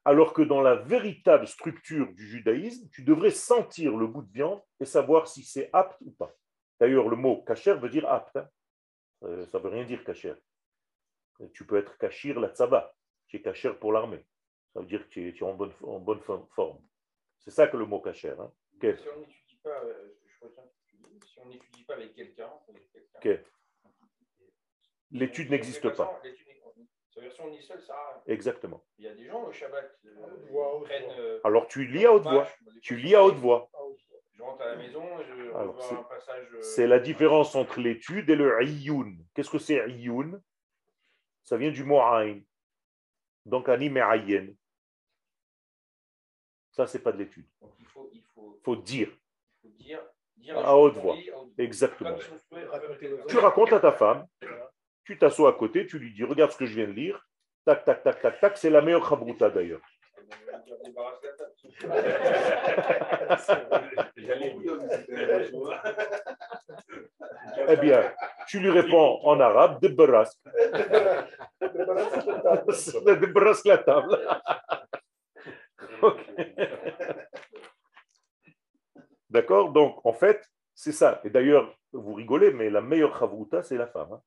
Alors 0.06 0.34
que 0.34 0.42
dans 0.42 0.62
la 0.62 0.76
véritable 0.76 1.48
structure 1.48 2.14
du 2.14 2.28
judaïsme, 2.28 2.88
tu 2.92 3.04
devrais 3.04 3.32
sentir 3.32 3.98
le 3.98 4.08
bout 4.08 4.22
de 4.22 4.32
viande 4.32 4.62
et 4.80 4.86
savoir 4.86 5.28
si 5.28 5.44
c'est 5.44 5.70
apte 5.74 6.00
ou 6.02 6.12
pas. 6.12 6.34
D'ailleurs, 6.80 7.08
le 7.10 7.16
mot 7.16 7.42
kasher 7.44 7.76
veut 7.76 7.90
dire 7.90 8.08
apte. 8.10 8.36
hein. 8.38 8.50
Euh, 9.24 9.46
Ça 9.48 9.58
ne 9.60 9.64
veut 9.64 9.70
rien 9.70 9.86
dire 9.86 10.04
kasher. 10.04 10.36
Euh, 11.42 11.48
Tu 11.54 11.66
peux 11.66 11.78
être 11.78 11.98
kashir 11.98 12.40
la 12.40 12.50
tzaba. 12.50 12.96
Tu 13.28 13.38
es 13.38 13.42
kasher 13.42 13.74
pour 13.80 13.92
l'armée. 13.94 14.26
Ça 14.74 14.82
veut 14.82 14.86
dire 14.86 15.04
que 15.04 15.10
tu 15.10 15.28
es, 15.28 15.34
tu 15.34 15.44
es 15.44 15.48
en 15.48 15.54
bonne, 15.54 15.74
en 15.84 16.00
bonne 16.00 16.20
fo- 16.20 16.48
forme. 16.54 16.82
C'est 17.40 17.52
ça 17.52 17.68
que 17.68 17.78
le 17.78 17.86
mot 17.86 18.00
kasher. 18.02 18.36
hein. 18.40 18.52
Ok. 18.76 18.98
Si 18.98 19.08
on 19.16 19.20
n'étudie 19.20 19.58
pas, 19.64 19.84
euh, 19.84 20.18
je 20.26 20.46
retiens 20.46 20.64
si 21.26 21.40
on 21.40 21.46
n'étudie 21.46 21.84
pas 21.86 21.94
avec 21.96 22.14
quelqu'un, 22.14 22.52
avec 22.70 22.92
quelqu'un, 22.92 23.20
Ok. 23.20 23.40
L'étude 25.12 25.50
n'existe 25.50 25.90
pas. 25.96 26.20
L'étude 26.24 26.48
n'est- 26.48 26.56
Ça 27.10 27.22
veut 27.22 27.28
dire 27.28 27.34
si 27.36 27.42
on 27.42 27.54
est 27.54 27.62
seul, 27.62 27.82
ça. 27.82 28.24
Exactement. 28.28 28.84
Il 28.98 29.06
y 29.06 29.08
a 29.08 29.14
des 29.16 29.26
gens 29.26 29.44
au 29.46 29.52
Shabbat 29.54 29.98
euh, 30.06 30.10
haute 30.52 30.82
ils 30.82 30.84
prennent. 30.84 31.20
euh, 31.20 31.40
Alors 31.46 31.68
tu 31.68 31.86
lis 31.86 32.06
à 32.06 32.14
haute 32.14 32.24
voix. 32.24 32.48
des 32.74 32.80
Tu 32.82 32.98
lis 32.98 33.16
à 33.16 33.24
haute 33.24 33.36
voix. 33.36 33.70
Je 34.38 34.41
rentre 34.43 34.62
à 34.63 34.67
la 34.67 34.76
maison, 34.76 35.02
je 35.28 35.50
Alors, 35.56 35.76
revois 35.76 35.84
c'est- 35.88 35.95
un 35.95 36.04
passage. 36.04 36.48
euh, 36.54 36.62
C'est 36.62 36.88
la 36.88 37.00
différence 37.00 37.56
entre 37.56 37.80
l'étude 37.80 38.30
et 38.30 38.36
le 38.36 38.62
iyun. 38.63 39.15
Qu'est-ce 39.34 39.50
que 39.50 39.60
c'est 39.60 39.89
iyun? 39.89 40.39
Ça 41.43 41.58
vient 41.58 41.71
du 41.71 41.84
mot 41.84 42.00
ayn. 42.02 42.41
Donc 43.45 43.69
anim 43.69 43.95
et 43.98 44.02
ayen. 44.02 44.48
Ça, 46.71 46.86
c'est 46.88 47.00
pas 47.00 47.12
de 47.13 47.19
l'étude. 47.19 47.48
Donc 47.62 47.74
il 47.80 47.86
faut, 47.86 48.10
il 48.12 48.24
faut, 48.34 48.58
Il 48.60 48.63
faut 48.63 48.76
dire. 48.76 49.10
il 49.63 49.69
faut 49.69 49.76
dire, 49.78 50.02
dire 50.36 50.58
À 50.58 50.76
haute 50.78 50.95
voix. 50.98 51.15
dit 51.15 51.30
à 51.30 51.38
haute 51.38 51.54
voix. 51.56 51.63
Exactement. 51.63 52.17
Tu 53.30 53.38
racontes 53.38 53.71
à 53.74 53.80
ta 53.80 53.91
femme, 53.93 54.28
tu 55.06 55.17
t'assois 55.17 55.52
à 55.52 55.54
côté, 55.54 55.86
tu 55.88 55.98
lui 56.00 56.13
dis 56.13 56.24
Regarde 56.24 56.52
ce 56.52 56.58
que 56.58 56.65
je 56.65 56.76
viens 56.76 56.88
de 56.88 56.91
lire. 56.91 57.26
Tac, 57.63 57.86
tac, 57.86 58.04
tac, 58.04 58.21
tac, 58.21 58.39
tac. 58.41 58.58
C'est 58.58 58.69
la 58.69 58.82
meilleure 58.82 59.08
chabruta 59.08 59.50
d'ailleurs. 59.50 59.82
On 60.67 60.84
débarrasse 60.84 61.21
la 61.21 61.32
table. 63.65 64.12
J'allais 64.17 64.54
dire, 64.56 64.76
mais 64.82 64.89
c'était- 64.89 65.15
Eh 67.67 67.77
bien, 67.77 68.13
tu 68.47 68.60
lui 68.60 68.69
réponds 68.69 69.19
en 69.23 69.39
arabe. 69.39 69.81
De 69.81 69.88
brask 73.27 73.65
la 73.65 73.77
table. 73.79 74.19
D'accord 79.29 79.71
Donc, 79.71 80.05
en 80.05 80.13
fait, 80.13 80.45
c'est 80.73 80.91
ça. 80.91 81.21
Et 81.23 81.29
d'ailleurs, 81.29 81.77
vous 81.93 82.13
rigolez, 82.13 82.51
mais 82.51 82.69
la 82.69 82.81
meilleure 82.81 83.17
chavruta, 83.17 83.63
c'est 83.63 83.77
la 83.77 83.88
femme, 83.88 84.13
hein, 84.13 84.21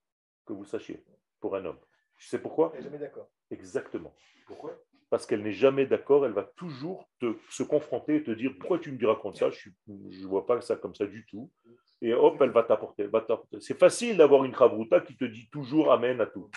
que 0.46 0.52
vous 0.52 0.64
sachiez, 0.64 1.04
pour 1.40 1.56
un 1.56 1.64
homme. 1.64 1.78
Tu 2.16 2.26
sais 2.26 2.38
pourquoi? 2.38 2.72
Jamais 2.80 2.98
d'accord. 2.98 3.28
Exactement. 3.50 4.14
Pourquoi? 4.46 4.76
Parce 5.10 5.26
qu'elle 5.26 5.42
n'est 5.42 5.52
jamais 5.52 5.86
d'accord, 5.86 6.26
elle 6.26 6.32
va 6.32 6.44
toujours 6.44 7.08
te, 7.20 7.36
se 7.50 7.62
confronter 7.62 8.16
et 8.16 8.22
te 8.22 8.30
dire 8.30 8.52
pourquoi 8.58 8.78
tu 8.78 8.92
me 8.92 9.06
racontes 9.06 9.36
ça, 9.36 9.48
je 9.50 9.70
ne 9.86 10.26
vois 10.26 10.46
pas 10.46 10.60
ça 10.60 10.76
comme 10.76 10.94
ça 10.94 11.06
du 11.06 11.24
tout. 11.26 11.50
Et 12.00 12.12
hop, 12.12 12.40
elle 12.40 12.50
va 12.50 12.62
t'apporter. 12.62 13.08
C'est 13.60 13.78
facile 13.78 14.16
d'avoir 14.18 14.44
une 14.44 14.54
chavruta 14.54 15.00
qui 15.00 15.16
te 15.16 15.24
dit 15.24 15.48
toujours 15.50 15.92
Amen 15.92 16.20
à 16.20 16.26
tout. 16.26 16.50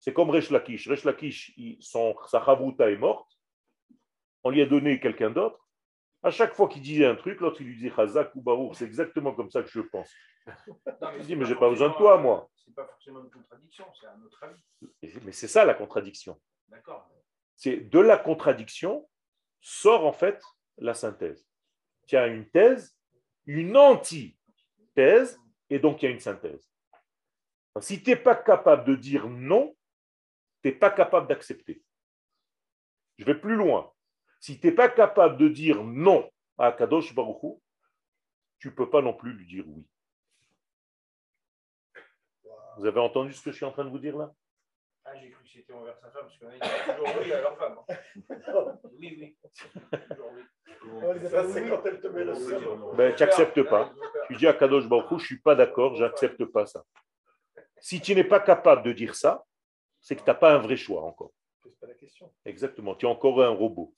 C'est 0.00 0.12
comme 0.12 0.30
Resh 0.30 0.50
Lakish. 0.50 0.88
Resh 0.88 1.04
Lakish, 1.04 1.54
son, 1.80 2.16
sa 2.26 2.44
chavruta 2.44 2.90
est 2.90 2.96
morte. 2.96 3.30
On 4.42 4.50
lui 4.50 4.62
a 4.62 4.66
donné 4.66 4.98
quelqu'un 4.98 5.30
d'autre. 5.30 5.58
À 6.22 6.30
chaque 6.30 6.54
fois 6.54 6.68
qu'il 6.68 6.82
disait 6.82 7.06
un 7.06 7.14
truc, 7.14 7.40
l'autre 7.40 7.60
il 7.60 7.68
lui 7.68 7.76
dit 7.76 7.90
Chazak 7.94 8.34
ou 8.34 8.42
Baruch. 8.42 8.74
C'est 8.74 8.84
exactement 8.84 9.32
comme 9.34 9.50
ça 9.50 9.62
que 9.62 9.70
je 9.70 9.80
pense. 9.80 10.10
il 11.18 11.26
dit 11.26 11.36
Mais 11.36 11.44
j'ai 11.44 11.54
pas 11.54 11.68
besoin 11.68 11.90
de 11.90 11.94
toi, 11.94 12.18
moi. 12.18 12.50
C'est 12.56 12.74
pas 12.74 12.86
forcément 12.86 13.22
une 13.22 13.30
contradiction, 13.30 13.84
c'est 13.98 14.06
un 14.06 14.20
autre 14.22 14.42
avis. 14.42 15.14
Mais 15.24 15.32
c'est 15.32 15.48
ça 15.48 15.64
la 15.64 15.74
contradiction. 15.74 16.40
D'accord. 16.68 17.08
C'est 17.62 17.76
de 17.76 17.98
la 17.98 18.16
contradiction 18.16 19.06
sort 19.60 20.06
en 20.06 20.14
fait 20.14 20.42
la 20.78 20.94
synthèse. 20.94 21.46
Tu 22.06 22.16
as 22.16 22.26
une 22.26 22.48
thèse, 22.48 22.96
une 23.44 23.76
anti-thèse, 23.76 25.38
et 25.68 25.78
donc 25.78 26.00
il 26.00 26.06
y 26.06 26.08
a 26.08 26.12
une 26.12 26.20
synthèse. 26.20 26.72
Si 27.80 28.02
tu 28.02 28.08
n'es 28.08 28.16
pas 28.16 28.34
capable 28.34 28.86
de 28.86 28.94
dire 28.94 29.28
non, 29.28 29.76
tu 30.62 30.68
n'es 30.68 30.74
pas 30.74 30.90
capable 30.90 31.28
d'accepter. 31.28 31.84
Je 33.18 33.26
vais 33.26 33.38
plus 33.38 33.56
loin. 33.56 33.92
Si 34.40 34.58
tu 34.58 34.66
n'es 34.66 34.72
pas 34.72 34.88
capable 34.88 35.36
de 35.36 35.48
dire 35.48 35.84
non 35.84 36.30
à 36.56 36.72
Kadosh 36.72 37.14
Baruchou, 37.14 37.60
tu 38.58 38.68
ne 38.68 38.72
peux 38.72 38.88
pas 38.88 39.02
non 39.02 39.12
plus 39.12 39.34
lui 39.34 39.44
dire 39.44 39.68
oui. 39.68 39.86
Vous 42.78 42.86
avez 42.86 43.00
entendu 43.00 43.34
ce 43.34 43.42
que 43.42 43.50
je 43.50 43.56
suis 43.56 43.66
en 43.66 43.72
train 43.72 43.84
de 43.84 43.90
vous 43.90 43.98
dire 43.98 44.16
là? 44.16 44.32
Ah, 45.12 45.16
j'ai 45.20 45.30
cru 45.30 45.42
que 45.42 45.50
c'était 45.50 45.72
envers 45.72 45.98
sa 45.98 46.08
femme, 46.10 46.22
parce 46.22 46.38
qu'on 46.38 46.46
a 46.46 46.52
dit 46.52 46.94
toujours 46.94 47.20
oui 47.20 47.32
à 47.32 47.40
leur 47.40 47.58
femme. 47.58 47.78
Oui, 49.00 49.16
oui. 49.18 49.36
Toujours 50.08 50.32
oui. 50.34 51.28
Ça, 51.28 51.48
c'est 51.48 51.68
quand 51.68 51.84
elle 51.84 52.00
te 52.00 52.06
met 52.06 52.24
le 52.24 52.34
seum. 52.34 52.94
Ben, 52.96 53.14
tu 53.14 53.22
n'acceptes 53.22 53.62
pas. 53.64 53.92
Tu 54.28 54.36
dis 54.36 54.46
à 54.46 54.54
Kadosh 54.54 54.86
Baruch 54.86 55.06
Hu, 55.06 55.08
je 55.10 55.14
ne 55.14 55.26
suis 55.26 55.40
pas 55.40 55.56
d'accord, 55.56 55.96
je 55.96 56.04
n'accepte 56.04 56.44
pas 56.44 56.66
ça. 56.66 56.84
Si 57.80 58.00
tu 58.00 58.14
n'es 58.14 58.24
pas 58.24 58.38
capable 58.38 58.84
de 58.84 58.92
dire 58.92 59.16
ça, 59.16 59.44
c'est 60.00 60.14
que 60.14 60.20
tu 60.22 60.30
n'as 60.30 60.34
pas 60.34 60.54
un 60.54 60.58
vrai 60.58 60.76
choix 60.76 61.02
encore. 61.02 61.32
C'est 61.64 61.80
pas 61.80 61.86
la 61.88 61.94
question. 61.94 62.32
Exactement. 62.44 62.94
Tu 62.94 63.06
es 63.06 63.08
encore 63.08 63.42
un 63.42 63.48
robot 63.48 63.92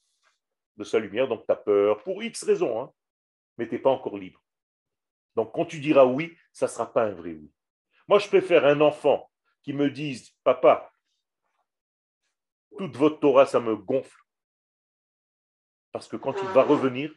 de 0.79 0.85
sa 0.85 0.99
lumière, 0.99 1.29
donc 1.29 1.45
tu 1.45 1.53
as 1.53 1.57
peur 1.57 2.03
pour 2.03 2.23
X 2.23 2.43
raisons, 2.45 2.81
hein, 2.81 2.93
mais 3.59 3.69
tu 3.69 3.75
n'es 3.75 3.81
pas 3.81 3.91
encore 3.91 4.17
libre. 4.17 4.43
Donc 5.37 5.53
quand 5.53 5.67
tu 5.67 5.79
diras 5.79 6.07
oui, 6.07 6.37
ça 6.53 6.67
ne 6.67 6.71
sera 6.71 6.91
pas 6.91 7.05
un 7.05 7.13
vrai 7.13 7.33
oui. 7.33 7.53
Moi, 8.09 8.19
je 8.19 8.29
préfère 8.29 8.65
un 8.65 8.81
enfant 8.81 9.31
qui 9.63 9.73
me 9.73 9.91
dise, 9.91 10.31
papa, 10.43 10.92
toute 12.79 12.97
votre 12.97 13.21
Torah, 13.21 13.47
ça 13.47 13.61
me 13.61 13.77
gonfle. 13.77 14.19
Parce 15.93 16.09
que 16.09 16.17
quand 16.17 16.35
il 16.43 16.49
va 16.49 16.63
revenir, 16.63 17.15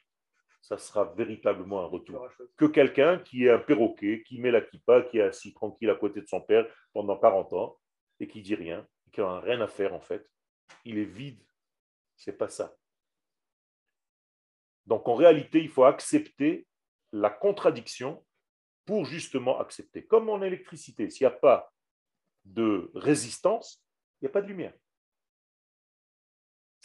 ça 0.61 0.77
sera 0.77 1.05
véritablement 1.13 1.81
un 1.81 1.85
retour. 1.85 2.27
Que 2.57 2.65
quelqu'un 2.65 3.19
qui 3.19 3.45
est 3.45 3.51
un 3.51 3.59
perroquet, 3.59 4.23
qui 4.23 4.39
met 4.39 4.51
la 4.51 4.61
kippa, 4.61 5.03
qui 5.03 5.19
est 5.19 5.21
assis 5.21 5.53
tranquille 5.53 5.89
à 5.89 5.95
côté 5.95 6.21
de 6.21 6.27
son 6.27 6.41
père 6.41 6.65
pendant 6.91 7.17
40 7.17 7.53
ans 7.53 7.77
et 8.19 8.27
qui 8.27 8.41
dit 8.41 8.55
rien, 8.55 8.87
qui 9.11 9.21
n'a 9.21 9.39
rien 9.39 9.61
à 9.61 9.67
faire 9.67 9.93
en 9.93 10.01
fait. 10.01 10.27
Il 10.83 10.97
est 10.97 11.05
vide. 11.05 11.41
C'est 12.15 12.37
pas 12.37 12.49
ça. 12.49 12.75
Donc 14.85 15.07
en 15.07 15.15
réalité, 15.15 15.59
il 15.59 15.69
faut 15.69 15.83
accepter 15.83 16.67
la 17.11 17.29
contradiction 17.29 18.25
pour 18.85 19.05
justement 19.05 19.59
accepter. 19.59 20.05
Comme 20.05 20.29
en 20.29 20.41
électricité, 20.41 21.09
s'il 21.09 21.27
n'y 21.27 21.33
a 21.33 21.37
pas 21.37 21.71
de 22.43 22.91
résistance, 22.93 23.83
il 24.19 24.25
n'y 24.25 24.29
a 24.29 24.31
pas 24.31 24.41
de 24.41 24.47
lumière. 24.47 24.73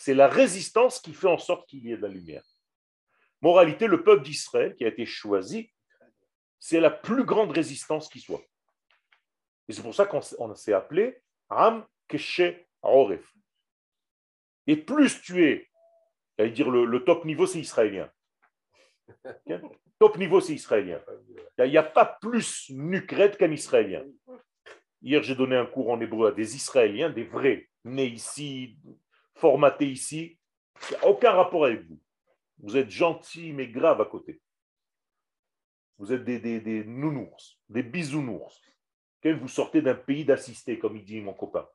C'est 0.01 0.15
la 0.15 0.29
résistance 0.29 0.99
qui 0.99 1.13
fait 1.13 1.29
en 1.29 1.37
sorte 1.37 1.69
qu'il 1.69 1.85
y 1.85 1.93
ait 1.93 1.97
de 1.99 2.01
la 2.01 2.09
lumière. 2.09 2.43
Moralité, 3.43 3.87
le 3.87 4.03
peuple 4.03 4.23
d'Israël 4.23 4.75
qui 4.75 4.87
a 4.87 4.89
été 4.89 5.05
choisi, 5.05 5.71
c'est 6.59 6.81
la 6.81 6.89
plus 6.89 7.23
grande 7.25 7.51
résistance 7.51 8.09
qui 8.09 8.19
soit. 8.19 8.43
Et 9.69 9.75
c'est 9.75 9.83
pour 9.83 9.95
ça 9.95 10.07
qu'on 10.07 10.55
s'est 10.55 10.73
appelé 10.73 11.21
Ram 11.51 11.87
Keshe 12.09 12.41
Oref. 12.81 13.31
Et 14.67 14.77
plus 14.77 15.21
tu 15.21 15.45
es, 15.45 15.69
j'allais 16.39 16.53
dire 16.53 16.71
le, 16.71 16.87
le 16.87 17.05
top 17.05 17.27
niveau, 17.27 17.45
c'est 17.45 17.61
israélien. 17.61 18.11
Top 19.99 20.17
niveau, 20.17 20.41
c'est 20.41 20.55
israélien. 20.55 21.03
Il 21.59 21.69
n'y 21.69 21.77
a 21.77 21.83
pas 21.83 22.07
plus 22.07 22.71
nucrète 22.71 23.37
qu'un 23.37 23.53
israélien. 23.53 24.07
Hier, 25.03 25.23
j'ai 25.23 25.35
donné 25.35 25.57
un 25.57 25.67
cours 25.67 25.91
en 25.91 26.01
hébreu 26.01 26.29
à 26.29 26.33
des 26.33 26.57
Israéliens, 26.57 27.11
des 27.11 27.25
vrais, 27.25 27.69
nés 27.85 28.07
ici, 28.07 28.79
formatés 29.35 29.91
ici. 29.91 30.39
Il 30.91 30.97
n'y 30.97 31.03
a 31.03 31.07
aucun 31.09 31.33
rapport 31.33 31.67
avec 31.67 31.87
vous. 31.87 31.99
Vous 32.59 32.77
êtes 32.77 32.91
gentils, 32.91 33.53
mais 33.53 33.69
graves 33.69 34.01
à 34.01 34.05
côté. 34.05 34.41
Vous 35.99 36.13
êtes 36.13 36.25
des, 36.25 36.39
des, 36.39 36.61
des 36.61 36.85
nounours, 36.85 37.59
des 37.69 37.83
bisounours. 37.83 38.61
Vous 39.23 39.49
sortez 39.49 39.83
d'un 39.83 39.95
pays 39.95 40.25
d'assistés, 40.25 40.79
comme 40.79 40.97
il 40.97 41.05
dit 41.05 41.21
mon 41.21 41.35
copain. 41.35 41.69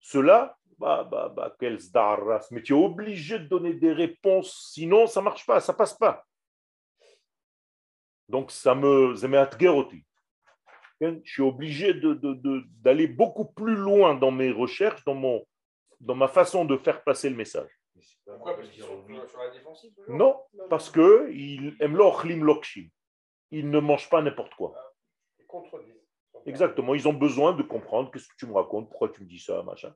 Cela, 0.00 0.56
bah, 0.78 1.04
bah, 1.04 1.28
bah, 1.28 1.54
quel 1.58 1.78
zdaras. 1.78 2.46
Mais 2.50 2.62
tu 2.62 2.72
es 2.72 2.76
obligé 2.76 3.38
de 3.38 3.46
donner 3.46 3.74
des 3.74 3.92
réponses, 3.92 4.70
sinon 4.72 5.06
ça 5.06 5.20
ne 5.20 5.24
marche 5.24 5.44
pas, 5.44 5.60
ça 5.60 5.72
ne 5.72 5.78
passe 5.78 5.94
pas. 5.94 6.24
Donc 8.28 8.50
ça 8.50 8.74
me, 8.74 9.14
Je 11.00 11.20
suis 11.24 11.42
obligé 11.42 11.94
d'aller 11.94 13.08
de, 13.08 13.14
beaucoup 13.14 13.46
plus 13.46 13.74
loin 13.74 14.14
dans 14.14 14.30
mes 14.30 14.50
recherches, 14.50 15.04
dans, 15.04 15.14
mon, 15.14 15.44
dans 16.00 16.14
ma 16.14 16.28
façon 16.28 16.64
de 16.64 16.76
faire 16.76 17.02
passer 17.02 17.30
le 17.30 17.36
message. 17.36 17.70
Pourquoi 18.24 18.56
Parce 18.56 18.68
qu'ils 18.68 18.82
sont 18.82 19.04
sur 19.26 19.38
la 19.40 19.50
défensive 19.50 19.92
Non, 20.08 20.40
parce 20.70 20.90
qu'ils 20.90 21.76
aiment 21.80 21.96
l'ochlim 21.96 22.44
lokshim. 22.44 22.88
Ils 23.50 23.68
ne 23.70 23.80
mangent 23.80 24.10
pas 24.10 24.22
n'importe 24.22 24.54
quoi. 24.54 24.74
Exactement, 26.46 26.94
ils 26.94 27.08
ont 27.08 27.12
besoin 27.12 27.52
de 27.52 27.62
comprendre 27.62 28.10
qu'est-ce 28.10 28.28
que 28.28 28.36
tu 28.38 28.46
me 28.46 28.52
racontes, 28.52 28.88
pourquoi 28.88 29.08
tu 29.08 29.22
me 29.22 29.26
dis 29.26 29.40
ça, 29.40 29.62
machin. 29.62 29.94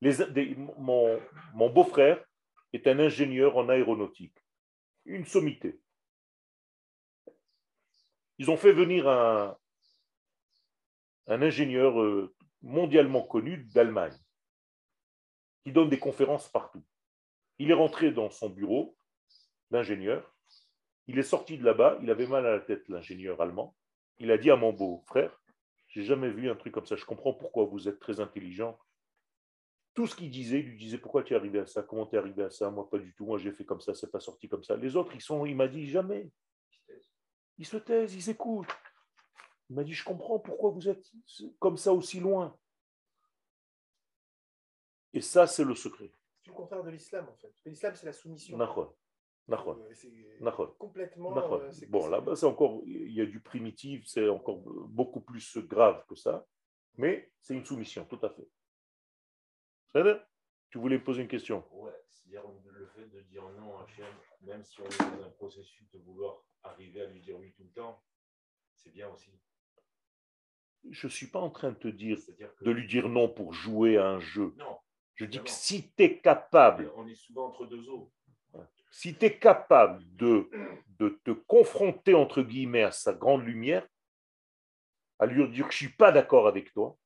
Les, 0.00 0.54
mon, 0.78 1.20
mon 1.54 1.70
beau-frère 1.70 2.22
est 2.72 2.86
un 2.86 2.98
ingénieur 2.98 3.56
en 3.56 3.68
aéronautique, 3.68 4.36
une 5.04 5.24
sommité. 5.24 5.80
Ils 8.38 8.50
ont 8.50 8.56
fait 8.56 8.72
venir 8.72 9.08
un, 9.08 9.56
un 11.26 11.42
ingénieur 11.42 12.00
euh, 12.00 12.34
mondialement 12.62 13.22
connu 13.22 13.64
d'Allemagne, 13.74 14.16
qui 15.64 15.72
donne 15.72 15.88
des 15.88 15.98
conférences 15.98 16.48
partout. 16.48 16.84
Il 17.58 17.70
est 17.70 17.74
rentré 17.74 18.12
dans 18.12 18.30
son 18.30 18.50
bureau 18.50 18.96
d'ingénieur, 19.70 20.34
il 21.06 21.18
est 21.18 21.24
sorti 21.24 21.58
de 21.58 21.64
là-bas, 21.64 21.98
il 22.02 22.10
avait 22.10 22.26
mal 22.26 22.46
à 22.46 22.52
la 22.52 22.60
tête, 22.60 22.88
l'ingénieur 22.88 23.40
allemand. 23.40 23.74
Il 24.18 24.30
a 24.30 24.38
dit 24.38 24.50
à 24.50 24.56
mon 24.56 24.72
beau-frère, 24.72 25.40
j'ai 25.88 26.02
jamais 26.02 26.30
vu 26.30 26.50
un 26.50 26.54
truc 26.54 26.72
comme 26.72 26.86
ça, 26.86 26.96
je 26.96 27.04
comprends 27.04 27.34
pourquoi 27.34 27.64
vous 27.64 27.88
êtes 27.88 27.98
très 27.98 28.20
intelligent. 28.20 28.78
Tout 29.94 30.06
ce 30.06 30.16
qu'il 30.16 30.30
disait, 30.30 30.60
il 30.60 30.66
lui 30.66 30.78
disait 30.78 30.98
pourquoi 30.98 31.22
tu 31.22 31.34
es 31.34 31.36
arrivé 31.36 31.60
à 31.60 31.66
ça, 31.66 31.82
comment 31.82 32.06
tu 32.06 32.16
es 32.16 32.18
arrivé 32.18 32.42
à 32.42 32.50
ça, 32.50 32.70
moi 32.70 32.88
pas 32.88 32.98
du 32.98 33.14
tout, 33.14 33.26
moi 33.26 33.38
j'ai 33.38 33.52
fait 33.52 33.64
comme 33.64 33.80
ça, 33.80 33.94
c'est 33.94 34.10
pas 34.10 34.20
sorti 34.20 34.48
comme 34.48 34.64
ça. 34.64 34.76
Les 34.76 34.96
autres, 34.96 35.14
ils 35.14 35.20
sont, 35.20 35.46
il 35.46 35.56
m'a 35.56 35.68
dit 35.68 35.88
jamais. 35.88 36.30
Ils 37.58 37.66
se 37.66 37.76
taisent, 37.76 38.14
ils 38.14 38.30
écoutent. 38.30 38.74
Il 39.70 39.76
m'a 39.76 39.84
dit, 39.84 39.94
je 39.94 40.04
comprends 40.04 40.38
pourquoi 40.38 40.70
vous 40.70 40.88
êtes 40.88 41.04
comme 41.58 41.76
ça 41.76 41.92
aussi 41.92 42.20
loin. 42.20 42.56
Et 45.14 45.20
ça, 45.20 45.46
c'est 45.46 45.64
le 45.64 45.74
secret. 45.74 46.10
C'est 46.42 46.50
le 46.50 46.56
contraire 46.56 46.82
de 46.82 46.90
l'islam, 46.90 47.26
en 47.28 47.36
fait. 47.36 47.54
L'islam, 47.64 47.94
c'est 47.94 48.04
la 48.04 48.12
soumission. 48.12 48.60
Euh, 48.60 48.66
complètement. 50.78 51.36
Euh, 51.36 51.70
bon, 51.88 52.08
là-bas, 52.08 52.34
c'est 52.34 52.46
encore, 52.46 52.82
il 52.86 53.12
y 53.12 53.20
a 53.20 53.26
du 53.26 53.40
primitif, 53.40 54.06
c'est 54.06 54.28
encore 54.28 54.58
beaucoup 54.88 55.20
plus 55.20 55.58
grave 55.58 56.04
que 56.08 56.14
ça, 56.14 56.46
mais 56.96 57.30
c'est 57.40 57.54
une 57.54 57.64
soumission, 57.64 58.04
tout 58.06 58.18
à 58.22 58.30
fait. 58.30 58.48
Tu 60.70 60.78
voulais 60.78 60.98
poser 60.98 61.22
une 61.22 61.28
question? 61.28 61.64
Ouais, 61.70 61.92
c'est-à-dire 62.08 62.42
le 62.72 62.86
fait 62.86 63.06
de 63.06 63.20
dire 63.20 63.48
non 63.60 63.78
à 63.78 63.82
Hachem, 63.82 64.06
même 64.40 64.64
si 64.64 64.80
on 64.80 64.86
est 64.86 64.98
dans 64.98 65.24
un 65.24 65.30
processus 65.30 65.88
de 65.90 65.98
vouloir 65.98 66.42
arriver 66.62 67.02
à 67.02 67.06
lui 67.06 67.20
dire 67.20 67.38
oui 67.38 67.52
tout 67.52 67.62
le 67.62 67.70
temps, 67.70 68.02
c'est 68.74 68.90
bien 68.90 69.08
aussi. 69.10 69.30
Je 70.90 71.06
ne 71.06 71.12
suis 71.12 71.28
pas 71.28 71.38
en 71.38 71.50
train 71.50 71.70
de 71.70 71.76
te 71.76 71.88
dire 71.88 72.18
de 72.60 72.70
lui 72.70 72.86
dire 72.86 73.08
non 73.08 73.28
pour 73.28 73.52
jouer 73.52 73.98
à 73.98 74.08
un 74.08 74.20
jeu. 74.20 74.54
Non. 74.56 74.78
Je 75.14 75.24
dis 75.24 75.40
que 75.40 75.50
si 75.50 75.90
tu 75.90 76.02
es 76.02 76.18
capable. 76.18 76.92
On 76.96 77.06
est 77.06 77.14
souvent 77.14 77.46
entre 77.48 77.66
deux 77.66 77.88
eaux. 77.88 78.10
Si 78.90 79.16
tu 79.16 79.26
es 79.26 79.38
capable 79.38 80.04
de, 80.16 80.48
de 80.98 81.20
te 81.24 81.32
confronter, 81.32 82.14
entre 82.14 82.42
guillemets, 82.42 82.84
à 82.84 82.92
sa 82.92 83.12
grande 83.12 83.44
lumière, 83.44 83.86
à 85.18 85.26
lui 85.26 85.48
dire 85.48 85.66
que 85.66 85.74
je 85.74 85.84
ne 85.84 85.88
suis 85.88 85.96
pas 85.96 86.12
d'accord 86.12 86.46
avec 86.46 86.72
toi, 86.72 86.96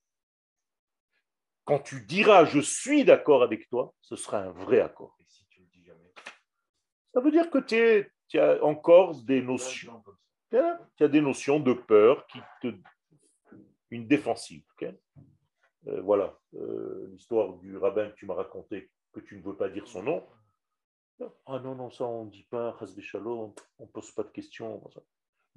quand 1.64 1.80
tu 1.80 2.00
diras 2.06 2.46
je 2.46 2.60
suis 2.60 3.04
d'accord 3.04 3.42
avec 3.42 3.68
toi, 3.68 3.94
ce 4.00 4.16
sera 4.16 4.38
un 4.38 4.52
vrai 4.52 4.80
accord. 4.80 5.14
Et 5.20 5.24
si 5.28 5.46
tu 5.48 5.60
le 5.60 5.66
dis 5.66 5.84
jamais? 5.84 6.12
Ça 7.12 7.20
veut 7.20 7.30
dire 7.30 7.50
que 7.50 7.58
tu 7.58 8.38
as 8.38 8.64
encore 8.64 9.22
des 9.22 9.42
notions. 9.42 10.02
Tu 10.50 10.56
as 10.56 11.08
des 11.08 11.20
notions 11.20 11.60
de 11.60 11.74
peur 11.74 12.26
qui 12.26 12.40
te. 12.62 12.74
une 13.90 14.06
défensive. 14.06 14.64
Euh, 15.88 16.00
voilà, 16.02 16.38
euh, 16.54 17.08
l'histoire 17.10 17.54
du 17.54 17.76
rabbin 17.76 18.10
que 18.10 18.16
tu 18.16 18.26
m'as 18.26 18.34
raconté, 18.34 18.90
que 19.12 19.20
tu 19.20 19.36
ne 19.36 19.42
veux 19.42 19.56
pas 19.56 19.68
dire 19.68 19.86
son 19.86 20.02
nom. 20.02 20.26
Ah 21.46 21.58
non, 21.58 21.74
non, 21.74 21.90
ça 21.90 22.04
on 22.04 22.26
ne 22.26 22.30
dit 22.30 22.44
pas, 22.44 22.76
on 22.80 23.54
ne 23.80 23.86
pose 23.86 24.12
pas 24.12 24.22
de 24.22 24.28
questions. 24.28 24.80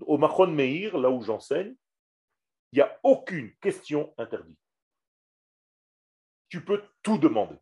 Au 0.01 0.17
Machon 0.17 0.47
Meir, 0.47 0.97
là 0.97 1.11
où 1.11 1.21
j'enseigne, 1.21 1.75
il 2.71 2.77
n'y 2.77 2.81
a 2.81 2.99
aucune 3.03 3.53
question 3.57 4.13
interdite. 4.17 4.57
Tu 6.49 6.63
peux 6.63 6.81
tout 7.03 7.17
demander. 7.17 7.55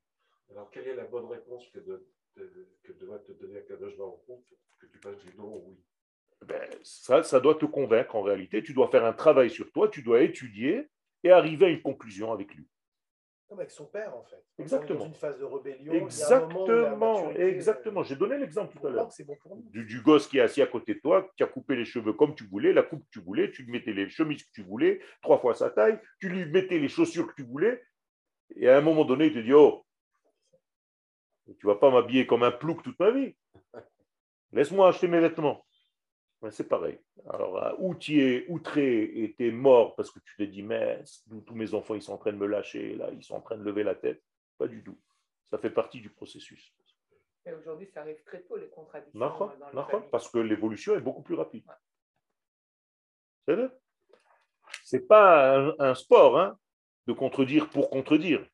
Alors, 0.51 0.71
quelle 0.71 0.87
est 0.87 0.95
la 0.95 1.05
bonne 1.05 1.25
réponse 1.25 1.67
que, 1.69 1.79
de, 1.79 2.07
de- 2.37 2.69
que 2.83 2.93
doit 2.93 3.19
te 3.19 3.33
donner 3.33 3.59
Akadosh 3.59 3.97
Baruch 3.97 4.21
que 4.79 4.85
tu 4.87 4.99
passes 4.99 5.19
du 5.19 5.35
non 5.35 5.55
au 5.55 5.63
oui? 5.67 5.77
Ben, 6.45 6.69
ça, 6.83 7.21
ça 7.21 7.39
doit 7.39 7.55
te 7.55 7.65
convaincre 7.65 8.15
en 8.15 8.21
réalité. 8.21 8.63
Tu 8.63 8.73
dois 8.73 8.89
faire 8.89 9.03
un 9.03 9.13
travail 9.13 9.49
sur 9.49 9.71
toi, 9.73 9.89
tu 9.89 10.01
dois 10.01 10.21
étudier 10.21 10.89
et 11.23 11.31
arriver 11.31 11.65
à 11.65 11.69
une 11.69 11.81
conclusion 11.81 12.31
avec 12.31 12.53
lui. 12.53 12.67
Comme 13.47 13.59
avec 13.59 13.71
son 13.71 13.85
père, 13.85 14.15
en 14.15 14.23
fait. 14.23 14.43
Exactement. 14.59 14.99
Dans 14.99 15.05
une 15.07 15.15
phase 15.15 15.39
de 15.39 15.43
rébellion. 15.43 15.91
Exactement, 15.93 17.31
exactement. 17.31 18.03
J'ai 18.03 18.15
donné 18.15 18.37
l'exemple 18.37 18.77
tout 18.77 18.85
à 18.85 18.91
l'heure. 18.91 19.09
bon 19.25 19.35
pour 19.41 19.55
nous. 19.55 19.63
du, 19.71 19.85
du 19.85 20.01
gosse 20.01 20.27
qui 20.27 20.37
est 20.37 20.41
assis 20.41 20.61
à 20.61 20.67
côté 20.67 20.93
de 20.93 20.99
toi, 20.99 21.27
qui 21.35 21.41
a 21.41 21.47
coupé 21.47 21.75
les 21.75 21.85
cheveux 21.85 22.13
comme 22.13 22.35
tu 22.35 22.43
voulais, 22.45 22.73
la 22.73 22.83
coupe 22.83 23.03
que 23.05 23.09
tu 23.11 23.19
voulais, 23.21 23.49
tu 23.49 23.63
lui 23.63 23.71
mettais 23.71 23.93
les 23.93 24.07
chemises 24.07 24.43
que 24.43 24.51
tu 24.53 24.61
voulais, 24.61 25.01
trois 25.23 25.39
fois 25.39 25.55
sa 25.55 25.71
taille, 25.71 25.99
tu 26.19 26.29
lui 26.29 26.45
mettais 26.45 26.77
les 26.77 26.89
chaussures 26.89 27.27
que 27.27 27.33
tu 27.41 27.43
voulais, 27.43 27.81
et 28.55 28.69
à 28.69 28.77
un 28.77 28.81
moment 28.81 29.05
donné, 29.05 29.27
il 29.27 29.33
te 29.33 29.39
dit 29.39 29.53
Oh, 29.53 29.85
tu 31.59 31.67
vas 31.67 31.75
pas 31.75 31.89
m'habiller 31.89 32.27
comme 32.27 32.43
un 32.43 32.51
plouc 32.51 32.83
toute 32.83 32.99
ma 32.99 33.11
vie. 33.11 33.35
Laisse-moi 34.51 34.87
acheter 34.87 35.07
mes 35.07 35.19
vêtements. 35.19 35.65
Ben, 36.41 36.51
c'est 36.51 36.69
pareil. 36.69 36.97
Alors, 37.29 37.61
euh, 37.61 37.73
ou 37.79 37.95
tu 37.95 38.21
es 38.21 38.45
outré 38.47 39.35
es 39.37 39.51
mort 39.51 39.95
parce 39.95 40.09
que 40.09 40.19
tu 40.19 40.37
te 40.37 40.43
dis 40.43 40.63
Mais 40.63 41.03
tous 41.45 41.55
mes 41.55 41.73
enfants, 41.73 41.95
ils 41.95 42.01
sont 42.01 42.13
en 42.13 42.17
train 42.17 42.31
de 42.31 42.37
me 42.37 42.47
lâcher, 42.47 42.95
là, 42.95 43.09
ils 43.11 43.23
sont 43.23 43.35
en 43.35 43.41
train 43.41 43.57
de 43.57 43.63
lever 43.63 43.83
la 43.83 43.95
tête. 43.95 44.23
Pas 44.57 44.67
du 44.67 44.83
tout. 44.83 44.97
Ça 45.47 45.57
fait 45.57 45.69
partie 45.69 45.99
du 45.99 46.09
processus. 46.09 46.73
Et 47.45 47.53
aujourd'hui, 47.53 47.87
ça 47.87 48.01
arrive 48.01 48.21
très 48.23 48.41
tôt, 48.43 48.55
les 48.55 48.69
contradictions. 48.69 49.19
D'accord, 49.19 49.51
euh, 49.51 49.75
d'accord, 49.75 50.09
parce 50.09 50.29
que 50.29 50.37
l'évolution 50.37 50.95
est 50.95 51.01
beaucoup 51.01 51.23
plus 51.23 51.35
rapide. 51.35 51.65
C'est 53.45 53.55
vrai 53.55 53.69
C'est 54.83 55.07
pas 55.07 55.57
un, 55.57 55.75
un 55.79 55.95
sport 55.95 56.39
hein, 56.39 56.57
de 57.07 57.13
contredire 57.13 57.69
pour 57.69 57.89
contredire. 57.89 58.45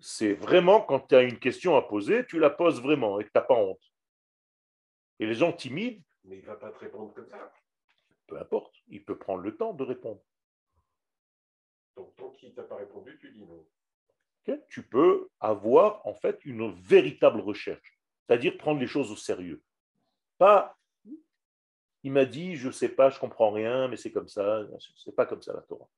C'est 0.00 0.34
vraiment 0.34 0.80
quand 0.80 1.00
tu 1.00 1.14
as 1.14 1.22
une 1.22 1.38
question 1.38 1.76
à 1.76 1.82
poser, 1.82 2.24
tu 2.26 2.38
la 2.38 2.50
poses 2.50 2.80
vraiment 2.80 3.18
et 3.18 3.24
que 3.24 3.30
tu 3.30 3.38
n'as 3.38 3.42
pas 3.42 3.54
honte. 3.54 3.82
Et 5.18 5.26
les 5.26 5.34
gens 5.34 5.52
timides, 5.52 6.02
Mais 6.24 6.36
il 6.38 6.42
ne 6.42 6.46
va 6.46 6.56
pas 6.56 6.70
te 6.70 6.78
répondre 6.78 7.12
comme 7.14 7.28
ça. 7.28 7.52
peu 8.26 8.38
importe, 8.38 8.74
il 8.88 9.04
peut 9.04 9.18
prendre 9.18 9.42
le 9.42 9.56
temps 9.56 9.72
de 9.72 9.82
répondre. 9.82 10.20
Donc, 11.96 12.14
tant 12.16 12.30
qu'il 12.30 12.50
ne 12.50 12.54
t'a 12.54 12.62
pas 12.62 12.76
répondu, 12.76 13.18
tu 13.20 13.30
dis 13.32 13.44
non. 13.44 13.66
Tu 14.68 14.82
peux 14.82 15.28
avoir 15.38 16.06
en 16.06 16.14
fait 16.14 16.44
une 16.44 16.72
véritable 16.72 17.40
recherche, 17.40 17.98
c'est-à-dire 18.26 18.56
prendre 18.56 18.80
les 18.80 18.86
choses 18.86 19.12
au 19.12 19.16
sérieux. 19.16 19.62
Pas, 20.38 20.76
il 22.02 22.12
m'a 22.12 22.24
dit, 22.24 22.56
je 22.56 22.68
ne 22.68 22.72
sais 22.72 22.88
pas, 22.88 23.10
je 23.10 23.16
ne 23.16 23.20
comprends 23.20 23.50
rien, 23.50 23.88
mais 23.88 23.96
c'est 23.96 24.10
comme 24.10 24.28
ça. 24.28 24.62
C'est 24.96 25.14
pas 25.14 25.26
comme 25.26 25.42
ça 25.42 25.52
la 25.52 25.62
Torah. 25.62 25.88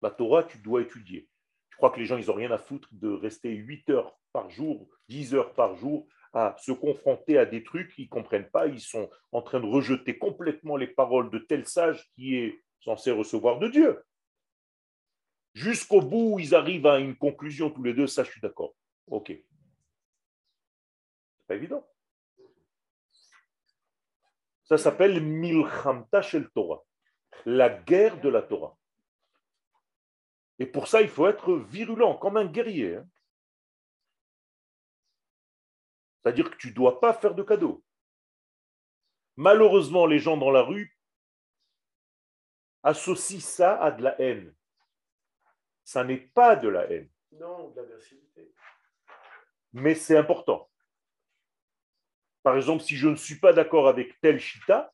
La 0.00 0.10
Torah, 0.10 0.44
tu 0.44 0.58
dois 0.58 0.82
étudier. 0.82 1.28
Je 1.70 1.76
crois 1.76 1.90
que 1.90 2.00
les 2.00 2.06
gens, 2.06 2.16
ils 2.16 2.26
n'ont 2.26 2.34
rien 2.34 2.50
à 2.50 2.58
foutre 2.58 2.88
de 2.92 3.08
rester 3.08 3.50
8 3.50 3.90
heures 3.90 4.18
par 4.32 4.50
jour, 4.50 4.88
10 5.08 5.34
heures 5.34 5.52
par 5.54 5.76
jour 5.76 6.06
à 6.32 6.56
se 6.58 6.72
confronter 6.72 7.38
à 7.38 7.46
des 7.46 7.62
trucs 7.62 7.94
qu'ils 7.94 8.06
ne 8.06 8.10
comprennent 8.10 8.50
pas. 8.50 8.66
Ils 8.66 8.80
sont 8.80 9.10
en 9.32 9.42
train 9.42 9.60
de 9.60 9.66
rejeter 9.66 10.18
complètement 10.18 10.76
les 10.76 10.86
paroles 10.86 11.30
de 11.30 11.38
tel 11.38 11.66
sage 11.66 12.10
qui 12.14 12.36
est 12.36 12.62
censé 12.80 13.10
recevoir 13.10 13.58
de 13.58 13.68
Dieu. 13.68 14.02
Jusqu'au 15.54 16.00
bout 16.00 16.38
ils 16.38 16.54
arrivent 16.54 16.86
à 16.86 16.98
une 16.98 17.16
conclusion 17.16 17.70
tous 17.70 17.82
les 17.82 17.94
deux, 17.94 18.06
ça 18.06 18.24
je 18.24 18.30
suis 18.30 18.40
d'accord. 18.40 18.74
Ok. 19.06 19.28
C'est 19.28 19.44
pas 21.46 21.54
évident. 21.54 21.86
Ça 24.64 24.78
s'appelle 24.78 25.22
Milchamta 25.22 26.22
Shel 26.22 26.48
Torah, 26.50 26.82
la 27.44 27.68
guerre 27.68 28.20
de 28.20 28.30
la 28.30 28.40
Torah. 28.40 28.76
Et 30.58 30.66
pour 30.66 30.86
ça, 30.86 31.02
il 31.02 31.08
faut 31.08 31.26
être 31.26 31.56
virulent, 31.56 32.16
comme 32.16 32.36
un 32.36 32.46
guerrier. 32.46 32.96
hein. 32.96 33.06
C'est-à-dire 36.22 36.50
que 36.50 36.56
tu 36.56 36.68
ne 36.68 36.74
dois 36.74 37.00
pas 37.00 37.12
faire 37.12 37.34
de 37.34 37.42
cadeaux. 37.42 37.84
Malheureusement, 39.36 40.06
les 40.06 40.18
gens 40.18 40.36
dans 40.36 40.50
la 40.50 40.62
rue 40.62 40.96
associent 42.82 43.40
ça 43.40 43.80
à 43.82 43.90
de 43.90 44.02
la 44.02 44.20
haine. 44.20 44.54
Ça 45.84 46.04
n'est 46.04 46.18
pas 46.18 46.54
de 46.56 46.68
la 46.68 46.88
haine, 46.90 47.10
Non, 47.32 47.70
de 47.70 47.80
l'agressivité. 47.80 48.52
mais 49.72 49.94
c'est 49.94 50.16
important. 50.16 50.70
Par 52.42 52.56
exemple, 52.56 52.82
si 52.82 52.96
je 52.96 53.08
ne 53.08 53.16
suis 53.16 53.38
pas 53.38 53.52
d'accord 53.52 53.88
avec 53.88 54.20
tel 54.20 54.38
chita, 54.38 54.92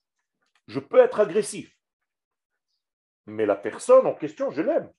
je 0.66 0.80
peux 0.80 0.98
être 0.98 1.20
agressif. 1.20 1.74
Mais 3.26 3.46
la 3.46 3.56
personne 3.56 4.06
en 4.06 4.14
question, 4.14 4.50
je 4.50 4.62
l'aime. 4.62 4.92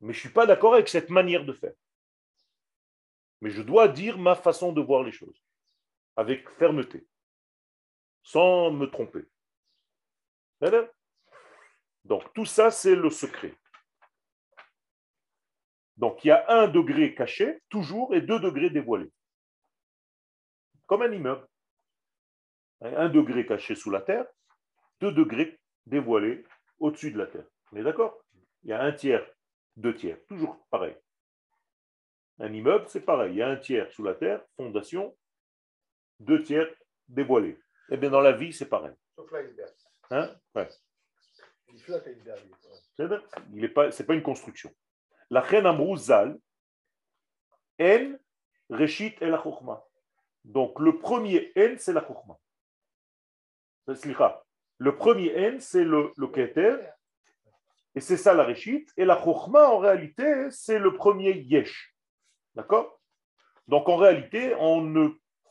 Mais 0.00 0.12
je 0.12 0.18
ne 0.18 0.20
suis 0.20 0.32
pas 0.32 0.46
d'accord 0.46 0.74
avec 0.74 0.88
cette 0.88 1.10
manière 1.10 1.44
de 1.44 1.52
faire. 1.52 1.74
Mais 3.40 3.50
je 3.50 3.62
dois 3.62 3.88
dire 3.88 4.18
ma 4.18 4.34
façon 4.34 4.72
de 4.72 4.80
voir 4.80 5.02
les 5.02 5.12
choses, 5.12 5.40
avec 6.16 6.48
fermeté, 6.50 7.06
sans 8.22 8.70
me 8.70 8.86
tromper. 8.86 9.24
Voilà. 10.60 10.90
Donc 12.04 12.32
tout 12.34 12.46
ça, 12.46 12.70
c'est 12.70 12.96
le 12.96 13.10
secret. 13.10 13.54
Donc 15.96 16.24
il 16.24 16.28
y 16.28 16.30
a 16.30 16.44
un 16.48 16.68
degré 16.68 17.14
caché, 17.14 17.60
toujours, 17.68 18.14
et 18.14 18.20
deux 18.20 18.40
degrés 18.40 18.70
dévoilés. 18.70 19.12
Comme 20.86 21.02
un 21.02 21.12
immeuble. 21.12 21.46
Un 22.80 23.08
degré 23.08 23.44
caché 23.44 23.74
sous 23.74 23.90
la 23.90 24.00
terre, 24.00 24.26
deux 25.00 25.12
degrés 25.12 25.60
dévoilés 25.86 26.44
au-dessus 26.78 27.10
de 27.10 27.18
la 27.18 27.26
terre. 27.26 27.46
On 27.72 27.76
est 27.76 27.82
d'accord? 27.82 28.22
Il 28.62 28.70
y 28.70 28.72
a 28.72 28.80
un 28.80 28.92
tiers, 28.92 29.28
deux 29.76 29.94
tiers, 29.94 30.18
toujours 30.26 30.64
pareil. 30.70 30.96
Un 32.40 32.52
immeuble, 32.52 32.84
c'est 32.88 33.00
pareil. 33.00 33.32
Il 33.32 33.38
y 33.38 33.42
a 33.42 33.48
un 33.48 33.56
tiers 33.56 33.90
sous 33.92 34.02
la 34.02 34.14
terre, 34.14 34.44
fondation, 34.56 35.16
deux 36.20 36.42
tiers 36.42 36.68
dévoilés. 37.08 37.58
Eh 37.90 37.96
bien, 37.96 38.10
dans 38.10 38.20
la 38.20 38.32
vie, 38.32 38.52
c'est 38.52 38.68
pareil. 38.68 38.94
Sauf 39.16 39.30
l'iceberg. 39.32 39.72
Hein? 40.10 40.30
Ouais. 40.54 40.68
Il 41.72 41.80
flotte 41.80 42.06
l'iceberg. 42.06 42.44
lui. 42.44 42.52
C'est 42.96 43.06
vrai. 43.06 43.20
Il 43.54 43.64
est 43.64 43.68
pas, 43.68 43.90
c'est 43.90 44.04
pas 44.04 44.14
une 44.14 44.22
construction. 44.22 44.74
La 45.30 45.40
reine 45.40 45.66
Amrouzal, 45.66 46.38
en 47.80 48.12
reshit 48.70 49.20
et 49.22 49.26
la 49.26 49.42
chokhma. 49.42 49.84
Donc 50.44 50.78
le 50.80 50.98
premier 50.98 51.52
en, 51.56 51.76
c'est 51.78 51.92
la 51.92 52.06
chokhma. 52.06 52.38
Le 54.78 54.96
premier 54.96 55.48
en, 55.48 55.60
c'est 55.60 55.84
le, 55.84 56.12
le 56.16 56.26
keter, 56.28 56.76
et 57.94 58.00
c'est 58.00 58.16
ça 58.16 58.34
la 58.34 58.44
reshit. 58.44 58.90
Et 58.96 59.04
la 59.04 59.22
chokhma, 59.22 59.68
en 59.68 59.78
réalité, 59.78 60.50
c'est 60.50 60.78
le 60.78 60.94
premier 60.94 61.32
yesh. 61.38 61.94
D'accord? 62.58 63.00
Donc 63.68 63.88
en 63.88 63.94
réalité, 63.94 64.52
on 64.56 64.80
ne 64.80 65.10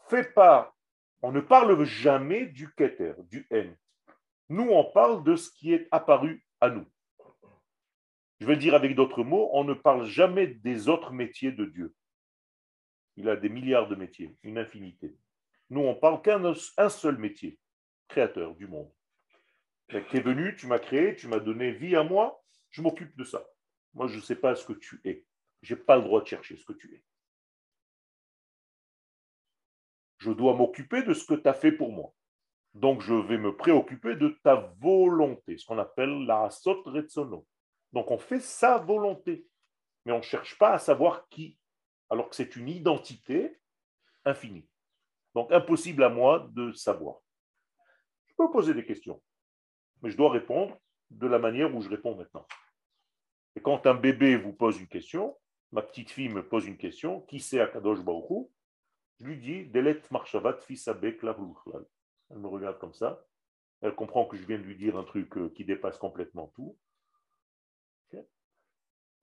fait 0.10 0.34
pas, 0.34 0.76
on 1.22 1.32
ne 1.32 1.40
parle 1.40 1.86
jamais 1.86 2.48
du 2.48 2.70
keter, 2.74 3.14
du 3.30 3.48
n. 3.50 3.74
Nous, 4.50 4.70
on 4.70 4.84
parle 4.84 5.24
de 5.24 5.38
ce 5.38 5.50
qui 5.50 5.74
est 5.74 5.88
apparu 5.92 6.46
à 6.60 6.70
nous. 6.70 6.86
Je 8.42 8.46
veux 8.46 8.58
dire 8.58 8.76
avec 8.76 8.94
d'autres 8.94 9.24
mots, 9.24 9.50
on 9.54 9.64
ne 9.64 9.74
parle 9.74 10.06
jamais 10.06 10.48
des 10.48 10.90
autres 10.90 11.14
métiers 11.14 11.54
de 11.54 11.64
Dieu. 11.64 11.96
Il 13.16 13.30
a 13.30 13.38
des 13.38 13.50
milliards 13.50 13.88
de 13.88 13.96
métiers, 13.96 14.36
une 14.44 14.58
infinité. 14.58 15.16
Nous, 15.70 15.80
on 15.80 15.96
parle 15.96 16.22
qu'un 16.22 16.44
un 16.44 16.90
seul 16.90 17.18
métier, 17.18 17.58
créateur 18.10 18.54
du 18.54 18.68
monde. 18.68 18.92
Tu 19.88 19.96
es 19.96 20.20
venu, 20.20 20.58
tu 20.58 20.68
m'as 20.68 20.80
créé, 20.80 21.16
tu 21.16 21.30
m'as 21.30 21.40
donné 21.40 21.72
vie 21.72 21.96
à 21.96 22.04
moi, 22.04 22.44
je 22.70 22.82
m'occupe 22.82 23.16
de 23.18 23.24
ça. 23.24 23.48
Moi, 23.94 24.08
je 24.08 24.18
ne 24.18 24.22
sais 24.22 24.36
pas 24.36 24.56
ce 24.56 24.66
que 24.66 24.74
tu 24.74 25.00
es. 25.06 25.26
Je 25.68 25.76
n'ai 25.76 25.82
pas 25.82 25.98
le 25.98 26.04
droit 26.04 26.22
de 26.22 26.28
chercher 26.28 26.56
ce 26.56 26.64
que 26.64 26.72
tu 26.72 26.96
es. 26.96 27.04
Je 30.20 30.32
dois 30.32 30.54
m'occuper 30.56 31.04
de 31.04 31.14
ce 31.14 31.26
que 31.26 31.34
tu 31.34 31.46
as 31.46 31.54
fait 31.54 31.74
pour 31.74 31.92
moi. 31.92 32.14
Donc, 32.74 33.02
je 33.02 33.14
vais 33.14 33.38
me 33.38 33.54
préoccuper 33.54 34.16
de 34.16 34.30
ta 34.44 34.56
volonté, 34.80 35.58
ce 35.58 35.66
qu'on 35.66 35.78
appelle 35.78 36.26
la 36.26 36.50
sot 36.50 36.84
retsono. 36.84 37.46
Donc, 37.92 38.12
on 38.12 38.18
fait 38.18 38.40
sa 38.40 38.78
volonté, 38.78 39.46
mais 40.06 40.14
on 40.14 40.20
ne 40.20 40.22
cherche 40.22 40.58
pas 40.58 40.72
à 40.72 40.80
savoir 40.80 41.28
qui, 41.28 41.58
alors 42.10 42.30
que 42.30 42.36
c'est 42.38 42.56
une 42.56 42.70
identité 42.70 43.60
infinie. 44.24 44.70
Donc, 45.36 45.52
impossible 45.52 46.02
à 46.02 46.10
moi 46.10 46.48
de 46.54 46.72
savoir. 46.72 47.18
Je 48.28 48.36
peux 48.36 48.50
poser 48.50 48.74
des 48.74 48.86
questions, 48.86 49.22
mais 50.02 50.12
je 50.12 50.16
dois 50.16 50.32
répondre 50.32 50.78
de 51.10 51.28
la 51.28 51.40
manière 51.40 51.76
où 51.76 51.82
je 51.82 51.90
réponds 51.90 52.16
maintenant. 52.16 52.48
Et 53.58 53.62
quand 53.62 53.86
un 53.86 53.96
bébé 53.96 54.38
vous 54.38 54.54
pose 54.54 54.80
une 54.80 54.88
question, 54.88 55.38
ma 55.72 55.82
petite 55.82 56.12
fille 56.12 56.30
me 56.30 56.48
pose 56.48 56.66
une 56.66 56.78
question, 56.78 57.22
qui 57.22 57.40
c'est 57.40 57.60
Akadosh 57.60 58.02
Baruch 58.02 58.30
Hu? 58.30 58.46
Je 59.20 59.26
lui 59.26 59.38
dis, 59.38 59.66
Delet 59.66 60.02
Marshavat 60.12 60.58
Fisabek. 60.62 61.20
Elle 61.24 62.38
me 62.38 62.48
regarde 62.48 62.78
comme 62.78 62.94
ça. 62.94 63.26
Elle 63.82 63.96
comprend 63.96 64.26
que 64.26 64.38
je 64.38 64.46
viens 64.46 64.58
de 64.58 64.64
lui 64.64 64.76
dire 64.76 64.98
un 64.98 65.04
truc 65.04 65.38
euh, 65.38 65.50
qui 65.50 65.66
dépasse 65.66 65.98
complètement 65.98 66.52
tout. 66.56 66.78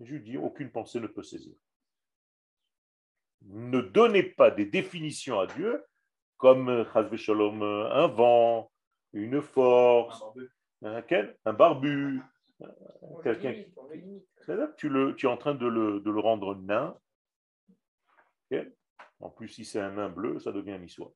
Je 0.01 0.15
lui 0.15 0.21
dis, 0.21 0.37
aucune 0.37 0.71
pensée 0.71 0.99
ne 0.99 1.07
peut 1.07 1.23
saisir. 1.23 1.55
Ne 3.43 3.81
donnez 3.81 4.23
pas 4.23 4.51
des 4.51 4.67
définitions 4.67 5.39
à 5.39 5.47
Dieu 5.47 5.85
comme 6.37 6.69
euh, 6.69 7.17
Shalom, 7.17 7.63
euh, 7.63 7.91
un 7.93 8.09
vent, 8.09 8.73
une 9.13 9.41
force, 9.41 10.23
un 10.83 11.53
barbu, 11.53 12.21
quelqu'un. 13.23 13.55
Tu, 14.77 14.89
le, 14.89 15.15
tu 15.15 15.27
es 15.27 15.29
en 15.29 15.37
train 15.37 15.55
de 15.55 15.67
le, 15.67 16.01
de 16.01 16.11
le 16.11 16.21
rendre 16.21 16.55
nain. 16.57 16.97
En 19.21 19.31
plus, 19.31 19.49
si 19.49 19.65
c'est 19.65 19.81
un 19.81 19.93
nain 19.93 20.09
bleu, 20.09 20.39
ça 20.39 20.53
devient 20.53 20.79
niçois. 20.79 21.13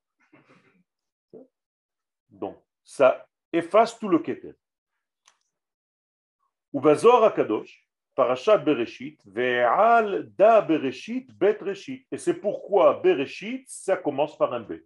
Donc, 2.29 2.57
ça 2.83 3.27
efface 3.53 3.97
tout 3.99 4.09
le 4.09 4.19
keter. 4.19 4.53
Ubazor 6.73 7.23
Akadosh, 7.23 7.87
Parashat 8.15 8.59
Bereshit, 8.59 9.19
Ve'al 9.25 10.29
da 10.35 10.61
Bereshit, 10.61 11.31
Bet 11.33 11.57
Reshit. 11.61 12.05
Et 12.11 12.17
c'est 12.17 12.35
pourquoi 12.35 12.99
Bereshit, 12.99 13.67
ça 13.67 13.97
commence 13.97 14.37
par 14.37 14.53
un 14.53 14.61
Bet. 14.61 14.83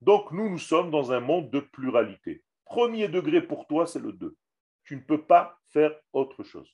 Donc, 0.00 0.30
nous, 0.32 0.48
nous 0.50 0.58
sommes 0.58 0.90
dans 0.90 1.12
un 1.12 1.20
monde 1.20 1.50
de 1.50 1.60
pluralité. 1.60 2.44
Premier 2.64 3.08
degré 3.08 3.40
pour 3.40 3.66
toi, 3.66 3.86
c'est 3.86 4.00
le 4.00 4.12
2. 4.12 4.36
Tu 4.84 4.96
ne 4.96 5.00
peux 5.00 5.24
pas 5.24 5.58
faire 5.68 5.92
autre 6.12 6.44
chose. 6.44 6.70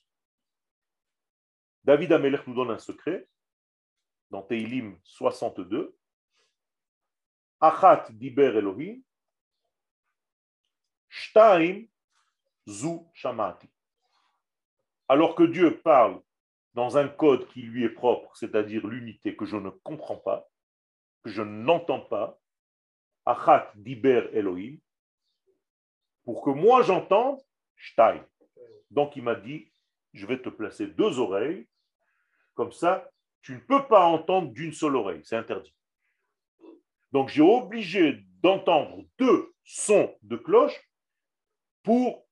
David 1.83 2.11
Amelech 2.11 2.45
nous 2.45 2.53
donne 2.53 2.71
un 2.71 2.77
secret 2.77 3.27
dans 4.29 4.43
Teilim 4.43 4.99
62. 5.03 5.97
Achat 7.59 8.07
diber 8.11 8.57
Elohim, 8.57 9.01
shtaim 11.09 11.85
zu 12.67 13.07
shamati. 13.13 13.69
Alors 15.07 15.35
que 15.35 15.43
Dieu 15.43 15.79
parle 15.81 16.21
dans 16.73 16.97
un 16.97 17.07
code 17.07 17.47
qui 17.49 17.61
lui 17.61 17.83
est 17.83 17.89
propre, 17.89 18.35
c'est-à-dire 18.35 18.87
l'unité 18.87 19.35
que 19.35 19.45
je 19.45 19.57
ne 19.57 19.69
comprends 19.69 20.17
pas, 20.17 20.47
que 21.23 21.29
je 21.29 21.41
n'entends 21.41 22.01
pas, 22.01 22.39
Achat 23.25 23.71
diber 23.75 24.29
Elohim, 24.33 24.79
pour 26.23 26.41
que 26.43 26.49
moi 26.49 26.81
j'entende, 26.81 27.39
Donc 28.89 29.15
il 29.15 29.23
m'a 29.23 29.35
dit, 29.35 29.71
je 30.13 30.25
vais 30.25 30.41
te 30.41 30.49
placer 30.49 30.87
deux 30.87 31.19
oreilles, 31.19 31.67
comme 32.53 32.71
ça 32.71 33.09
tu 33.41 33.53
ne 33.53 33.59
peux 33.59 33.87
pas 33.87 34.05
entendre 34.05 34.51
d'une 34.51 34.71
seule 34.71 34.95
oreille, 34.95 35.21
c'est 35.23 35.35
interdit. 35.35 35.75
Donc 37.11 37.29
j'ai 37.29 37.41
obligé 37.41 38.23
d'entendre 38.41 39.03
deux 39.17 39.53
sons 39.63 40.15
de 40.21 40.37
cloche 40.37 40.79
pour 41.83 42.27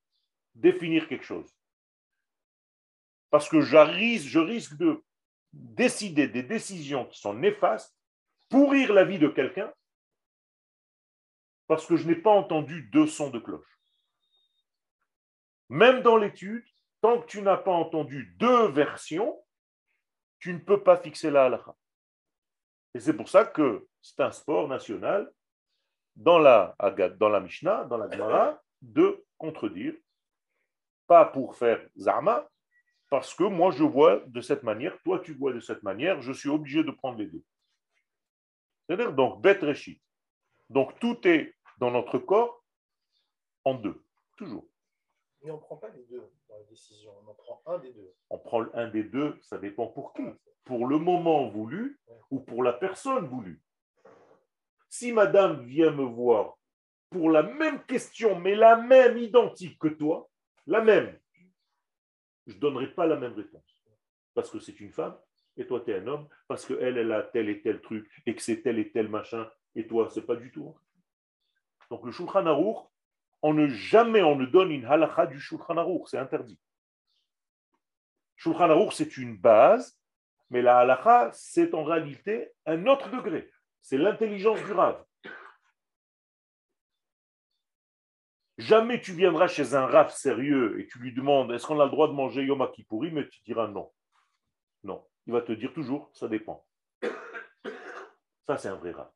définir 0.56 1.08
quelque 1.08 1.26
chose. 1.26 1.56
Parce 3.30 3.50
que 3.50 3.62
je 3.62 3.78
risque 3.78 4.78
de 4.78 5.04
décider 5.54 6.28
des 6.28 6.44
décisions 6.44 7.06
qui 7.06 7.20
sont 7.20 7.34
néfastes, 7.34 7.96
pourrir 8.50 8.94
la 8.94 9.04
vie 9.04 9.20
de 9.20 9.28
quelqu'un, 9.28 9.72
parce 11.68 11.86
que 11.86 11.96
je 11.96 12.08
n'ai 12.08 12.16
pas 12.16 12.32
entendu 12.32 12.90
deux 12.92 13.08
sons 13.08 13.30
de 13.30 13.40
cloche. 13.40 13.79
Même 15.70 16.02
dans 16.02 16.18
l'étude, 16.18 16.66
tant 17.02 17.22
que 17.22 17.28
tu 17.28 17.42
n'as 17.42 17.58
pas 17.58 17.72
entendu 17.72 18.36
deux 18.38 18.68
versions, 18.70 19.42
tu 20.40 20.54
ne 20.54 20.60
peux 20.60 20.84
pas 20.84 20.98
fixer 20.98 21.30
la 21.30 21.46
halakha. 21.46 21.76
Et 22.94 23.00
c'est 23.00 23.14
pour 23.14 23.30
ça 23.30 23.46
que 23.46 23.88
c'est 24.02 24.20
un 24.20 24.32
sport 24.32 24.68
national 24.68 25.32
dans 26.16 26.40
la, 26.40 26.76
dans 27.18 27.30
la 27.30 27.40
Mishnah, 27.40 27.86
dans 27.86 27.98
la 27.98 28.10
Gemara, 28.10 28.62
de 28.82 29.24
contredire, 29.38 29.94
pas 31.08 31.26
pour 31.26 31.56
faire 31.56 31.88
zama, 31.98 32.50
parce 33.10 33.34
que 33.34 33.44
moi 33.44 33.72
je 33.72 33.84
vois 33.84 34.22
de 34.28 34.42
cette 34.42 34.64
manière, 34.64 35.00
toi 35.04 35.20
tu 35.20 35.34
vois 35.34 35.54
de 35.54 35.60
cette 35.60 35.84
manière, 35.84 36.22
je 36.22 36.32
suis 36.32 36.50
obligé 36.50 36.84
de 36.84 36.92
prendre 36.92 37.18
les 37.18 37.28
deux. 37.28 37.44
C'est-à-dire 38.86 39.14
donc 39.14 39.42
bet 39.42 39.60
reshit. 39.60 40.02
Donc 40.70 41.00
tout 41.00 41.28
est 41.28 41.56
dans 41.78 41.92
notre 41.92 42.18
corps 42.20 42.64
en 43.64 43.76
deux, 43.76 44.04
toujours. 44.38 44.68
Mais 45.42 45.52
on 45.52 45.56
ne 45.56 45.62
prend 45.62 45.78
pas 45.78 45.90
les 45.90 46.04
deux 46.04 46.22
dans 46.48 46.58
la 46.58 46.64
décision, 46.66 47.12
on 47.24 47.30
en 47.30 47.34
prend 47.34 47.62
un 47.66 47.80
des 47.80 47.94
deux. 47.94 48.14
On 48.30 48.38
prend 48.38 48.66
un 48.74 48.90
des 48.90 49.04
deux, 49.04 49.38
ça 49.42 49.58
dépend 49.58 49.88
pour 49.88 50.14
qui. 50.14 50.24
Pour 50.66 50.86
le 50.88 51.00
moment 51.00 51.50
voulu 51.50 52.00
ou 52.30 52.40
pour 52.40 52.64
la 52.64 52.74
personne 52.74 53.26
voulue. 53.28 53.62
Si 54.90 55.12
madame 55.12 55.64
vient 55.66 55.92
me 55.92 56.04
voir 56.04 56.58
pour 57.10 57.32
la 57.32 57.44
même 57.44 57.84
question, 57.86 58.40
mais 58.40 58.56
la 58.56 58.76
même 58.76 59.18
identique 59.18 59.80
que 59.80 59.88
toi, 59.88 60.30
la 60.68 60.82
même, 60.82 61.18
je 62.46 62.56
ne 62.56 62.60
donnerai 62.60 62.94
pas 62.94 63.08
la 63.08 63.16
même 63.16 63.34
réponse. 63.34 63.84
Parce 64.34 64.52
que 64.52 64.60
c'est 64.60 64.80
une 64.80 64.92
femme 64.92 65.18
et 65.58 65.66
toi 65.66 65.82
tu 65.82 65.92
es 65.92 65.96
un 65.96 66.08
homme, 66.08 66.28
parce 66.48 66.66
qu'elle, 66.66 66.98
elle 66.98 67.12
a 67.12 67.24
tel 67.24 67.50
et 67.50 67.62
tel 67.62 67.82
truc 67.82 68.10
et 68.26 68.36
que 68.36 68.42
c'est 68.42 68.62
tel 68.62 68.78
et 68.78 68.92
tel 68.92 69.10
machin 69.10 69.50
et 69.76 69.88
toi, 69.88 70.10
c'est 70.10 70.26
pas 70.26 70.36
du 70.36 70.52
tout. 70.52 70.76
Donc 71.90 72.06
le 72.06 72.12
Shulchan 72.12 72.46
Aruch, 72.46 72.78
on 73.42 73.54
ne 73.54 73.68
jamais 73.68 74.22
on 74.22 74.36
ne 74.36 74.46
donne 74.46 74.72
une 74.72 74.86
halakha 74.86 75.28
du 75.28 75.40
Shulchan 75.40 75.78
Aruch, 75.78 76.08
c'est 76.08 76.18
interdit. 76.18 76.60
Shulchan 78.36 78.70
Aruch, 78.70 78.94
c'est 78.94 79.18
une 79.18 79.38
base, 79.38 80.00
mais 80.50 80.62
la 80.62 80.80
halakha, 80.80 81.32
c'est 81.34 81.74
en 81.74 81.84
réalité 81.84 82.52
un 82.66 82.86
autre 82.88 83.10
degré. 83.10 83.52
C'est 83.82 83.98
l'intelligence 83.98 84.62
du 84.64 84.72
Rav. 84.72 85.04
Jamais 88.58 89.00
tu 89.00 89.14
viendras 89.14 89.48
chez 89.48 89.74
un 89.74 89.86
Rav 89.86 90.12
sérieux 90.12 90.82
et 90.82 90.88
tu 90.88 91.00
lui 91.00 91.14
demandes 91.14 91.52
est-ce 91.54 91.66
qu'on 91.66 91.80
a 91.80 91.86
le 91.86 91.92
droit 91.92 92.10
de 92.10 92.14
manger 92.14 92.44
Yom 92.44 92.70
Kippouri, 92.74 93.10
mais 93.12 93.28
tu 93.30 93.42
diras 93.44 93.68
non. 93.68 93.92
Non. 94.84 95.08
Il 95.28 95.34
va 95.34 95.42
te 95.42 95.54
dire 95.54 95.74
toujours 95.74 96.10
ça 96.14 96.28
dépend. 96.28 96.66
Ça, 98.46 98.58
c'est 98.58 98.68
un 98.68 98.76
vrai 98.76 98.92
Rav. 98.92 99.10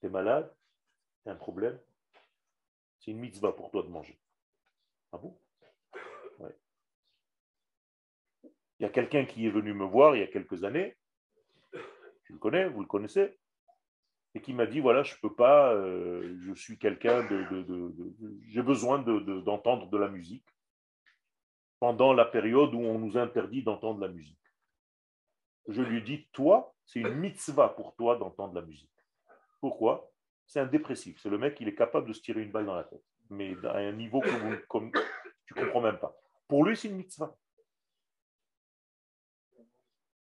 Tu 0.00 0.06
es 0.06 0.08
malade? 0.08 0.50
Tu 1.22 1.28
as 1.28 1.32
un 1.32 1.36
problème? 1.36 1.78
C'est 3.02 3.10
une 3.10 3.18
mitzvah 3.18 3.52
pour 3.52 3.70
toi 3.70 3.82
de 3.82 3.88
manger. 3.88 4.18
Ah 5.12 5.18
bon? 5.18 5.36
Il 8.78 8.84
y 8.84 8.86
a 8.86 8.88
quelqu'un 8.88 9.24
qui 9.24 9.46
est 9.46 9.50
venu 9.50 9.74
me 9.74 9.84
voir 9.84 10.16
il 10.16 10.20
y 10.20 10.24
a 10.24 10.26
quelques 10.26 10.64
années, 10.64 10.96
tu 12.24 12.32
le 12.32 12.38
connais, 12.38 12.68
vous 12.68 12.80
le 12.80 12.86
connaissez, 12.86 13.38
et 14.34 14.40
qui 14.40 14.52
m'a 14.54 14.66
dit 14.66 14.80
voilà, 14.80 15.04
je 15.04 15.14
ne 15.14 15.20
peux 15.20 15.34
pas, 15.34 15.72
euh, 15.72 16.36
je 16.42 16.52
suis 16.54 16.78
quelqu'un 16.78 17.24
de. 17.28 17.94
j'ai 18.48 18.62
besoin 18.62 18.98
d'entendre 18.98 19.88
de, 19.88 19.98
la 19.98 20.08
musique 20.08 20.48
pendant 21.78 22.12
la 22.12 22.24
période 22.24 22.74
où 22.74 22.80
on 22.80 22.98
nous 22.98 23.16
interdit 23.16 23.62
d'entendre 23.62 24.00
la 24.00 24.08
musique. 24.08 24.38
Je 25.68 25.82
lui 25.82 26.02
dis 26.02 26.26
toi, 26.32 26.74
c'est 26.84 27.00
une 27.00 27.14
mitzvah 27.14 27.68
pour 27.68 27.94
toi 27.94 28.16
d'entendre 28.16 28.54
la 28.54 28.62
musique. 28.62 28.90
Pourquoi? 29.60 30.11
C'est 30.46 30.60
un 30.60 30.66
dépressif. 30.66 31.20
C'est 31.20 31.30
le 31.30 31.38
mec, 31.38 31.58
il 31.60 31.68
est 31.68 31.74
capable 31.74 32.08
de 32.08 32.12
se 32.12 32.20
tirer 32.20 32.42
une 32.42 32.52
balle 32.52 32.66
dans 32.66 32.74
la 32.74 32.84
tête. 32.84 33.04
Mais 33.30 33.54
à 33.64 33.76
un 33.76 33.92
niveau 33.92 34.20
que 34.20 34.28
vous, 34.28 34.56
comme, 34.68 34.92
tu 35.46 35.54
ne 35.54 35.64
comprends 35.64 35.80
même 35.80 35.98
pas. 35.98 36.16
Pour 36.48 36.64
lui, 36.64 36.76
c'est 36.76 36.88
une 36.88 36.96
mitzvah. 36.96 37.36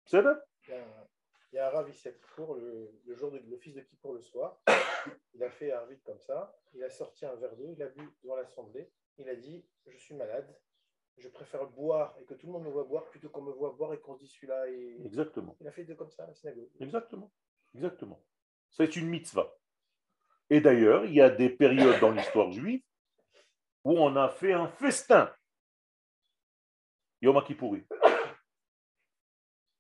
C'est 0.06 0.22
vrai 0.22 0.36
Il 0.68 1.56
y 1.56 1.60
a 1.60 1.68
un 1.68 1.70
Rav 1.70 1.92
pour 2.36 2.56
le, 2.56 2.92
le 3.06 3.16
jour 3.16 3.32
de 3.32 3.40
l'office 3.50 3.76
de 3.76 3.86
pour 4.02 4.14
le 4.14 4.22
soir. 4.22 4.62
Il 5.34 5.44
a 5.44 5.50
fait 5.50 5.72
un 5.72 5.86
vide 5.86 6.02
comme 6.04 6.20
ça. 6.20 6.56
Il 6.74 6.84
a 6.84 6.90
sorti 6.90 7.26
un 7.26 7.36
verre 7.36 7.56
d'eau. 7.56 7.72
Il 7.72 7.84
a 7.84 7.88
bu 7.88 8.10
devant 8.24 8.36
l'assemblée. 8.36 8.90
Il 9.18 9.30
a 9.30 9.36
dit 9.36 9.66
Je 9.86 9.98
suis 9.98 10.16
malade. 10.16 10.54
Je 11.18 11.28
préfère 11.30 11.66
boire 11.68 12.16
et 12.20 12.26
que 12.26 12.36
tout 12.36 12.46
le 12.46 12.54
monde 12.54 12.66
me 12.66 12.70
voit 12.70 12.84
boire 12.84 13.06
plutôt 13.06 13.30
qu'on 13.30 13.42
me 13.42 13.52
voit 13.52 13.72
boire 13.72 13.94
et 13.94 14.00
qu'on 14.00 14.16
se 14.16 14.20
dit 14.20 14.28
celui-là. 14.28 14.70
Et... 14.70 15.02
Exactement. 15.06 15.58
Il 15.60 15.68
a 15.68 15.72
fait 15.72 15.84
deux 15.84 15.96
comme 15.96 16.12
ça 16.12 16.24
à 16.24 16.28
la 16.28 16.34
synagogue. 16.36 16.70
Exactement. 16.80 17.32
Exactement. 17.74 18.24
C'est 18.70 18.96
une 18.96 19.08
mitzvah. 19.08 19.57
Et 20.50 20.62
d'ailleurs, 20.62 21.06
il 21.06 21.14
y 21.14 21.22
a 21.22 21.30
des 21.30 21.50
périodes 21.50 22.00
dans 22.00 22.12
l'histoire 22.12 22.52
juive 22.52 22.82
où 23.84 23.98
on 23.98 24.16
a 24.16 24.30
fait 24.30 24.54
un 24.54 24.68
festin. 24.68 25.34
Yom 27.22 27.42
Kippouri. 27.44 27.86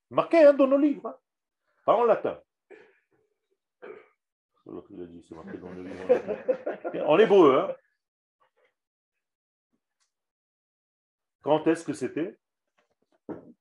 Marqué 0.10 0.43
hein, 0.43 0.53
dans 0.53 0.68
nos 0.68 0.78
livres, 0.78 1.07
hein. 1.07 1.18
pas 1.86 1.95
en 1.95 2.05
latin. 2.05 2.41
En 7.05 7.20
hébreu. 7.20 7.59
Hein. 7.59 7.76
Quand 11.41 11.65
est-ce 11.68 11.84
que 11.84 11.93
c'était? 11.93 12.38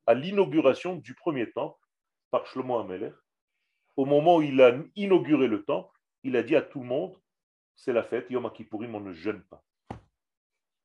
À 0.07 0.15
l'inauguration 0.15 0.97
du 0.97 1.15
premier 1.15 1.51
temple 1.53 1.79
par 2.31 2.47
Shlomo 2.47 2.79
Ameler. 2.79 3.13
Au 3.97 4.05
moment 4.05 4.37
où 4.37 4.43
il 4.43 4.61
a 4.61 4.77
inauguré 4.95 5.47
le 5.49 5.65
temple, 5.65 5.96
il 6.27 6.37
a 6.37 6.43
dit 6.43 6.57
à 6.57 6.63
tout 6.63 6.81
le 6.81 6.87
monde, 6.87 7.17
c'est 7.77 7.93
la 7.93 8.03
fête, 8.03 8.29
Yom 8.31 8.51
Kippourim, 8.53 8.95
on 8.95 9.01
ne 9.01 9.13
jeûne 9.13 9.43
pas. 9.45 9.63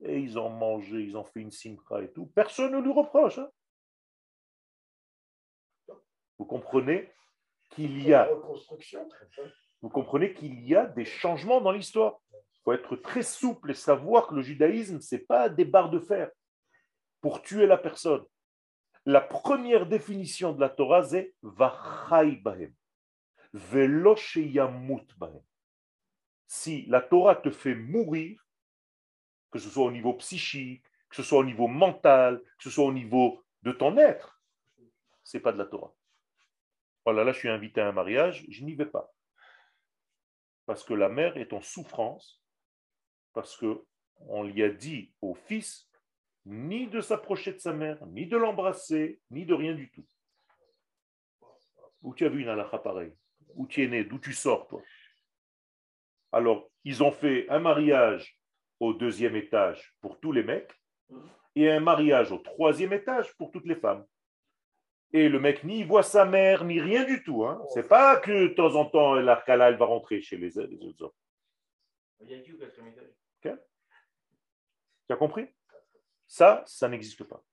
Et 0.04 0.20
ils 0.20 0.38
ont 0.38 0.50
mangé, 0.50 1.04
ils 1.04 1.18
ont 1.18 1.24
fait 1.24 1.42
une 1.42 1.52
simcha 1.52 2.02
et 2.02 2.12
tout. 2.12 2.28
Personne 2.28 2.72
ne 2.72 2.80
lui 2.80 2.92
reproche. 2.92 3.38
Hein. 3.38 3.50
Vous 6.38 6.46
comprenez 6.46 7.12
qu'il 7.72 8.02
y 8.04 8.14
a. 8.14 8.30
Vous 9.82 9.90
comprenez 9.90 10.34
qu'il 10.34 10.64
y 10.68 10.76
a 10.76 10.86
des 10.86 11.06
changements 11.06 11.62
dans 11.62 11.72
l'histoire. 11.72 12.20
Il 12.34 12.64
faut 12.64 12.74
être 12.74 12.96
très 12.96 13.24
souple 13.24 13.72
et 13.72 13.76
savoir 13.76 14.28
que 14.28 14.36
le 14.36 14.42
judaïsme, 14.42 15.00
ce 15.02 15.16
n'est 15.16 15.22
pas 15.22 15.50
des 15.50 15.66
barres 15.66 15.90
de 15.90 16.00
fer. 16.00 16.30
pour 17.22 17.42
tuer 17.42 17.68
la 17.68 17.78
personne. 17.78 18.26
La 19.06 19.22
première 19.22 19.88
définition 19.88 20.54
de 20.54 20.60
la 20.60 20.70
Torah, 20.70 21.04
c'est 21.04 21.34
Vachai 21.42 22.36
Bahem. 22.38 22.74
Bahem. 23.54 25.42
Si 26.48 26.86
la 26.88 27.02
Torah 27.02 27.36
te 27.36 27.50
fait 27.50 27.76
mourir, 27.76 28.46
que 29.52 29.60
ce 29.60 29.70
soit 29.70 29.86
au 29.86 29.92
niveau 29.92 30.14
psychique, 30.16 30.86
que 31.10 31.16
ce 31.16 31.24
soit 31.24 31.40
au 31.40 31.44
niveau 31.44 31.68
mental, 31.68 32.42
que 32.58 32.64
ce 32.64 32.70
soit 32.70 32.86
au 32.86 32.94
niveau 32.94 33.44
de 33.64 33.72
ton 33.72 33.98
être, 33.98 34.42
c'est 35.24 35.40
pas 35.40 35.52
de 35.52 35.58
la 35.58 35.66
Torah. 35.66 35.94
Voilà, 37.06 37.24
là, 37.24 37.32
je 37.32 37.40
suis 37.40 37.50
invité 37.50 37.82
à 37.82 37.88
un 37.88 37.92
mariage, 37.92 38.46
je 38.50 38.64
n'y 38.64 38.76
vais 38.76 38.86
pas. 38.86 39.12
Parce 40.66 40.84
que 40.84 40.94
la 40.94 41.10
mère 41.10 41.38
est 41.38 41.54
en 41.54 41.62
souffrance, 41.62 42.42
parce 43.34 43.58
que 43.58 43.84
on 44.28 44.44
lui 44.44 44.64
a 44.64 44.70
dit 44.70 45.12
au 45.22 45.34
fils 45.34 45.90
ni 46.46 46.88
de 46.88 47.02
s'approcher 47.02 47.54
de 47.54 47.60
sa 47.60 47.74
mère, 47.74 48.06
ni 48.08 48.28
de 48.28 48.38
l'embrasser, 48.38 49.20
ni 49.30 49.46
de 49.46 49.54
rien 49.54 49.74
du 49.74 49.92
tout. 49.92 50.06
Où 52.02 52.14
tu 52.16 52.26
as 52.26 52.30
vu 52.30 52.42
une 52.42 52.50
halakha 52.50 52.80
pareille? 52.80 53.16
Où 53.56 53.68
tu 53.68 53.84
es 53.84 53.88
né 53.88 54.04
D'où 54.04 54.20
tu 54.20 54.34
sors, 54.34 54.68
toi 54.68 54.82
Alors, 56.32 56.70
ils 56.84 57.04
ont 57.04 57.12
fait 57.12 57.48
un 57.50 57.60
mariage 57.60 58.40
au 58.80 58.94
deuxième 58.94 59.36
étage 59.36 59.94
pour 60.02 60.20
tous 60.20 60.32
les 60.32 60.44
mecs 60.44 60.72
et 61.56 61.70
un 61.70 61.80
mariage 61.80 62.32
au 62.32 62.38
troisième 62.38 62.94
étage 62.94 63.36
pour 63.38 63.52
toutes 63.52 63.66
les 63.66 63.76
femmes. 63.76 64.06
Et 65.14 65.28
le 65.28 65.40
mec 65.40 65.64
ni 65.64 65.84
voit 65.84 66.04
sa 66.04 66.26
mère, 66.26 66.64
ni 66.64 66.80
rien 66.80 67.04
du 67.04 67.24
tout. 67.24 67.44
Hein. 67.46 67.62
C'est 67.74 67.88
pas 67.88 68.18
que 68.18 68.48
de 68.48 68.54
temps 68.54 68.76
en 68.76 68.86
temps, 68.86 69.16
l'arcala, 69.16 69.68
elle 69.70 69.78
va 69.78 69.86
rentrer 69.86 70.22
chez 70.22 70.38
les, 70.38 70.50
les 70.50 70.86
autres 70.86 71.04
hommes. 71.04 71.12
Il 72.22 72.30
y 72.30 72.36
a 72.36 72.40
qui 72.40 72.54
au 72.54 72.58
quatrième 72.58 72.88
étage 72.88 73.14
Tu 73.42 75.14
as 75.14 75.18
compris? 75.18 75.48
Ça, 76.28 76.64
ça 76.66 76.88
n'existe 76.88 77.26
pas. 77.26 77.44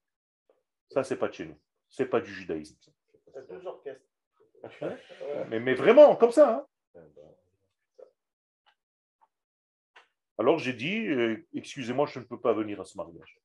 Ça, 0.91 1.03
c'est 1.03 1.17
pas 1.17 1.29
de 1.29 1.35
chez 1.35 1.47
nous. 1.47 1.59
C'est 1.89 2.07
pas 2.07 2.21
du 2.21 2.33
judaïsme. 2.33 2.77
ça. 2.81 2.93
C'est 3.35 3.49
deux 3.49 3.67
orchestres. 3.67 4.08
Mais, 5.49 5.61
mais 5.61 5.75
vraiment, 5.75 6.17
comme 6.17 6.33
ça. 6.33 6.67
hein. 6.95 7.03
Alors 10.39 10.59
j'ai 10.59 10.73
dit, 10.73 11.07
euh, 11.09 11.45
excusez-moi, 11.55 12.07
je 12.07 12.21
ne 12.21 12.25
peux 12.25 12.39
pas 12.41 12.53
venir 12.53 12.81
à 12.81 12.85
ce 12.85 12.97
mariage. 12.97 13.41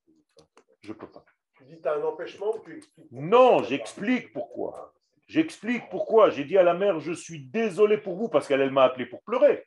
Je 0.81 0.89
ne 0.89 0.97
peux 0.97 1.09
pas. 1.09 1.25
Tu 1.57 1.63
dis 1.65 1.81
tu 1.81 1.87
as 1.87 1.93
un 1.95 2.03
empêchement 2.03 2.55
ou 2.55 2.59
tu 2.59 2.77
expliques 2.77 3.11
Non, 3.11 3.63
j'explique 3.63 4.31
pourquoi. 4.31 4.93
J'explique 5.27 5.89
pourquoi. 5.89 6.29
J'ai 6.29 6.43
dit 6.43 6.57
à 6.57 6.63
la 6.63 6.73
mère, 6.75 6.99
je 6.99 7.11
suis 7.13 7.45
désolé 7.45 7.97
pour 7.97 8.15
vous, 8.15 8.29
parce 8.29 8.47
qu'elle 8.47 8.61
elle 8.61 8.71
m'a 8.71 8.83
appelé 8.83 9.05
pour 9.07 9.23
pleurer. 9.23 9.65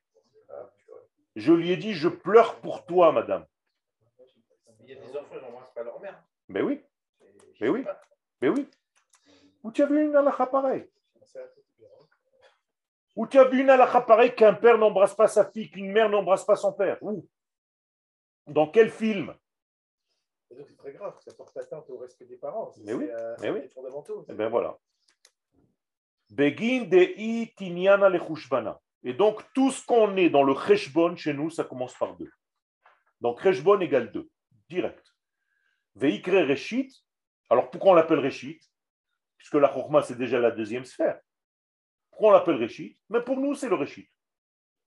Je 1.34 1.52
lui 1.52 1.70
ai 1.72 1.76
dit, 1.76 1.92
je 1.94 2.08
pleure 2.08 2.60
pour 2.60 2.86
toi, 2.86 3.12
madame. 3.12 3.44
Il 4.80 4.90
y 4.90 4.92
a 4.92 5.00
des 5.00 5.16
enfants, 5.16 5.34
ils 5.34 5.42
n'embrassent 5.42 5.74
pas 5.74 5.82
leur 5.82 5.98
mère. 6.00 6.22
Mais 6.48 6.62
oui, 6.62 6.80
Et 7.20 7.26
je 7.26 7.32
mais 7.44 7.58
sais 7.58 7.68
oui, 7.68 7.84
mais 8.40 8.48
oui. 8.50 8.68
Où 9.64 9.72
tu 9.72 9.82
as 9.82 9.86
vu 9.86 10.04
une 10.04 10.14
halakha 10.14 10.46
pareille 10.46 10.88
C'est 11.24 11.40
un 11.42 11.46
peu 11.46 11.60
différent. 11.68 11.98
Où 13.16 13.26
tu 13.26 13.38
as 13.38 13.44
vu 13.48 13.60
une 13.62 13.70
halakha 13.70 14.02
pareille 14.02 14.34
qu'un 14.34 14.52
père 14.52 14.76
n'embrasse 14.76 15.14
pas 15.14 15.26
sa 15.26 15.50
fille, 15.50 15.70
qu'une 15.70 15.90
mère 15.90 16.10
n'embrasse 16.10 16.44
pas 16.44 16.54
son 16.54 16.72
père? 16.72 16.98
Où 17.00 17.26
Dans 18.46 18.68
quel 18.68 18.90
film? 18.90 19.34
Et 20.50 20.62
c'est 20.62 20.76
très 20.76 20.92
grave, 20.92 21.18
ça 21.24 21.34
porte 21.34 21.56
atteinte 21.56 21.88
au 21.90 21.96
respect 21.98 22.26
des 22.26 22.36
parents. 22.36 22.70
Mais 22.84 22.92
oui, 22.92 23.06
C'est, 23.08 23.14
euh, 23.14 23.36
mais 23.40 23.50
oui. 23.50 23.68
fondamentaux. 23.70 24.24
Eh 24.28 24.34
bien 24.34 24.48
voilà. 24.48 24.78
Begin 26.30 26.84
de 26.84 27.54
tinyana 27.56 28.08
lechushbana. 28.08 28.80
Et 29.02 29.14
donc, 29.14 29.42
tout 29.54 29.70
ce 29.70 29.84
qu'on 29.84 30.16
est 30.16 30.30
dans 30.30 30.42
le 30.42 30.54
cheshbon 30.54 31.16
chez 31.16 31.32
nous, 31.32 31.50
ça 31.50 31.64
commence 31.64 31.94
par 31.94 32.16
deux. 32.16 32.30
Donc, 33.20 33.42
cheshbon 33.42 33.80
égale 33.80 34.12
deux, 34.12 34.28
direct. 34.68 35.14
Veikre 35.94 36.46
reshit. 36.48 36.92
Alors, 37.48 37.70
pourquoi 37.70 37.92
on 37.92 37.94
l'appelle 37.94 38.18
reshit? 38.18 38.60
Puisque 39.38 39.54
la 39.54 39.68
chorma, 39.68 40.02
c'est 40.02 40.18
déjà 40.18 40.38
la 40.38 40.50
deuxième 40.50 40.84
sphère. 40.84 41.20
On 42.18 42.30
l'appelle 42.30 42.62
reshit 42.62 42.98
Mais 43.08 43.20
pour 43.20 43.36
nous, 43.36 43.54
c'est 43.54 43.68
le 43.68 43.74
reshit. 43.74 44.08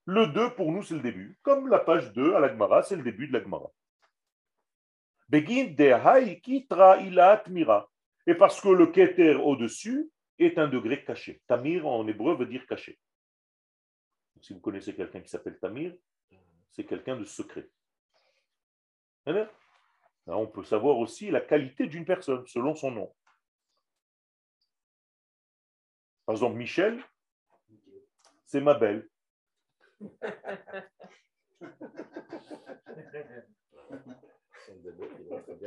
Le 0.06 0.28
2, 0.28 0.56
pour 0.56 0.72
nous, 0.72 0.82
c'est 0.82 0.96
le 0.96 1.02
début. 1.02 1.38
Comme 1.44 1.68
la 1.68 1.80
page 1.80 2.12
2 2.14 2.34
à 2.34 2.40
l'Agmara, 2.40 2.82
c'est 2.82 2.96
le 2.96 3.04
début 3.04 3.28
de 3.28 3.34
l'Agmara. 3.34 3.72
Begin. 5.30 5.76
Et 8.26 8.36
parce 8.36 8.60
que 8.62 8.70
le 8.70 8.88
keter 8.88 9.36
au-dessus 9.36 10.10
est 10.40 10.58
un 10.58 10.68
degré 10.68 11.04
caché. 11.04 11.42
Tamir 11.48 11.86
en 11.86 12.08
hébreu 12.08 12.36
veut 12.36 12.48
dire 12.48 12.66
caché. 12.66 12.98
Si 14.42 14.54
vous 14.54 14.60
connaissez 14.60 14.96
quelqu'un 14.96 15.22
qui 15.22 15.30
s'appelle 15.30 15.60
Tamir, 15.60 15.94
c'est 16.72 16.86
quelqu'un 16.86 17.18
de 17.18 17.26
secret. 17.26 17.70
Là, 19.26 19.48
on 20.26 20.48
peut 20.48 20.64
savoir 20.64 20.98
aussi 20.98 21.30
la 21.30 21.42
qualité 21.42 21.88
d'une 21.88 22.06
personne 22.06 22.46
selon 22.48 22.74
son 22.74 22.92
nom. 22.92 23.14
Par 26.26 26.34
exemple, 26.34 26.58
Michel, 26.58 27.04
c'est 28.50 28.62
ma 28.62 28.74
belle. 28.74 29.08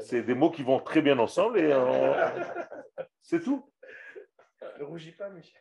C'est 0.00 0.22
des 0.22 0.34
mots 0.34 0.50
qui 0.50 0.64
vont 0.64 0.80
très 0.80 1.00
bien 1.00 1.18
ensemble 1.18 1.60
et 1.60 1.72
euh, 1.72 2.28
c'est 3.22 3.40
tout. 3.40 3.70
Ne 4.80 4.84
rougis 4.84 5.12
pas, 5.12 5.28
Michel. 5.28 5.60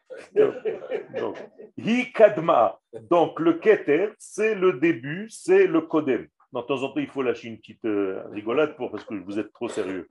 Donc, 1.15 1.37
hi 1.77 2.11
kadma. 2.11 2.79
Donc, 2.93 3.39
le 3.39 3.53
keter, 3.53 4.13
c'est 4.17 4.55
le 4.55 4.73
début, 4.73 5.29
c'est 5.29 5.67
le 5.67 5.81
kodem. 5.81 6.27
De 6.53 6.61
temps 6.61 6.81
en 6.83 6.89
temps, 6.89 6.99
il 6.99 7.07
faut 7.07 7.21
lâcher 7.21 7.49
une 7.49 7.57
petite 7.57 7.85
euh, 7.85 8.23
rigolade 8.29 8.75
pour, 8.75 8.89
parce 8.89 9.03
que 9.05 9.13
vous 9.13 9.37
êtes 9.37 9.53
trop 9.53 9.69
sérieux. 9.69 10.07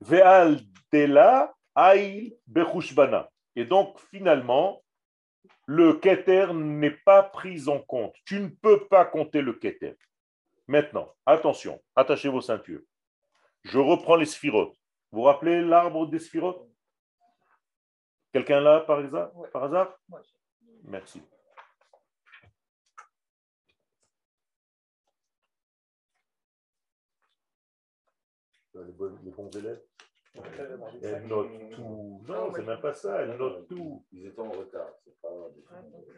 Ve'al 0.00 0.58
dela 0.92 1.54
ail 1.76 2.36
bechushbana. 2.46 3.30
Et 3.54 3.64
donc, 3.64 4.00
finalement, 4.10 4.82
le 5.66 5.94
keter 5.94 6.52
n'est 6.54 6.96
pas 7.04 7.22
pris 7.22 7.68
en 7.68 7.80
compte. 7.80 8.14
Tu 8.24 8.40
ne 8.40 8.48
peux 8.48 8.86
pas 8.88 9.04
compter 9.04 9.42
le 9.42 9.52
keter. 9.52 9.96
Maintenant, 10.66 11.14
attention, 11.26 11.82
attachez 11.94 12.28
vos 12.28 12.40
ceintures. 12.40 12.82
Je 13.64 13.78
reprends 13.78 14.16
les 14.16 14.26
sphirotes. 14.26 14.76
Vous 15.10 15.20
vous 15.20 15.24
rappelez 15.24 15.62
l'arbre 15.62 16.06
des 16.06 16.18
sphirotes? 16.18 16.66
Quelqu'un 18.32 18.60
là, 18.60 18.80
par, 18.80 18.98
hasard? 18.98 19.36
Ouais. 19.36 19.48
par 19.50 19.64
hasard? 19.64 19.98
Merci. 20.84 21.22
Bons, 28.74 29.18
les 29.24 29.30
bons 29.30 29.50
élèves? 29.50 29.87
Elle 31.02 31.26
note 31.26 31.70
tout. 31.70 32.22
Non, 32.26 32.52
c'est 32.54 32.64
même 32.64 32.80
pas 32.80 32.94
ça, 32.94 33.22
elle 33.22 33.36
note 33.36 33.68
tout. 33.68 34.04
Ils 34.12 34.26
étaient 34.26 34.40
en 34.40 34.50
retard. 34.50 34.90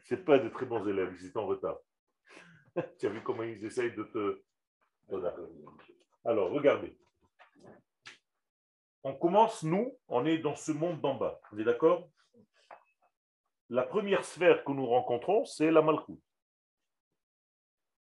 C'est 0.04 0.24
pas... 0.24 0.36
Pas 0.36 0.38
de 0.38 0.48
très 0.48 0.66
bons 0.66 0.86
élèves, 0.86 1.14
ils 1.18 1.26
étaient 1.26 1.38
en 1.38 1.46
retard. 1.46 1.78
tu 2.98 3.06
as 3.06 3.10
vu 3.10 3.22
comment 3.22 3.42
ils 3.42 3.64
essayent 3.64 3.94
de 3.94 4.04
te. 4.04 4.42
Voilà. 5.08 5.34
Alors, 6.24 6.50
regardez. 6.50 6.96
On 9.02 9.14
commence, 9.14 9.62
nous, 9.62 9.98
on 10.08 10.26
est 10.26 10.38
dans 10.38 10.54
ce 10.54 10.72
monde 10.72 11.00
d'en 11.00 11.14
bas. 11.14 11.40
Vous 11.50 11.60
êtes 11.60 11.66
d'accord? 11.66 12.10
La 13.70 13.82
première 13.82 14.24
sphère 14.24 14.64
que 14.64 14.72
nous 14.72 14.86
rencontrons, 14.86 15.44
c'est 15.44 15.70
la 15.70 15.80
Malchut. 15.80 16.20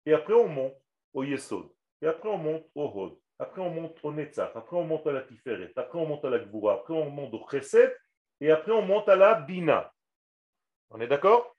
Et 0.07 0.15
après, 0.15 0.33
on 0.33 0.49
monte 0.49 0.75
au 1.13 1.25
Yesod. 1.25 1.69
Et 2.01 2.07
après, 2.07 2.29
on 2.29 2.39
monte 2.39 2.67
au 2.75 2.85
Hod. 2.85 3.19
Après, 3.41 3.63
on 3.63 3.71
monte 3.71 3.99
au 4.03 4.13
Netzach. 4.13 4.55
Après, 4.55 4.77
on 4.77 4.85
monte 4.85 5.07
à 5.07 5.13
la 5.13 5.23
Tiferet. 5.23 5.73
Après, 5.75 5.99
on 5.99 6.07
monte 6.07 6.27
à 6.27 6.31
la 6.31 6.41
Gvura. 6.41 6.75
Après, 6.75 6.93
on 6.93 7.09
monte 7.09 7.33
au 7.33 7.49
Chesed. 7.51 7.99
Et 8.39 8.51
après, 8.51 8.71
on 8.71 8.83
monte 8.83 9.09
à 9.09 9.17
la 9.17 9.35
Bina. 9.35 9.93
On 10.91 11.01
est 11.01 11.07
d'accord? 11.07 11.57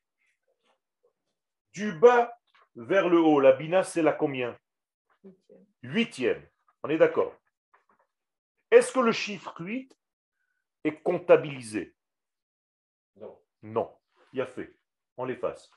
Du 1.73 1.93
bas 1.93 2.37
vers 2.75 3.09
le 3.09 3.19
haut, 3.19 3.39
la 3.39 3.53
Bina, 3.53 3.83
c'est 3.83 4.03
la 4.03 4.13
combien? 4.13 4.55
Huitième. 5.23 5.65
Huitième. 5.81 6.49
On 6.83 6.89
est 6.89 6.99
d'accord? 6.99 7.33
Est-ce 8.69 8.93
que 8.93 8.99
le 8.99 9.11
chiffre 9.11 9.59
8 9.59 9.97
est 10.83 11.01
comptabilisé? 11.01 11.95
Non. 13.15 13.41
Non. 13.63 13.97
Il 14.33 14.39
y 14.39 14.41
a 14.41 14.45
fait. 14.45 14.75
On 15.17 15.25
l'efface. 15.25 15.71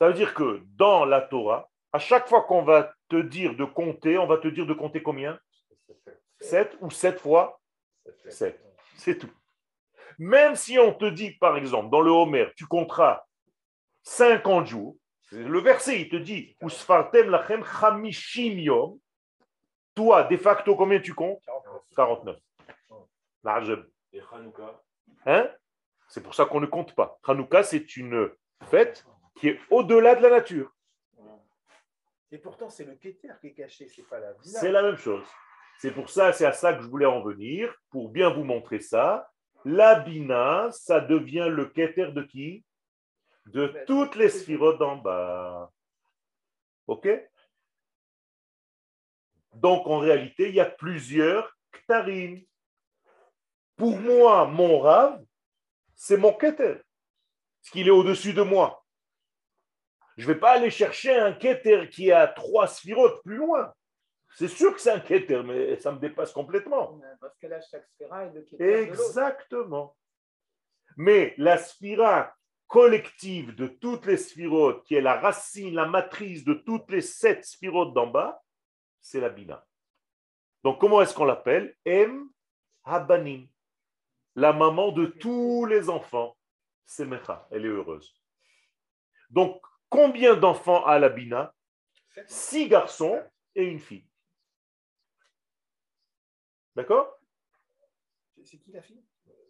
Ça 0.00 0.08
veut 0.08 0.14
dire 0.14 0.34
que 0.34 0.60
dans 0.74 1.04
la 1.04 1.20
Torah, 1.20 1.70
à 1.92 2.00
chaque 2.00 2.28
fois 2.28 2.42
qu'on 2.42 2.62
va 2.62 2.95
te 3.08 3.16
dire 3.16 3.54
de 3.56 3.64
compter, 3.64 4.18
on 4.18 4.26
va 4.26 4.38
te 4.38 4.48
dire 4.48 4.66
de 4.66 4.74
compter 4.74 5.02
combien? 5.02 5.38
7 6.40 6.76
ou 6.80 6.90
7 6.90 7.18
fois 7.18 7.60
7. 8.28 8.60
C'est 8.96 9.18
tout. 9.18 9.30
Même 10.18 10.56
si 10.56 10.78
on 10.78 10.92
te 10.92 11.06
dit, 11.06 11.32
par 11.32 11.56
exemple, 11.56 11.90
dans 11.90 12.00
le 12.00 12.10
Homer, 12.10 12.48
tu 12.56 12.66
compteras 12.66 13.24
50 14.02 14.66
jours, 14.66 14.96
le 15.32 15.58
verset, 15.58 16.00
il 16.00 16.08
te 16.08 16.16
dit, 16.16 16.56
lachem 16.60 17.64
chamishim 17.64 18.98
toi, 19.94 20.24
de 20.24 20.36
facto, 20.36 20.76
combien 20.76 21.00
tu 21.00 21.14
comptes? 21.14 21.42
49. 21.96 22.36
L'ajab. 23.42 23.86
Et 24.12 24.20
Hanouka, 24.30 24.82
Hein? 25.24 25.50
C'est 26.08 26.22
pour 26.22 26.34
ça 26.34 26.44
qu'on 26.44 26.60
ne 26.60 26.66
compte 26.66 26.94
pas. 26.94 27.18
Hanouka, 27.26 27.62
c'est 27.62 27.96
une 27.96 28.30
fête 28.66 29.04
qui 29.36 29.48
est 29.48 29.60
au-delà 29.70 30.14
de 30.14 30.22
la 30.22 30.30
nature. 30.30 30.70
Et 32.36 32.38
pourtant, 32.38 32.68
c'est 32.68 32.84
le 32.84 32.96
Keter 32.96 33.32
qui 33.40 33.46
est 33.46 33.54
caché, 33.54 33.88
c'est 33.88 34.06
pas 34.06 34.20
la 34.20 34.34
Bina. 34.34 34.60
C'est 34.60 34.70
la 34.70 34.82
même 34.82 34.98
chose. 34.98 35.24
C'est 35.78 35.90
pour 35.90 36.10
ça, 36.10 36.34
c'est 36.34 36.44
à 36.44 36.52
ça 36.52 36.74
que 36.74 36.82
je 36.82 36.86
voulais 36.86 37.06
en 37.06 37.22
venir, 37.22 37.74
pour 37.88 38.10
bien 38.10 38.28
vous 38.28 38.44
montrer 38.44 38.78
ça. 38.78 39.26
La 39.64 40.00
bina, 40.00 40.68
ça 40.70 41.00
devient 41.00 41.48
le 41.50 41.64
keter 41.64 42.12
de 42.12 42.22
qui? 42.22 42.62
De 43.46 43.74
toutes 43.86 44.16
les 44.16 44.28
sphirotes 44.28 44.78
d'en 44.78 44.96
bas. 44.96 45.72
OK? 46.88 47.08
Donc, 49.54 49.86
en 49.86 49.98
réalité, 49.98 50.50
il 50.50 50.56
y 50.56 50.60
a 50.60 50.66
plusieurs 50.66 51.56
ktarim. 51.72 52.42
Pour 53.76 53.98
moi, 53.98 54.44
mon 54.44 54.78
rave, 54.80 55.24
c'est 55.94 56.18
mon 56.18 56.34
keter. 56.34 56.82
Ce 57.62 57.70
qu'il 57.70 57.88
est 57.88 57.90
au-dessus 57.90 58.34
de 58.34 58.42
moi. 58.42 58.85
Je 60.16 60.26
ne 60.26 60.32
vais 60.32 60.38
pas 60.38 60.52
aller 60.52 60.70
chercher 60.70 61.14
un 61.14 61.32
keter 61.32 61.88
qui 61.90 62.10
à 62.10 62.26
trois 62.26 62.66
sphirotes 62.66 63.22
plus 63.22 63.36
loin. 63.36 63.72
C'est 64.34 64.48
sûr 64.48 64.74
que 64.74 64.80
c'est 64.80 64.90
un 64.90 65.00
keter, 65.00 65.42
mais 65.42 65.76
ça 65.76 65.92
me 65.92 65.98
dépasse 65.98 66.32
complètement. 66.32 67.00
Parce 67.20 67.36
que 67.38 67.46
là, 67.46 67.60
chaque 67.60 67.86
sphira 67.86 68.26
est 68.26 68.30
de 68.30 68.62
Exactement. 68.62 69.96
Mais 70.96 71.34
la 71.38 71.58
sphira 71.58 72.34
collective 72.66 73.54
de 73.54 73.66
toutes 73.66 74.06
les 74.06 74.16
sphirotes, 74.16 74.84
qui 74.84 74.94
est 74.94 75.00
la 75.00 75.18
racine, 75.20 75.74
la 75.74 75.86
matrice 75.86 76.44
de 76.44 76.54
toutes 76.54 76.90
les 76.90 77.00
sept 77.00 77.44
sphirotes 77.44 77.94
d'en 77.94 78.08
bas, 78.08 78.42
c'est 79.00 79.20
la 79.20 79.28
bina. 79.28 79.64
Donc, 80.64 80.80
comment 80.80 81.00
est-ce 81.00 81.14
qu'on 81.14 81.24
l'appelle? 81.24 81.76
M 81.84 82.28
Habanim, 82.84 83.46
la 84.34 84.52
maman 84.52 84.92
de 84.92 85.06
tous 85.06 85.64
les 85.66 85.88
enfants. 85.88 86.36
C'est 86.84 87.04
Mecha, 87.04 87.46
elle 87.50 87.64
est 87.66 87.68
heureuse. 87.68 88.20
Donc, 89.30 89.60
combien 89.96 90.36
d'enfants 90.36 90.84
a 90.84 90.98
la 90.98 91.08
bina 91.08 91.54
Six 92.26 92.68
garçons 92.68 93.18
et 93.54 93.64
une 93.64 93.78
fille. 93.78 94.06
D'accord? 96.74 97.18
C'est 98.44 98.58
qui 98.58 98.72
la 98.72 98.82
fille? 98.82 99.02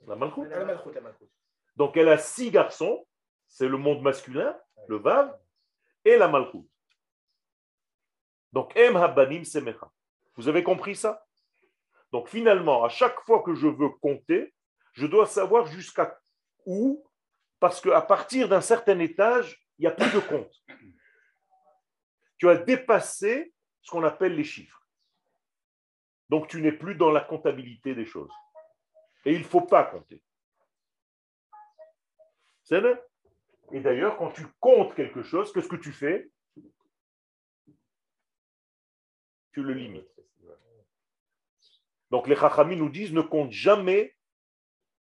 La 0.06 0.14
Malchoute. 0.14 0.48
Ah, 0.52 0.58
La 0.60 0.64
Malchoute, 0.64 0.94
la 0.94 1.00
Malchoute. 1.00 1.30
Donc 1.74 1.96
elle 1.96 2.08
a 2.08 2.16
six 2.16 2.50
garçons, 2.50 3.06
c'est 3.48 3.68
le 3.68 3.76
monde 3.76 4.02
masculin, 4.02 4.56
le 4.86 4.98
Vav, 4.98 5.36
et 6.04 6.16
la 6.16 6.28
Malchoute. 6.28 6.70
Donc 8.52 8.74
Em 8.76 8.94
Habanim 8.96 9.44
Semecha. 9.44 9.90
Vous 10.36 10.48
avez 10.48 10.62
compris 10.62 10.94
ça? 10.94 11.26
Donc 12.12 12.28
finalement, 12.28 12.84
à 12.84 12.88
chaque 12.88 13.20
fois 13.22 13.42
que 13.42 13.54
je 13.54 13.66
veux 13.66 13.90
compter, 14.00 14.54
je 14.92 15.06
dois 15.06 15.26
savoir 15.26 15.66
jusqu'à 15.66 16.18
où, 16.64 17.04
parce 17.58 17.80
qu'à 17.80 18.00
partir 18.00 18.48
d'un 18.48 18.60
certain 18.60 18.98
étage, 19.00 19.65
il 19.78 19.82
n'y 19.82 19.86
a 19.86 19.90
plus 19.90 20.12
de 20.12 20.20
compte. 20.20 20.64
Tu 22.38 22.48
as 22.48 22.56
dépassé 22.56 23.52
ce 23.82 23.90
qu'on 23.90 24.04
appelle 24.04 24.34
les 24.34 24.44
chiffres. 24.44 24.86
Donc 26.28 26.48
tu 26.48 26.60
n'es 26.60 26.72
plus 26.72 26.94
dans 26.94 27.10
la 27.10 27.20
comptabilité 27.20 27.94
des 27.94 28.06
choses. 28.06 28.32
Et 29.24 29.32
il 29.32 29.40
ne 29.40 29.44
faut 29.44 29.60
pas 29.60 29.84
compter. 29.84 30.22
C'est 32.64 32.82
Et 33.72 33.80
d'ailleurs, 33.80 34.16
quand 34.16 34.32
tu 34.32 34.46
comptes 34.58 34.94
quelque 34.94 35.22
chose, 35.22 35.52
qu'est-ce 35.52 35.68
que 35.68 35.76
tu 35.76 35.92
fais? 35.92 36.30
Tu 39.52 39.62
le 39.62 39.72
limites. 39.72 40.10
Donc 42.10 42.28
les 42.28 42.36
Chachamim 42.36 42.76
nous 42.76 42.88
disent 42.88 43.12
ne 43.12 43.20
compte 43.20 43.50
jamais 43.50 44.16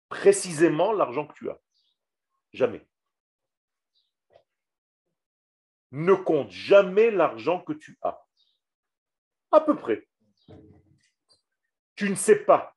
précisément 0.09 0.91
l'argent 0.91 1.27
que 1.27 1.33
tu 1.33 1.49
as. 1.49 1.59
Jamais. 2.53 2.85
Ne 5.95 6.13
compte 6.13 6.51
jamais 6.51 7.09
l'argent 7.09 7.61
que 7.61 7.71
tu 7.71 7.97
as. 8.01 8.21
À 9.53 9.61
peu 9.61 9.77
près. 9.77 10.05
Tu 11.95 12.09
ne 12.09 12.15
sais 12.15 12.39
pas. 12.39 12.75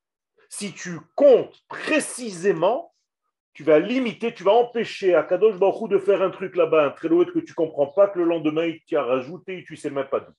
Si 0.48 0.72
tu 0.72 1.00
comptes 1.16 1.60
précisément, 1.66 2.94
tu 3.54 3.64
vas 3.64 3.80
limiter, 3.80 4.32
tu 4.32 4.44
vas 4.44 4.52
empêcher 4.52 5.16
à 5.16 5.24
Kadosh 5.24 5.58
Baruch 5.58 5.90
de 5.90 5.98
faire 5.98 6.22
un 6.22 6.30
truc 6.30 6.54
là-bas, 6.54 6.86
un 6.86 6.90
tréloïde 6.90 7.32
que 7.32 7.40
tu 7.40 7.50
ne 7.50 7.56
comprends 7.56 7.88
pas, 7.88 8.06
que 8.06 8.20
le 8.20 8.24
lendemain, 8.24 8.66
il 8.66 8.80
t'y 8.84 8.94
a 8.94 9.02
rajouté 9.02 9.58
et 9.58 9.64
tu 9.64 9.72
ne 9.72 9.78
sais 9.78 9.90
même 9.90 10.06
pas 10.06 10.20
d'où. 10.20 10.32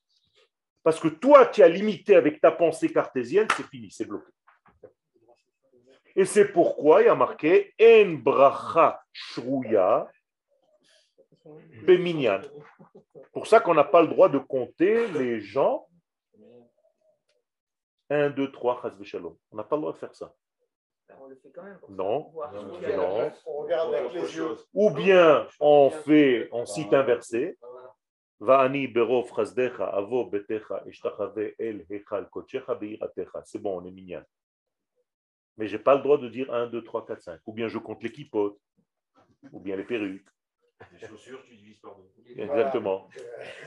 Parce 0.82 1.02
que 1.02 1.10
toi, 1.10 1.48
tu 1.48 1.62
as 1.62 1.68
limité 1.68 2.16
avec 2.16 2.40
ta 2.40 2.54
pensée 2.54 2.94
cartésienne, 2.94 3.48
c'est 3.58 3.68
fini, 3.68 3.92
c'est 3.92 4.06
bloqué. 4.06 4.32
Et 6.16 6.24
c'est 6.24 6.46
pourquoi 6.46 7.02
il 7.02 7.08
y 7.08 7.10
a 7.10 7.16
marqué 7.16 7.74
En 7.82 8.14
bracha 8.14 9.04
shruya 9.12 10.10
beminyan. 11.86 12.42
Pour 13.34 13.48
ça 13.48 13.60
qu'on 13.60 13.74
n'a 13.74 13.84
pas 13.84 14.02
le 14.02 14.08
droit 14.08 14.30
de 14.30 14.40
compter 14.40 15.08
les 15.08 15.42
gens. 15.42 15.88
1, 18.10 18.32
2, 18.32 18.52
3, 18.52 18.82
chas 18.82 19.04
shalom. 19.04 19.36
On 19.52 19.58
n'a 19.58 19.64
pas 19.64 19.76
le 19.76 19.82
droit 19.82 19.94
de 19.94 19.98
faire 19.98 20.16
ça. 20.16 20.34
On 21.22 21.28
le 21.28 21.36
fait 21.36 21.52
quand 21.52 21.64
même. 21.64 21.78
Non. 21.90 22.32
Non, 22.34 22.74
s'il 22.74 22.82
y 22.82 22.86
a 22.86 22.90
la 22.90 22.98
non. 22.98 23.16
place. 23.16 23.44
On 23.46 23.58
regarde 23.58 23.94
avec 23.94 24.14
les 24.14 24.36
yeux. 24.36 24.56
Ou 24.74 24.90
bien 24.92 25.48
on 25.60 25.90
fait, 25.90 26.48
on 26.52 26.66
cite 26.66 26.94
un 26.94 27.04
verset. 27.04 27.58
C'est 28.40 28.46
bon, 33.60 33.82
on 33.82 33.86
est 33.86 33.92
mignon. 33.92 34.24
Mais 35.58 35.68
je 35.68 35.76
n'ai 35.76 35.84
pas 35.84 35.96
le 35.96 36.02
droit 36.02 36.18
de 36.18 36.30
dire 36.30 36.54
1, 36.54 36.68
2, 36.68 36.84
3, 36.84 37.06
4, 37.06 37.22
5. 37.22 37.42
Ou 37.46 37.54
bien 37.54 37.68
je 37.68 37.78
compte 37.78 38.02
les 38.02 38.12
kippotes, 38.12 38.58
ou 39.52 39.60
bien 39.60 39.76
les 39.76 39.84
perruques. 39.84 40.26
Les 40.92 41.08
chaussures, 41.08 41.44
tu 41.46 41.56
divises 41.56 41.80
par 41.80 41.96
deux. 41.96 42.42
Exactement. 42.42 43.10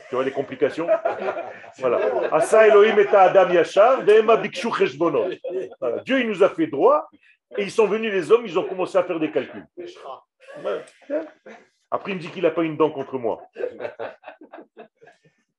Tu 0.08 0.14
vois 0.14 0.24
les 0.24 0.30
complications 0.32 0.86
Voilà. 1.78 2.34
Asa 2.34 2.68
Elohim 2.68 2.98
et 2.98 3.06
Adam 3.08 3.50
Yachar. 3.50 4.02
Dieu, 6.04 6.20
il 6.20 6.28
nous 6.28 6.42
a 6.42 6.48
fait 6.48 6.66
droit, 6.68 7.08
et 7.56 7.62
ils 7.64 7.70
sont 7.70 7.86
venus 7.86 8.12
les 8.12 8.30
hommes, 8.32 8.46
ils 8.46 8.58
ont 8.58 8.66
commencé 8.66 8.96
à 8.98 9.04
faire 9.04 9.18
des 9.20 9.30
calculs. 9.30 9.66
Après, 11.90 12.12
il 12.12 12.14
me 12.16 12.20
dit 12.20 12.30
qu'il 12.30 12.42
n'a 12.44 12.50
pas 12.50 12.62
une 12.62 12.76
dent 12.76 12.90
contre 12.90 13.18
moi. 13.18 13.42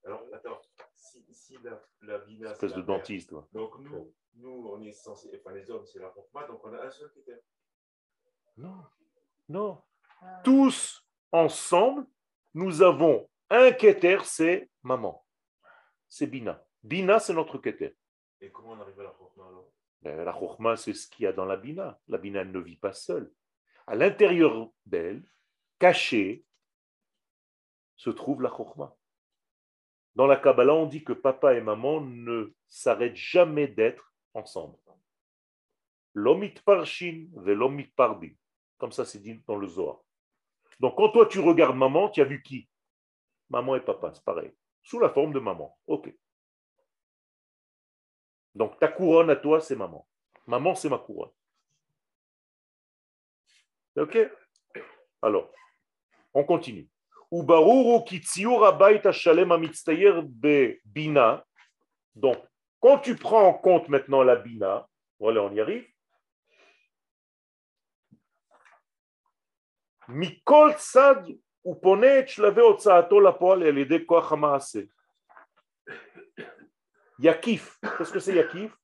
Alors, 0.04 0.22
attends, 0.32 0.60
si, 0.96 1.24
si 1.30 1.56
la, 1.62 1.80
la 2.02 2.18
bina. 2.18 2.48
c'est 2.48 2.52
Espèce 2.54 2.70
la 2.72 2.76
de 2.76 2.82
mère, 2.86 2.96
dentiste. 2.98 3.30
toi. 3.30 3.46
Donc, 3.52 3.78
nous, 3.78 4.12
nous, 4.36 4.70
on 4.72 4.82
est 4.82 4.92
censé. 4.92 5.30
Enfin, 5.40 5.54
les 5.54 5.70
hommes, 5.70 5.84
c'est 5.86 6.00
la 6.00 6.10
Chokma, 6.12 6.46
donc 6.48 6.60
on 6.64 6.72
a 6.74 6.82
un 6.84 6.90
seul 6.90 7.08
critère. 7.10 7.38
Non, 8.56 8.74
non. 9.48 9.80
Tous 10.42 11.03
ensemble, 11.34 12.06
nous 12.54 12.80
avons 12.82 13.28
un 13.50 13.72
keter, 13.72 14.18
c'est 14.24 14.70
maman. 14.82 15.26
C'est 16.08 16.28
Bina. 16.28 16.64
Bina, 16.82 17.18
c'est 17.18 17.34
notre 17.34 17.58
keter. 17.58 17.96
Et 18.40 18.50
comment 18.50 18.70
on 18.70 18.80
arrive 18.80 19.00
à 19.00 19.04
la 19.04 19.14
Chokma 19.18 19.48
alors? 19.48 19.72
Ben, 20.02 20.24
La 20.24 20.32
chokhma, 20.32 20.76
c'est 20.76 20.94
ce 20.94 21.08
qu'il 21.08 21.24
y 21.24 21.26
a 21.26 21.32
dans 21.32 21.44
la 21.44 21.56
Bina. 21.56 21.98
La 22.08 22.18
Bina, 22.18 22.42
elle 22.42 22.52
ne 22.52 22.60
vit 22.60 22.76
pas 22.76 22.92
seule. 22.92 23.32
À 23.86 23.96
l'intérieur 23.96 24.70
d'elle, 24.86 25.22
cachée, 25.78 26.44
se 27.96 28.10
trouve 28.10 28.42
la 28.42 28.50
chokhma. 28.50 28.96
Dans 30.14 30.26
la 30.26 30.36
Kabbalah, 30.36 30.74
on 30.74 30.86
dit 30.86 31.02
que 31.02 31.12
papa 31.12 31.54
et 31.54 31.60
maman 31.60 32.00
ne 32.00 32.54
s'arrêtent 32.68 33.16
jamais 33.16 33.66
d'être 33.66 34.14
ensemble. 34.34 34.78
L'omit 36.12 36.54
parshin 36.64 37.26
ve 37.32 37.50
l'omit 37.50 37.88
parbin. 37.96 38.30
Comme 38.78 38.92
ça, 38.92 39.04
c'est 39.04 39.18
dit 39.18 39.42
dans 39.48 39.56
le 39.56 39.66
Zohar. 39.66 40.03
Donc, 40.80 40.96
quand 40.96 41.10
toi, 41.10 41.26
tu 41.26 41.40
regardes 41.40 41.76
maman, 41.76 42.08
tu 42.08 42.20
as 42.20 42.24
vu 42.24 42.42
qui? 42.42 42.68
Maman 43.50 43.76
et 43.76 43.80
papa, 43.80 44.12
c'est 44.12 44.24
pareil. 44.24 44.52
Sous 44.82 44.98
la 44.98 45.10
forme 45.10 45.32
de 45.32 45.40
maman. 45.40 45.76
OK. 45.86 46.12
Donc, 48.54 48.78
ta 48.78 48.88
couronne 48.88 49.30
à 49.30 49.36
toi, 49.36 49.60
c'est 49.60 49.76
maman. 49.76 50.06
Maman, 50.46 50.74
c'est 50.74 50.88
ma 50.88 50.98
couronne. 50.98 51.30
OK? 53.96 54.18
Alors, 55.22 55.50
on 56.32 56.44
continue. 56.44 56.88
Donc, 62.14 62.38
quand 62.80 62.98
tu 62.98 63.16
prends 63.16 63.48
en 63.48 63.54
compte 63.54 63.88
maintenant 63.88 64.22
la 64.22 64.36
bina, 64.36 64.88
voilà, 65.18 65.42
on 65.42 65.52
y 65.52 65.60
arrive. 65.60 65.86
Yakif. 77.18 77.78
Qu'est-ce 77.96 78.12
que 78.12 78.20
c'est 78.20 78.34
Yakif 78.34 78.76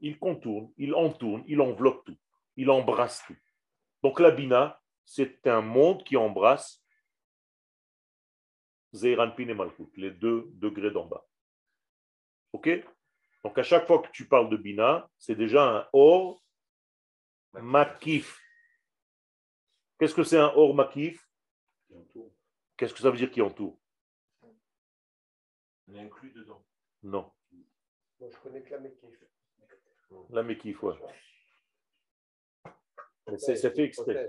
Il 0.00 0.18
contourne, 0.18 0.72
il 0.76 0.94
entourne, 0.94 1.44
il 1.46 1.60
enveloppe 1.60 2.04
tout, 2.04 2.16
il 2.56 2.70
embrasse 2.70 3.22
tout. 3.26 3.36
Donc 4.02 4.20
la 4.20 4.30
Bina, 4.30 4.80
c'est 5.04 5.46
un 5.46 5.60
monde 5.60 6.02
qui 6.04 6.16
embrasse 6.16 6.82
Zeiranpin 8.92 9.48
et 9.48 9.54
Malchut, 9.54 9.90
les 9.96 10.10
deux 10.10 10.48
degrés 10.52 10.90
d'en 10.90 11.06
bas. 11.06 11.26
Ok? 12.52 12.68
Donc 13.42 13.58
à 13.58 13.62
chaque 13.62 13.86
fois 13.86 14.00
que 14.00 14.10
tu 14.12 14.26
parles 14.26 14.48
de 14.48 14.56
Bina, 14.56 15.08
c'est 15.18 15.34
déjà 15.34 15.78
un 15.78 15.88
Or 15.92 16.42
Makif. 17.52 18.43
Qu'est-ce 19.98 20.14
que 20.14 20.24
c'est 20.24 20.38
un 20.38 20.52
Or 20.54 20.74
Makif 20.74 21.28
Qu'est-ce 22.76 22.92
que 22.92 23.00
ça 23.00 23.10
veut 23.10 23.16
dire 23.16 23.30
qui 23.30 23.40
entoure? 23.40 23.78
On 25.86 25.94
est 25.94 26.00
inclus 26.00 26.32
dedans. 26.32 26.64
Non. 27.02 27.30
Moi, 28.18 28.30
je 28.30 28.38
connais 28.38 28.62
que 28.62 28.70
la 28.70 28.80
Mekif. 28.80 29.24
La 30.30 30.42
Mekif, 30.42 30.82
ouais. 30.82 30.96
C'est 33.38 33.56
fait 33.56 33.84
exprès. 33.84 34.28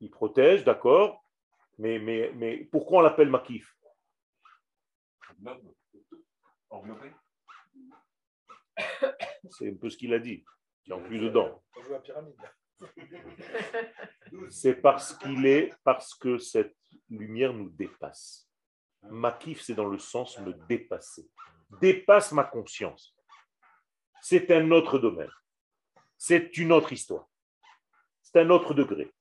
Il 0.00 0.10
protège, 0.10 0.64
d'accord, 0.64 1.24
mais, 1.78 1.98
mais, 1.98 2.32
mais 2.34 2.64
pourquoi 2.64 2.98
on 2.98 3.02
l'appelle 3.02 3.30
Makif 3.30 3.76
Enveloppé 6.70 7.12
C'est 9.50 9.70
un 9.70 9.76
peu 9.76 9.90
ce 9.90 9.96
qu'il 9.96 10.12
a 10.14 10.18
dit. 10.18 10.44
Il 10.86 10.94
n'y 10.94 11.00
a 11.00 11.04
plus 11.04 11.18
dedans. 11.18 11.62
On 11.76 11.82
joue 11.82 11.94
à 11.94 12.00
pyramide. 12.00 12.36
C'est 14.50 14.74
parce 14.76 15.16
qu'il 15.16 15.46
est, 15.46 15.72
parce 15.84 16.14
que 16.14 16.38
cette 16.38 16.76
lumière 17.08 17.52
nous 17.52 17.70
dépasse. 17.70 18.48
Makif, 19.02 19.60
c'est 19.60 19.74
dans 19.74 19.86
le 19.86 19.98
sens 19.98 20.38
me 20.38 20.52
dépasser. 20.66 21.28
Dépasse 21.80 22.32
ma 22.32 22.44
conscience. 22.44 23.14
C'est 24.20 24.50
un 24.50 24.70
autre 24.70 24.98
domaine. 24.98 25.30
C'est 26.16 26.56
une 26.56 26.72
autre 26.72 26.92
histoire. 26.92 27.28
C'est 28.22 28.40
un 28.40 28.50
autre 28.50 28.72
degré. 28.74 29.12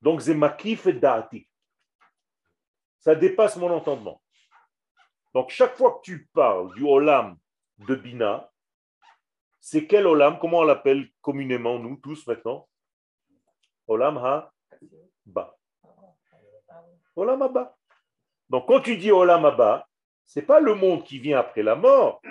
Donc, 0.00 0.22
c'est 0.22 0.34
Makif 0.34 0.86
et 0.86 0.92
Da'ati. 0.92 1.48
Ça 3.00 3.14
dépasse 3.14 3.56
mon 3.56 3.70
entendement. 3.70 4.22
Donc, 5.34 5.50
chaque 5.50 5.76
fois 5.76 5.94
que 5.94 6.02
tu 6.02 6.26
parles 6.32 6.72
du 6.74 6.84
Olam 6.84 7.36
de 7.78 7.94
Bina, 7.94 8.50
c'est 9.58 9.86
quel 9.86 10.06
Olam? 10.06 10.38
Comment 10.38 10.60
on 10.60 10.64
l'appelle 10.64 11.10
communément, 11.20 11.78
nous 11.78 11.96
tous 11.96 12.26
maintenant? 12.26 12.68
Olam 13.90 14.18
Ha-Ba. 14.18 15.58
Olam 17.16 17.42
Ha-Ba. 17.42 17.76
Donc, 18.48 18.68
quand 18.68 18.80
tu 18.82 18.96
dis 18.96 19.10
Olam 19.10 19.44
Ha-Ba, 19.44 19.88
ce 20.26 20.38
n'est 20.38 20.46
pas 20.46 20.60
le 20.60 20.76
monde 20.76 21.02
qui 21.02 21.18
vient 21.18 21.40
après 21.40 21.64
la 21.64 21.74
mort. 21.74 22.22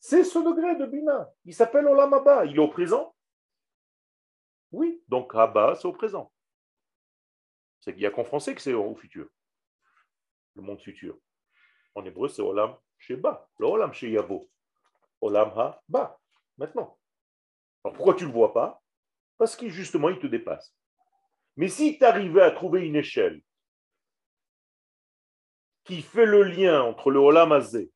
C'est 0.00 0.24
ce 0.24 0.40
degré 0.40 0.74
de 0.74 0.84
Bina. 0.86 1.30
Il 1.44 1.54
s'appelle 1.54 1.86
Olam 1.86 2.12
Ha-Ba. 2.12 2.46
Il 2.46 2.56
est 2.56 2.58
au 2.58 2.66
présent 2.66 3.14
Oui. 4.72 5.00
Donc, 5.06 5.32
Ha-Ba, 5.32 5.76
c'est 5.76 5.86
au 5.86 5.92
présent. 5.92 6.32
C'est 7.78 7.92
qu'il 7.92 8.00
n'y 8.00 8.06
a 8.06 8.10
qu'en 8.10 8.24
français 8.24 8.52
que 8.52 8.60
c'est 8.60 8.74
au 8.74 8.96
futur. 8.96 9.28
Le 10.56 10.62
monde 10.62 10.80
futur. 10.80 11.16
En 11.94 12.04
hébreu, 12.04 12.28
c'est 12.28 12.42
Olam 12.42 12.76
Sheba. 12.98 13.48
Le 13.58 13.66
Olam 13.66 13.92
Sheyavo. 13.92 14.44
Olam 15.20 15.56
Ha-Ba. 15.56 16.18
Maintenant. 16.58 16.98
Alors, 17.84 17.94
pourquoi 17.94 18.14
tu 18.14 18.24
ne 18.24 18.28
le 18.28 18.34
vois 18.34 18.52
pas? 18.52 18.81
Parce 19.38 19.56
qu'il, 19.56 19.70
justement, 19.70 20.08
il 20.08 20.18
te 20.18 20.26
dépasse. 20.26 20.74
Mais 21.56 21.68
si 21.68 21.98
tu 21.98 22.04
arrivais 22.04 22.42
à 22.42 22.50
trouver 22.50 22.86
une 22.86 22.96
échelle 22.96 23.42
qui 25.84 26.02
fait 26.02 26.26
le 26.26 26.42
lien 26.42 26.82
entre 26.82 27.10
le 27.10 27.18
Olam 27.18 27.52
Azé 27.52 27.90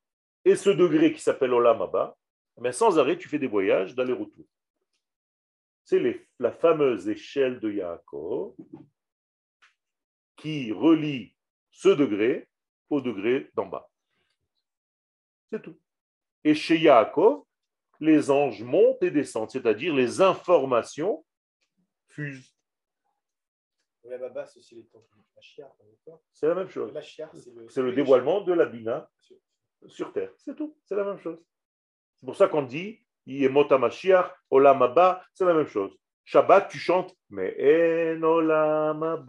et 0.44 0.56
ce 0.56 0.70
degré 0.70 1.12
qui 1.12 1.20
s'appelle 1.20 1.52
Olam 1.52 1.82
Abba, 1.82 2.16
mais 2.58 2.72
sans 2.72 2.98
arrêt, 2.98 3.18
tu 3.18 3.28
fais 3.28 3.38
des 3.38 3.46
voyages 3.46 3.94
d'aller-retour. 3.94 4.44
C'est 5.84 6.26
la 6.38 6.50
fameuse 6.50 7.08
échelle 7.08 7.60
de 7.60 7.70
Yaakov 7.70 8.54
qui 10.36 10.72
relie 10.72 11.34
ce 11.70 11.90
degré 11.90 12.48
au 12.90 13.00
degré 13.00 13.50
d'en 13.54 13.66
bas. 13.66 13.88
C'est 15.50 15.62
tout. 15.62 15.78
Et 16.44 16.54
chez 16.54 16.78
Yaakov, 16.78 17.44
les 18.00 18.30
anges 18.30 18.62
montent 18.62 19.02
et 19.02 19.10
descendent, 19.10 19.50
c'est-à-dire 19.50 19.94
les 19.94 20.20
informations 20.20 21.24
La 24.04 24.18
Baba, 24.18 24.46
c'est 24.46 24.60
aussi 24.60 24.76
les 24.76 24.86
temps 24.86 25.00
de 25.00 25.22
Machiar, 25.34 25.70
d'accord 25.80 26.22
C'est 26.32 26.46
la 26.46 26.54
même 26.54 26.68
chose. 26.68 26.92
C'est 27.02 27.54
le. 27.54 27.68
C'est 27.68 27.82
le 27.82 27.92
dévoilement 27.92 28.40
de 28.42 28.52
la 28.52 28.66
Bina 28.66 29.10
sur 29.86 30.12
terre. 30.12 30.30
C'est 30.38 30.54
tout. 30.54 30.76
C'est 30.84 30.94
la 30.94 31.04
même 31.04 31.18
chose. 31.18 31.38
C'est 32.16 32.26
pour 32.26 32.36
ça 32.36 32.48
qu'on 32.48 32.62
dit 32.62 33.04
Yemota 33.26 33.78
Mashiach, 33.78 34.32
Olam 34.50 34.94
c'est 35.34 35.44
la 35.44 35.54
même 35.54 35.66
chose. 35.66 35.96
Shabbat, 36.24 36.68
tu 36.68 36.78
chantes, 36.78 37.16
mais 37.30 37.54
En 38.16 38.22
Olam 38.22 39.24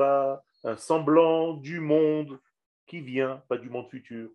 un 0.64 0.78
semblant 0.78 1.54
du 1.54 1.80
monde 1.80 2.40
qui 2.86 3.02
vient, 3.02 3.44
pas 3.48 3.58
du 3.58 3.70
monde 3.70 3.90
futur. 3.90 4.30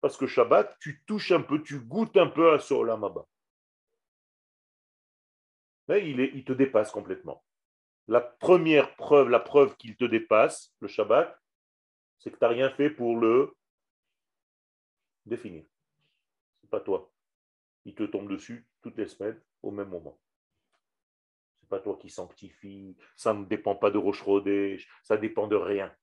Parce 0.00 0.16
que 0.16 0.26
Shabbat, 0.26 0.76
tu 0.80 1.02
touches 1.06 1.32
un 1.32 1.42
peu, 1.42 1.62
tu 1.62 1.80
goûtes 1.80 2.16
un 2.16 2.28
peu 2.28 2.52
à 2.52 2.58
ce 2.58 2.74
Olam 2.74 3.04
Haba. 3.04 3.26
Mais 5.88 6.08
il, 6.08 6.20
est, 6.20 6.30
il 6.34 6.44
te 6.44 6.52
dépasse 6.52 6.90
complètement. 6.90 7.42
La 8.10 8.20
première 8.20 8.96
preuve, 8.96 9.28
la 9.28 9.38
preuve 9.38 9.76
qu'il 9.76 9.96
te 9.96 10.04
dépasse, 10.04 10.74
le 10.80 10.88
Shabbat, 10.88 11.40
c'est 12.18 12.32
que 12.32 12.36
tu 12.36 12.42
n'as 12.42 12.48
rien 12.48 12.68
fait 12.68 12.90
pour 12.90 13.16
le 13.16 13.56
définir. 15.24 15.64
C'est 16.60 16.68
pas 16.68 16.80
toi. 16.80 17.12
Il 17.84 17.94
te 17.94 18.02
tombe 18.02 18.28
dessus 18.28 18.66
toutes 18.82 18.98
les 18.98 19.06
semaines 19.06 19.40
au 19.62 19.70
même 19.70 19.90
moment. 19.90 20.18
C'est 21.60 21.68
pas 21.68 21.78
toi 21.78 21.96
qui 22.00 22.10
sanctifie. 22.10 22.96
Ça 23.14 23.32
ne 23.32 23.44
dépend 23.44 23.76
pas 23.76 23.92
de 23.92 23.98
Roche 23.98 24.22
Rodèche. 24.22 24.88
Ça 25.04 25.16
dépend 25.16 25.46
de 25.46 25.54
rien. 25.54 25.94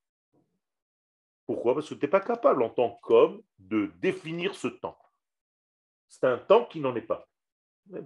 Pourquoi? 1.44 1.74
Parce 1.74 1.90
que 1.90 1.94
tu 1.94 2.00
n'es 2.06 2.10
pas 2.10 2.22
capable 2.22 2.62
en 2.62 2.70
tant 2.70 2.98
qu'homme 3.02 3.42
de 3.58 3.92
définir 3.96 4.54
ce 4.54 4.68
temps. 4.68 4.98
C'est 6.08 6.24
un 6.24 6.38
temps 6.38 6.64
qui 6.64 6.80
n'en 6.80 6.96
est 6.96 7.02
pas. 7.02 7.28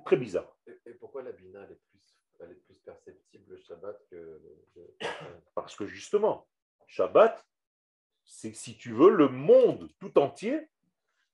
Très 0.05 0.17
bizarre. 0.17 0.59
Et, 0.67 0.91
et 0.91 0.95
pourquoi 0.95 1.23
la 1.23 1.31
Bina 1.31 1.63
elle 1.63 1.71
est 1.71 1.91
elle 2.43 2.53
est 2.53 2.61
plus 2.66 2.74
perceptible 2.84 3.45
le 3.55 3.59
Shabbat 3.59 4.07
que. 4.11 4.40
Parce 5.55 5.76
que 5.76 5.86
justement, 5.86 6.49
Shabbat, 6.86 7.45
c'est 8.24 8.55
si 8.55 8.76
tu 8.76 8.93
veux, 8.93 9.11
le 9.11 9.28
monde 9.28 9.90
tout 9.99 10.18
entier 10.18 10.68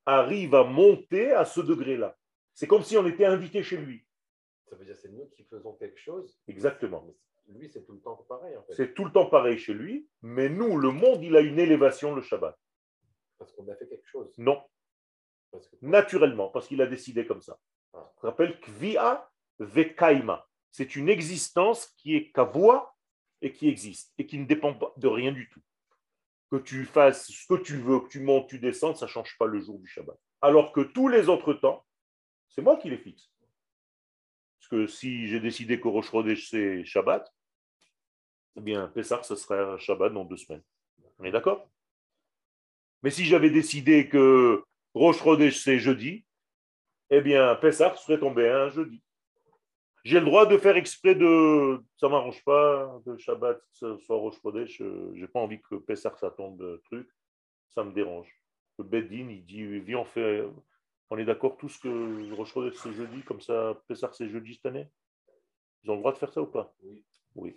arrive 0.07 0.55
à 0.55 0.65
monter 0.65 1.33
à 1.33 1.45
ce 1.45 1.61
degré-là. 1.61 2.17
C'est 2.55 2.67
comme 2.67 2.83
si 2.83 2.97
on 2.97 3.07
était 3.07 3.25
invité 3.27 3.63
chez 3.63 3.77
lui. 3.77 4.05
Ça 4.69 4.77
veut 4.77 4.85
dire 4.85 4.95
que 4.95 5.01
c'est 5.01 5.11
nous 5.13 5.27
qui 5.29 5.45
faisons 5.45 5.75
quelque 5.75 5.99
chose. 5.99 6.39
Exactement. 6.49 7.07
lui, 7.49 7.69
c'est 7.71 7.85
tout 7.85 7.93
le 7.93 8.01
temps 8.01 8.17
pareil 8.29 8.57
en 8.57 8.63
fait. 8.65 8.75
C'est 8.75 8.95
tout 8.95 9.05
le 9.05 9.13
temps 9.13 9.27
pareil 9.27 9.59
chez 9.59 9.75
lui, 9.75 10.09
mais 10.23 10.49
nous, 10.49 10.77
le 10.79 10.91
monde, 10.91 11.23
il 11.23 11.37
a 11.37 11.41
une 11.41 11.59
élévation 11.59 12.15
le 12.15 12.23
Shabbat. 12.23 12.59
Parce 13.39 13.53
qu'on 13.53 13.69
a 13.69 13.77
fait 13.77 13.89
quelque 13.89 14.07
chose. 14.09 14.33
Non, 14.39 14.63
Parce 15.51 15.69
que- 15.69 15.77
naturellement, 15.83 16.49
parce 16.49 16.67
qu'il 16.69 16.83
a 16.83 16.87
décidé 16.87 17.27
comme 17.27 17.41
ça. 17.41 17.59
Ah. 17.95 18.13
On 18.19 18.27
rappelle 18.27 18.59
Kvia 18.61 19.31
Vekaima. 19.61 20.48
C'est 20.71 20.97
une 20.97 21.09
existence 21.09 21.87
qui 21.97 22.15
est 22.15 22.31
kavua 22.33 22.95
et 23.41 23.53
qui 23.53 23.69
existe 23.69 24.13
et 24.19 24.27
qui 24.27 24.39
ne 24.39 24.47
dépend 24.47 24.75
pas 24.75 24.93
de 24.97 25.09
rien 25.09 25.33
du 25.33 25.49
tout. 25.49 25.63
Que 26.51 26.57
tu 26.57 26.85
fasses 26.85 27.31
ce 27.31 27.47
que 27.47 27.61
tu 27.61 27.77
veux, 27.77 28.01
que 28.01 28.09
tu 28.09 28.21
montes, 28.21 28.49
tu 28.49 28.59
descends, 28.59 28.95
ça 28.95 29.07
ne 29.07 29.11
change 29.11 29.37
pas 29.39 29.47
le 29.47 29.61
jour 29.61 29.79
du 29.79 29.87
Shabbat. 29.87 30.19
Alors 30.41 30.73
que 30.73 30.81
tous 30.81 31.09
les 31.09 31.29
autres 31.29 31.55
temps, 31.55 31.85
c'est 32.49 32.63
moi 32.63 32.77
qui 32.77 32.89
les 32.89 32.99
fixe. 32.99 33.31
Parce 34.59 34.69
que 34.69 34.87
si 34.87 35.29
j'ai 35.29 35.41
décidé 35.41 35.81
que 35.81 35.89
Rosh 35.89 36.11
c'est 36.37 36.85
Shabbat, 36.85 37.33
eh 38.57 38.61
bien, 38.61 38.89
Pessah, 38.89 39.23
ce 39.23 39.37
serait 39.37 39.61
un 39.61 39.79
Shabbat 39.79 40.13
dans 40.13 40.25
deux 40.25 40.37
semaines. 40.37 40.65
On 41.19 41.25
est 41.25 41.31
d'accord? 41.31 41.71
Mais 43.03 43.11
si 43.11 43.25
j'avais 43.25 43.51
décidé 43.51 44.09
que 44.09 44.65
Rosh 44.95 45.23
c'est 45.53 45.79
jeudi, 45.79 46.25
eh 47.11 47.21
bien, 47.21 47.55
Pessah 47.57 47.95
serait 47.97 48.19
tombé 48.19 48.49
un 48.49 48.69
jeudi. 48.69 49.03
J'ai 50.09 50.21
le 50.21 50.25
droit 50.25 50.47
de 50.47 50.57
faire 50.57 50.75
exprès 50.79 51.15
de. 51.15 51.85
Ça 51.99 52.09
m'arrange 52.09 52.43
pas, 52.43 52.99
de 53.05 53.19
Shabbat, 53.19 53.59
que 53.59 53.77
ce 53.77 53.99
soit 53.99 54.17
Rosh 54.17 54.41
Chodesh. 54.41 54.81
euh, 54.81 55.13
J'ai 55.15 55.29
pas 55.29 55.39
envie 55.39 55.61
que 55.61 55.75
Pessah, 55.75 56.17
ça 56.17 56.31
tombe 56.31 56.57
de 56.59 56.81
truc. 56.87 57.07
Ça 57.69 57.85
me 57.85 57.93
dérange. 57.93 58.35
Le 58.79 58.85
Beddin, 58.85 59.29
il 59.29 59.45
dit 59.45 59.67
Viens, 59.81 59.99
on 59.99 60.07
fait. 60.07 60.49
On 61.11 61.19
est 61.19 61.27
d'accord 61.27 61.59
tous 61.59 61.77
que 61.77 62.33
Rosh 62.33 62.55
c'est 62.55 62.95
jeudi, 62.95 63.21
comme 63.21 63.43
ça, 63.43 63.79
Pessah, 63.87 64.11
c'est 64.15 64.31
jeudi 64.31 64.55
cette 64.55 64.65
année? 64.65 64.89
Ils 65.85 65.91
ont 65.91 65.97
le 65.97 66.01
droit 66.01 66.15
de 66.15 66.19
faire 66.19 66.33
ça 66.33 66.41
ou 66.41 66.47
pas? 66.47 66.75
Oui. 66.83 67.05
Oui. 67.35 67.57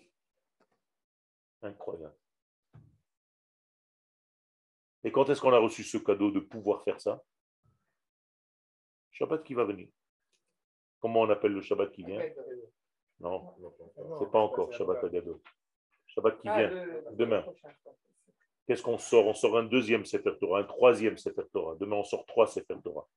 Incroyable. 1.62 2.18
Et 5.06 5.12
quand 5.14 5.30
est-ce 5.30 5.40
qu'on 5.40 5.54
a 5.54 5.58
reçu 5.58 5.86
ce 5.86 5.98
cadeau 6.00 6.32
de 6.32 6.42
pouvoir 6.42 6.84
faire 6.84 7.00
ça? 7.00 7.24
Shabbat 9.12 9.42
qui 9.42 9.54
va 9.54 9.64
venir. 9.64 9.88
Comment 11.02 11.22
on 11.22 11.30
appelle 11.30 11.52
le 11.54 11.62
Shabbat 11.62 11.92
qui 11.92 12.04
vient? 12.04 12.22
Non, 13.20 13.54
c'est 14.20 14.32
pas 14.32 14.40
encore 14.40 14.72
Shabbat. 14.74 15.04
Agadol. 15.04 15.40
Shabbat 16.08 16.40
qui 16.42 16.48
Ah, 16.50 16.68
vient. 16.68 16.88
demain. 17.14 17.46
Qu'est-ce 18.68 18.84
qu'on 18.84 18.98
sort? 18.98 19.28
On 19.28 19.34
sort 19.34 19.58
un 19.58 19.64
deuxième 19.64 20.06
Sefer 20.06 20.38
Torah, 20.40 20.60
un 20.60 20.64
troisième 20.64 21.18
Sefer 21.18 21.44
Torah. 21.52 21.76
Demain, 21.76 21.98
on 21.98 22.04
sort 22.04 22.26
trois 22.26 22.48
Sefer 22.48 22.76
Torah. 22.84 23.08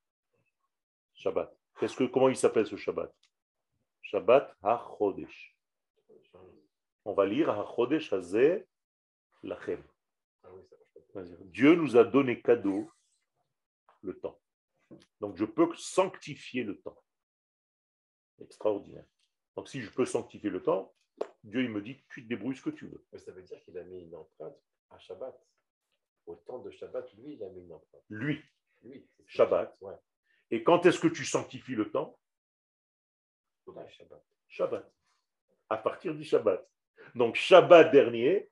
Shabbat. 1.13 1.55
Qu'est-ce 1.79 1.95
que, 1.95 2.03
comment 2.05 2.29
il 2.29 2.35
s'appelle 2.35 2.65
ce 2.65 2.75
Shabbat? 2.75 3.13
Shabbat 4.01 4.55
HaChodesh. 4.63 5.55
On 7.05 7.13
va 7.13 7.25
lire 7.25 7.49
HaChodesh 7.49 8.11
Hazeh 8.13 8.65
Lachem. 9.43 9.83
Ah 10.43 10.49
Dieu 11.45 11.75
nous 11.75 11.95
a 11.95 12.03
donné 12.03 12.41
cadeau 12.41 12.89
le 14.01 14.17
temps. 14.19 14.39
Donc 15.21 15.37
je 15.37 15.45
peux 15.45 15.69
sanctifier 15.75 16.63
le 16.63 16.79
temps. 16.81 16.97
Extraordinaire. 18.41 19.05
Donc 19.55 19.69
si 19.69 19.81
je 19.81 19.89
peux 19.89 20.05
sanctifier 20.05 20.49
le 20.49 20.61
temps, 20.61 20.93
Dieu 21.43 21.63
il 21.63 21.69
me 21.69 21.81
dit 21.81 22.03
tu 22.09 22.23
te 22.23 22.27
débrouilles 22.29 22.57
ce 22.57 22.61
que 22.63 22.69
tu 22.71 22.87
veux. 22.87 23.03
Mais 23.11 23.19
ça 23.19 23.31
veut 23.31 23.41
dire 23.43 23.61
qu'il 23.63 23.77
a 23.77 23.83
mis 23.83 23.99
une 24.01 24.15
empreinte 24.15 24.57
à 24.89 24.99
Shabbat. 24.99 25.35
Au 26.25 26.35
temps 26.35 26.59
de 26.59 26.71
Shabbat, 26.71 27.13
lui, 27.13 27.33
il 27.33 27.43
a 27.43 27.49
mis 27.49 27.61
une 27.61 27.71
empreinte. 27.71 28.03
Lui, 28.09 28.43
Lui. 28.83 29.07
Shabbat. 29.27 29.75
Ouais. 29.81 29.93
Et 30.51 30.63
quand 30.63 30.85
est-ce 30.85 30.99
que 30.99 31.07
tu 31.07 31.23
sanctifies 31.23 31.75
le 31.75 31.91
temps? 31.91 32.17
Shabbat. 33.65 34.23
Shabbat. 34.47 34.91
À 35.69 35.77
partir 35.77 36.13
du 36.15 36.23
Shabbat. 36.23 36.67
Donc, 37.13 37.35
Shabbat 37.35 37.91
dernier, 37.91 38.49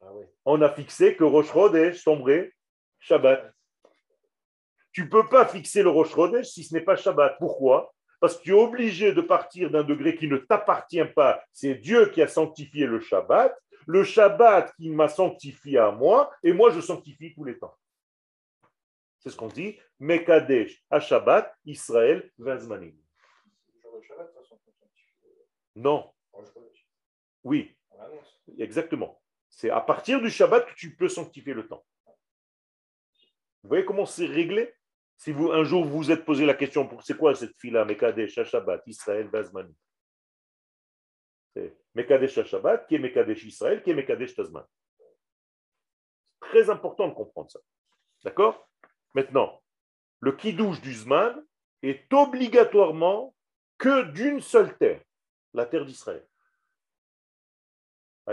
Ah 0.00 0.12
oui. 0.14 0.24
on 0.44 0.60
a 0.62 0.72
fixé 0.72 1.16
que 1.16 1.24
Rosh 1.24 1.52
Chodesh 1.52 2.04
tomberait 2.04 2.52
Shabbat. 3.00 3.52
Tu 4.92 5.02
ne 5.04 5.08
peux 5.08 5.28
pas 5.28 5.46
fixer 5.46 5.82
le 5.82 5.90
Rosh 5.90 6.10
Chodesh 6.14 6.46
si 6.48 6.64
ce 6.64 6.74
n'est 6.74 6.80
pas 6.84 6.96
Shabbat. 6.96 7.38
Pourquoi? 7.38 7.92
Parce 8.20 8.36
que 8.36 8.42
tu 8.42 8.50
es 8.50 8.60
obligé 8.60 9.12
de 9.12 9.20
partir 9.20 9.70
d'un 9.70 9.84
degré 9.84 10.16
qui 10.16 10.26
ne 10.26 10.38
t'appartient 10.38 11.04
pas. 11.04 11.42
C'est 11.52 11.74
Dieu 11.74 12.10
qui 12.10 12.20
a 12.22 12.28
sanctifié 12.28 12.86
le 12.86 13.00
Shabbat. 13.00 13.56
Le 13.86 14.04
Shabbat 14.04 14.74
qui 14.76 14.90
m'a 14.90 15.08
sanctifié 15.08 15.78
à 15.78 15.90
moi, 15.90 16.30
et 16.42 16.52
moi 16.52 16.70
je 16.70 16.80
sanctifie 16.80 17.32
tous 17.34 17.44
les 17.44 17.58
temps. 17.58 17.74
C'est 19.20 19.30
ce 19.30 19.36
qu'on 19.36 19.48
dit. 19.48 19.78
Mekadesh 19.98 20.82
à 20.90 21.00
Shabbat, 21.00 21.54
Israël, 21.64 22.30
Vazmanim. 22.38 22.94
Non, 25.74 26.12
oui. 27.44 27.74
Exactement. 28.58 29.20
C'est 29.48 29.70
à 29.70 29.80
partir 29.80 30.20
du 30.20 30.30
Shabbat 30.30 30.66
que 30.66 30.74
tu 30.74 30.94
peux 30.94 31.08
sanctifier 31.08 31.54
le 31.54 31.66
temps. 31.66 31.84
Vous 33.62 33.68
voyez 33.68 33.84
comment 33.84 34.06
c'est 34.06 34.26
réglé? 34.26 34.74
Si 35.18 35.32
vous 35.32 35.50
un 35.50 35.64
jour 35.64 35.84
vous 35.84 35.96
vous 35.98 36.10
êtes 36.12 36.24
posé 36.24 36.46
la 36.46 36.54
question 36.54 36.86
pour 36.86 37.02
c'est 37.02 37.16
quoi 37.16 37.34
cette 37.34 37.56
fila 37.58 37.84
Mekadesh 37.84 38.40
Shabbat, 38.44 38.86
Israël, 38.86 39.28
Bazman 39.28 39.72
C'est 41.54 41.76
Mekadesh 41.96 42.44
Shabbat, 42.44 42.86
qui 42.86 42.94
est 42.94 43.00
Mekadesh 43.00 43.42
Israël, 43.44 43.82
qui 43.82 43.90
est 43.90 43.94
Mekadesh 43.94 44.36
Tazman. 44.36 44.64
Très 46.40 46.70
important 46.70 47.08
de 47.08 47.14
comprendre 47.14 47.50
ça. 47.50 47.58
D'accord? 48.22 48.68
Maintenant, 49.14 49.60
le 50.20 50.32
kidouche 50.32 50.80
du 50.80 50.94
Zman 50.94 51.44
est 51.82 52.12
obligatoirement 52.12 53.34
que 53.76 54.02
d'une 54.12 54.40
seule 54.40 54.76
terre, 54.78 55.02
la 55.52 55.66
terre 55.66 55.84
d'Israël. 55.84 56.26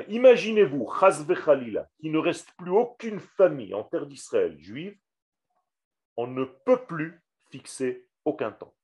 Imaginez-vous, 0.08 0.88
Chazve 1.00 1.34
Khalila, 1.34 1.90
qu'il 2.00 2.12
ne 2.12 2.20
reste 2.20 2.52
plus 2.58 2.72
aucune 2.72 3.20
famille 3.20 3.74
en 3.74 3.84
terre 3.84 4.06
d'Israël 4.06 4.60
juive, 4.60 4.98
on 6.18 6.28
ne 6.28 6.46
peut 6.46 6.86
plus 6.86 7.22
fixer 7.50 8.08
aucun 8.24 8.52
temps. 8.52 8.76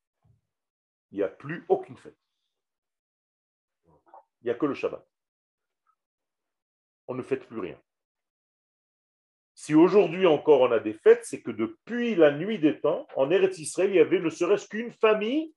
Il 1.11 1.17
n'y 1.17 1.23
a 1.23 1.27
plus 1.27 1.65
aucune 1.69 1.97
fête. 1.97 2.17
Il 4.41 4.45
n'y 4.45 4.49
a 4.51 4.55
que 4.55 4.65
le 4.65 4.73
Shabbat. 4.73 5.05
On 7.07 7.15
ne 7.15 7.21
fête 7.21 7.45
plus 7.47 7.59
rien. 7.59 7.81
Si 9.53 9.75
aujourd'hui 9.75 10.25
encore 10.25 10.61
on 10.61 10.71
a 10.71 10.79
des 10.79 10.93
fêtes, 10.93 11.25
c'est 11.25 11.41
que 11.41 11.51
depuis 11.51 12.15
la 12.15 12.31
nuit 12.31 12.57
des 12.57 12.79
temps, 12.79 13.07
en 13.15 13.29
Eretz 13.29 13.59
Israël, 13.59 13.91
il 13.91 13.97
y 13.97 13.99
avait 13.99 14.19
ne 14.19 14.29
serait-ce 14.29 14.67
qu'une 14.67 14.91
famille 14.91 15.53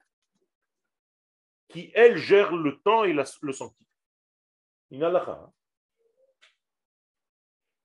qui, 1.68 1.90
elle, 1.94 2.16
gère 2.16 2.54
le 2.54 2.80
temps 2.82 3.04
et 3.04 3.12
le 3.12 3.52
sanctifie. 3.52 3.88
Inalacha. 4.90 5.32
hein. 5.32 5.52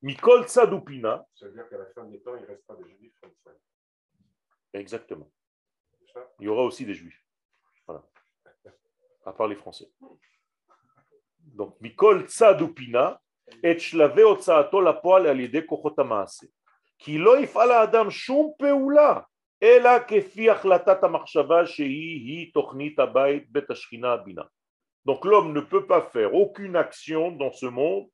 Mikol 0.02 0.46
Tsadoupina, 0.48 1.28
Ça 1.36 1.46
veut 1.48 1.54
dire 1.54 1.68
qu'à 1.70 1.78
la 1.78 1.86
fin 1.88 2.06
des 2.06 2.22
temps, 2.22 2.36
il 2.36 2.42
ne 2.42 2.48
reste 2.48 2.66
pas 2.66 2.76
juifs. 2.82 3.14
Exactement. 4.74 5.30
Il 6.40 6.46
y 6.46 6.48
aura 6.48 6.64
aussi 6.64 6.86
des 6.86 6.94
juifs. 6.94 7.24
Voilà. 7.86 8.04
À 9.26 9.34
part 9.34 9.48
les 9.48 9.56
Français. 9.56 9.90
Donc, 11.40 11.80
Mikol 11.82 12.28
Tsadupina, 12.28 13.22
et 13.64 13.80
Shlave 13.80 14.24
Otsaato 14.26 14.82
la 14.82 14.94
poil 14.94 15.28
alide 15.28 15.66
Kochotamase. 15.66 16.48
Ki 17.00 17.18
lo 17.18 17.36
yifala 17.40 17.82
Adam 17.82 18.10
shum 18.10 18.54
peula, 18.60 19.26
ela 19.60 20.00
kefi 20.00 20.50
achlatat 20.50 21.04
amachshava 21.04 21.66
shehi 21.66 22.20
hi 22.26 22.52
tochnit 22.54 23.00
abayit 23.00 23.48
bet 23.50 23.70
ashkina 23.70 24.14
abina. 24.14 24.48
Donc, 25.06 25.26
l'homme 25.26 25.54
ne 25.54 25.62
peut 25.62 25.88
pas 25.88 26.02
faire 26.02 26.34
aucune 26.36 26.76
action 26.76 27.32
dans 27.32 27.52
ce 27.52 27.66
monde 27.66 28.08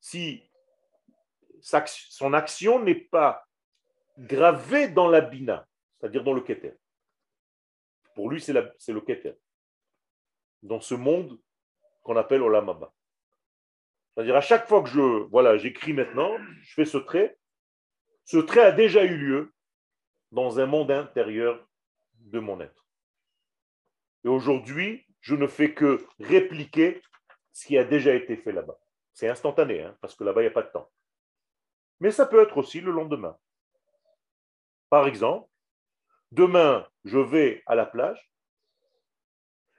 si 0.00 0.42
son 1.60 2.32
action 2.32 2.78
n'est 2.78 2.94
pas 2.94 3.44
gravée 4.16 4.88
dans 4.88 5.08
la 5.08 5.20
bina, 5.20 5.66
c'est-à-dire 6.00 6.24
dans 6.24 6.32
le 6.32 6.40
keter. 6.40 6.74
Pour 8.14 8.30
lui, 8.30 8.40
c'est 8.40 8.52
le 8.52 9.00
keter. 9.00 9.34
Dans 10.62 10.80
ce 10.80 10.94
monde 10.94 11.38
qu'on 12.02 12.16
appelle 12.16 12.42
Olam 12.42 12.68
Haba. 12.68 12.92
C'est-à-dire 14.14 14.36
à 14.36 14.40
chaque 14.40 14.66
fois 14.66 14.82
que 14.82 14.88
je 14.88 15.00
voilà, 15.30 15.56
j'écris 15.56 15.92
maintenant, 15.92 16.36
je 16.62 16.74
fais 16.74 16.84
ce 16.84 16.98
trait, 16.98 17.38
ce 18.24 18.38
trait 18.38 18.62
a 18.62 18.72
déjà 18.72 19.04
eu 19.04 19.16
lieu 19.16 19.54
dans 20.32 20.60
un 20.60 20.66
monde 20.66 20.90
intérieur 20.90 21.66
de 22.14 22.38
mon 22.38 22.60
être. 22.60 22.86
Et 24.24 24.28
aujourd'hui, 24.28 25.06
je 25.20 25.34
ne 25.34 25.46
fais 25.46 25.74
que 25.74 26.04
répliquer 26.18 27.02
ce 27.52 27.66
qui 27.66 27.78
a 27.78 27.84
déjà 27.84 28.14
été 28.14 28.36
fait 28.36 28.52
là-bas. 28.52 28.78
C'est 29.12 29.28
instantané, 29.28 29.82
hein, 29.82 29.96
parce 30.00 30.14
que 30.14 30.24
là-bas, 30.24 30.42
il 30.42 30.44
n'y 30.44 30.50
a 30.50 30.54
pas 30.54 30.62
de 30.62 30.70
temps. 30.70 30.90
Mais 32.00 32.10
ça 32.10 32.26
peut 32.26 32.42
être 32.42 32.56
aussi 32.56 32.80
le 32.80 32.92
lendemain. 32.92 33.36
Par 34.88 35.06
exemple, 35.06 35.49
demain, 36.32 36.86
je 37.04 37.18
vais 37.18 37.62
à 37.66 37.74
la 37.74 37.86
plage. 37.86 38.30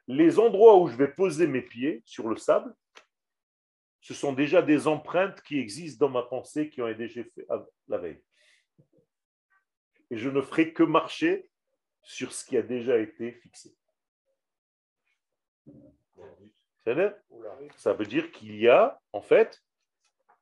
Les 0.07 0.39
endroits 0.39 0.79
où 0.79 0.87
je 0.87 0.95
vais 0.95 1.07
poser 1.07 1.47
mes 1.47 1.61
pieds 1.61 2.01
sur 2.05 2.27
le 2.27 2.35
sable, 2.35 2.75
ce 4.01 4.13
sont 4.13 4.33
déjà 4.33 4.61
des 4.61 4.87
empreintes 4.87 5.41
qui 5.41 5.59
existent 5.59 6.07
dans 6.07 6.11
ma 6.11 6.23
pensée 6.23 6.69
qui 6.69 6.81
ont 6.81 6.87
été 6.87 7.07
faites 7.07 7.31
la 7.87 7.97
veille. 7.97 8.21
Et 10.09 10.17
je 10.17 10.29
ne 10.29 10.41
ferai 10.41 10.73
que 10.73 10.83
marcher 10.83 11.49
sur 12.01 12.33
ce 12.33 12.43
qui 12.43 12.57
a 12.57 12.61
déjà 12.61 12.97
été 12.97 13.31
fixé. 13.33 13.75
Ça 17.77 17.93
veut 17.93 18.05
dire 18.05 18.31
qu'il 18.31 18.55
y 18.55 18.67
a, 18.67 18.99
en 19.13 19.21
fait, 19.21 19.63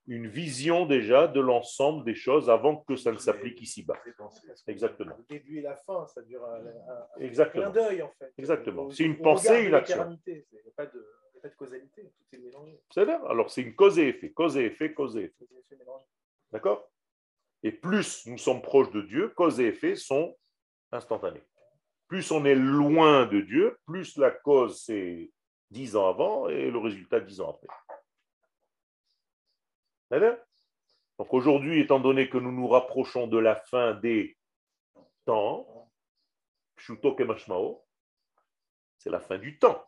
une 0.09 0.27
vision 0.27 0.85
déjà 0.87 1.27
de 1.27 1.39
l'ensemble 1.39 2.03
des 2.03 2.15
choses 2.15 2.49
avant 2.49 2.77
que 2.77 2.95
ça 2.95 3.11
ne 3.11 3.17
s'applique 3.17 3.61
ici-bas. 3.61 3.97
Exactement. 4.67 5.15
Le 5.17 5.23
début 5.37 5.59
et 5.59 5.61
la 5.61 5.75
fin, 5.75 6.05
ça 6.07 6.21
dure 6.23 6.43
un, 6.45 6.55
un- 6.65 7.07
un 7.15 7.21
Exactement. 7.21 7.71
clin 7.71 7.83
d'œil, 7.83 8.01
en 8.01 8.11
fait. 8.17 8.33
Exactement. 8.37 8.89
C'est 8.89 9.03
une 9.03 9.19
pensée 9.21 9.53
et 9.63 9.67
une 9.67 9.75
action. 9.75 10.17
Il 10.25 10.33
n'y 10.33 10.39
a, 10.67 10.71
pas 10.75 10.87
de- 10.87 11.05
il 11.33 11.35
y 11.35 11.37
a 11.37 11.41
pas 11.43 11.49
de 11.49 11.55
causalité, 11.55 12.01
tout 12.17 12.35
est 12.35 12.39
mélangé. 12.39 12.81
C'est 12.91 13.05
vrai 13.05 13.19
Alors, 13.29 13.51
c'est 13.51 13.61
une 13.61 13.75
cause 13.75 13.99
et 13.99 14.07
effet. 14.09 14.31
Cause 14.31 14.57
et 14.57 14.65
effet, 14.65 14.93
cause 14.93 15.15
et 15.15 15.25
effet. 15.25 15.45
D'accord? 16.51 16.89
Et 17.61 17.71
plus 17.71 18.25
nous 18.25 18.37
sommes 18.39 18.61
proches 18.63 18.89
de 18.91 19.01
Dieu, 19.03 19.29
cause 19.29 19.59
et 19.59 19.67
effet 19.67 19.95
sont 19.95 20.35
instantanés. 20.91 21.43
Plus 22.07 22.31
on 22.31 22.45
est 22.45 22.55
loin 22.55 23.27
de 23.27 23.41
Dieu, 23.41 23.77
plus 23.85 24.17
la 24.17 24.31
cause 24.31 24.81
c'est 24.83 25.29
dix 25.69 25.95
ans 25.95 26.09
avant 26.09 26.49
et 26.49 26.71
le 26.71 26.79
résultat 26.79 27.19
dix 27.19 27.39
ans 27.41 27.51
après. 27.51 27.67
Donc 30.11 31.33
aujourd'hui, 31.33 31.81
étant 31.81 31.99
donné 31.99 32.29
que 32.29 32.37
nous 32.37 32.51
nous 32.51 32.67
rapprochons 32.67 33.27
de 33.27 33.37
la 33.37 33.55
fin 33.55 33.93
des 33.95 34.37
temps, 35.25 35.91
c'est 38.97 39.09
la 39.09 39.19
fin 39.19 39.37
du 39.37 39.59
temps. 39.59 39.85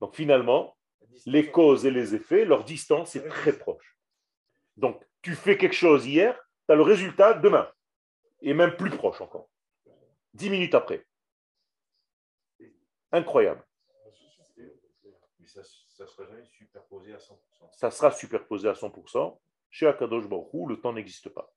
Donc 0.00 0.14
finalement, 0.14 0.76
les 1.26 1.50
causes 1.50 1.86
et 1.86 1.90
les 1.90 2.14
effets, 2.14 2.44
leur 2.44 2.64
distance 2.64 3.16
est 3.16 3.28
très 3.28 3.56
proche. 3.56 3.96
Donc, 4.76 5.02
tu 5.22 5.34
fais 5.34 5.56
quelque 5.56 5.74
chose 5.74 6.06
hier, 6.06 6.38
tu 6.66 6.72
as 6.72 6.76
le 6.76 6.82
résultat 6.82 7.34
demain, 7.34 7.70
et 8.40 8.54
même 8.54 8.76
plus 8.76 8.90
proche 8.90 9.20
encore. 9.20 9.48
Dix 10.34 10.50
minutes 10.50 10.74
après. 10.74 11.06
Incroyable. 13.12 13.64
Ça 16.06 16.22
ne 16.22 16.26
sera 16.26 16.26
jamais 16.26 16.44
superposé 16.44 17.14
à 17.14 17.16
100%. 17.16 17.36
Ça 17.72 17.90
sera 17.90 18.10
superposé 18.10 18.68
à 18.68 18.72
100%. 18.72 19.38
Chez 19.70 19.86
Akadosh 19.86 20.28
Baruch 20.28 20.52
Hu, 20.52 20.68
le 20.68 20.80
temps 20.80 20.92
n'existe 20.92 21.30
pas. 21.30 21.50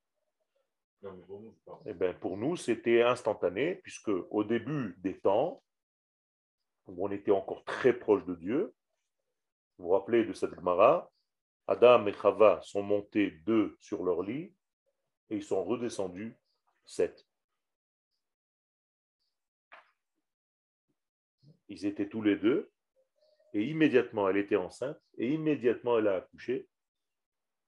Non, 1.02 1.14
mais 1.14 1.24
pour 1.24 1.42
nous. 1.42 1.56
Eh 1.86 1.94
ben, 1.94 2.18
pour 2.18 2.38
nous, 2.38 2.56
c'était 2.56 3.04
instantané, 3.04 3.76
puisque 3.76 4.08
au 4.08 4.44
début 4.44 4.96
des 5.00 5.20
temps, 5.20 5.62
où 6.88 7.06
on 7.06 7.12
était 7.12 7.32
encore 7.32 7.64
très 7.66 7.94
proche 7.94 8.26
de 8.26 8.36
Dieu, 8.36 8.74
vous 9.78 9.88
vous 9.88 9.92
rappelez 9.92 10.24
de 10.24 10.34
cette 10.34 10.56
Gemara, 10.56 11.12
Adam 11.68 12.08
et 12.08 12.14
Chava 12.14 12.62
sont 12.64 12.82
montés 12.82 13.32
deux 13.46 13.76
sur 13.80 14.04
leur 14.04 14.24
lit 14.24 14.56
et 15.30 15.36
ils 15.36 15.44
sont 15.44 15.64
redescendus 15.64 16.36
sept. 16.86 17.28
Ils 21.68 21.86
étaient 21.86 22.08
tous 22.08 22.22
les 22.22 22.38
deux 22.38 22.72
et 23.54 23.64
immédiatement 23.64 24.30
elle 24.30 24.38
était 24.38 24.56
enceinte 24.56 25.00
et 25.18 25.30
immédiatement 25.30 26.00
elle 26.00 26.08
a 26.08 26.16
accouché 26.18 26.68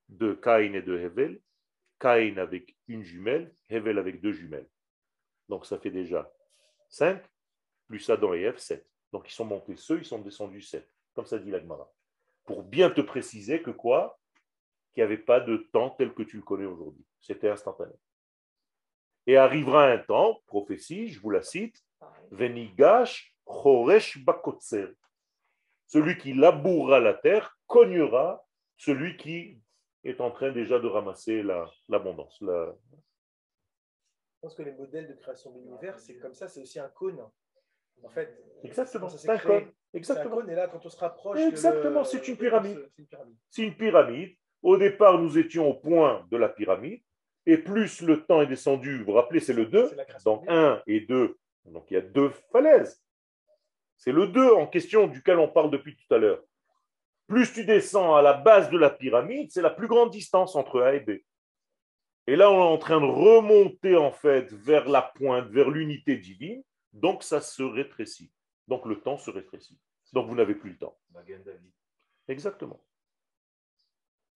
de 0.09 0.33
Caïn 0.33 0.73
et 0.73 0.81
de 0.81 0.97
Hevel 0.97 1.39
Caïn 1.99 2.37
avec 2.37 2.75
une 2.87 3.03
jumelle, 3.03 3.53
Hevel 3.69 3.97
avec 3.99 4.21
deux 4.21 4.31
jumelles. 4.31 4.69
Donc 5.49 5.65
ça 5.65 5.77
fait 5.77 5.91
déjà 5.91 6.31
5, 6.89 7.21
plus 7.87 8.09
Adam 8.09 8.33
et 8.33 8.41
Ève, 8.41 8.57
7. 8.57 8.85
Donc 9.11 9.29
ils 9.29 9.33
sont 9.33 9.45
montés 9.45 9.75
ceux, 9.75 9.99
ils 9.99 10.05
sont 10.05 10.19
descendus 10.19 10.61
7. 10.61 10.87
Comme 11.13 11.25
ça 11.25 11.37
dit 11.37 11.51
l'Agmara. 11.51 11.91
Pour 12.45 12.63
bien 12.63 12.89
te 12.89 13.01
préciser 13.01 13.61
que 13.61 13.71
quoi 13.71 14.19
Qu'il 14.93 15.01
n'y 15.01 15.05
avait 15.05 15.17
pas 15.17 15.39
de 15.39 15.57
temps 15.71 15.91
tel 15.91 16.13
que 16.13 16.23
tu 16.23 16.37
le 16.37 16.43
connais 16.43 16.65
aujourd'hui. 16.65 17.05
C'était 17.19 17.49
instantané. 17.49 17.93
Et 19.27 19.35
arrivera 19.37 19.87
un 19.87 19.97
temps, 19.99 20.41
prophétie, 20.47 21.09
je 21.09 21.19
vous 21.19 21.29
la 21.29 21.41
cite, 21.41 21.83
Venigash 22.31 23.35
Choresh 23.45 24.23
Bakotser. 24.23 24.87
Celui 25.89 26.17
qui 26.19 26.33
labourera 26.33 26.99
la 26.99 27.15
terre 27.15 27.57
cognera 27.67 28.45
celui 28.77 29.17
qui 29.17 29.59
est 30.03 30.21
en 30.21 30.29
train 30.31 30.51
déjà 30.51 30.79
de 30.79 30.87
ramasser 30.87 31.41
la- 31.43 31.69
l'abondance. 31.89 32.39
La, 32.41 32.73
Je 32.93 34.39
pense 34.41 34.55
que 34.55 34.61
les 34.61 34.71
modèles 34.71 35.07
de 35.09 35.13
création 35.15 35.51
de 35.51 35.59
l'univers, 35.59 35.99
c'est 35.99 36.15
comme 36.17 36.33
ça, 36.33 36.47
c'est 36.47 36.61
aussi 36.61 36.79
un 36.79 36.87
cône. 36.89 37.19
En 38.03 38.09
fait, 38.09 38.39
Exactement, 38.63 39.09
c'est 39.09 39.29
un 39.29 39.37
créé. 39.37 39.65
cône. 39.65 39.73
Un 39.93 40.47
et 40.47 40.55
là, 40.55 40.67
quand 40.67 40.85
on 40.85 40.89
se 40.89 40.97
rapproche. 40.97 41.39
Exactement, 41.39 42.03
c'est 42.03 42.25
une 42.27 42.37
pyramide. 42.37 42.89
C'est 43.49 43.63
une 43.63 43.75
pyramide. 43.75 44.35
Au 44.61 44.77
départ, 44.77 45.17
nous 45.19 45.37
étions 45.39 45.67
au 45.67 45.73
point 45.73 46.25
de 46.31 46.37
la 46.37 46.47
pyramide. 46.49 47.01
Et 47.47 47.57
plus 47.57 48.01
le 48.01 48.23
temps 48.25 48.41
est 48.41 48.47
descendu, 48.47 48.99
vous 48.99 49.05
vous 49.05 49.13
rappelez, 49.13 49.39
c'est 49.39 49.53
le 49.53 49.65
2. 49.65 49.87
C'est 49.87 49.95
la 49.95 50.05
création 50.05 50.35
Donc 50.35 50.45
de 50.45 50.51
l'univers. 50.51 50.71
1 50.77 50.83
et 50.85 50.99
2. 51.01 51.37
Donc 51.65 51.89
il 51.89 51.93
y 51.95 51.97
a 51.97 52.01
deux 52.01 52.29
falaises. 52.51 53.01
C'est 53.99 54.13
le 54.13 54.27
2 54.27 54.53
en 54.53 54.65
question 54.65 55.07
duquel 55.07 55.37
on 55.39 55.49
parle 55.49 55.69
depuis 55.69 55.95
tout 55.95 56.13
à 56.13 56.17
l'heure. 56.17 56.41
Plus 57.27 57.53
tu 57.53 57.65
descends 57.65 58.15
à 58.15 58.21
la 58.21 58.33
base 58.33 58.71
de 58.71 58.77
la 58.77 58.89
pyramide, 58.89 59.51
c'est 59.51 59.61
la 59.61 59.69
plus 59.69 59.87
grande 59.87 60.09
distance 60.09 60.55
entre 60.55 60.81
A 60.81 60.95
et 60.95 61.01
B. 61.01 61.19
Et 62.25 62.35
là, 62.35 62.49
on 62.49 62.59
est 62.59 62.73
en 62.73 62.77
train 62.77 63.01
de 63.01 63.05
remonter 63.05 63.97
en 63.97 64.11
fait 64.11 64.51
vers 64.53 64.87
la 64.87 65.01
pointe, 65.01 65.47
vers 65.49 65.69
l'unité 65.69 66.17
divine. 66.17 66.63
Donc 66.93 67.23
ça 67.23 67.41
se 67.41 67.61
rétrécit. 67.61 68.31
Donc 68.67 68.85
le 68.85 68.99
temps 69.01 69.17
se 69.17 69.31
rétrécit. 69.31 69.77
Donc 70.13 70.27
vous 70.27 70.35
n'avez 70.35 70.55
plus 70.55 70.71
le 70.71 70.77
temps. 70.77 70.97
Exactement. 72.27 72.81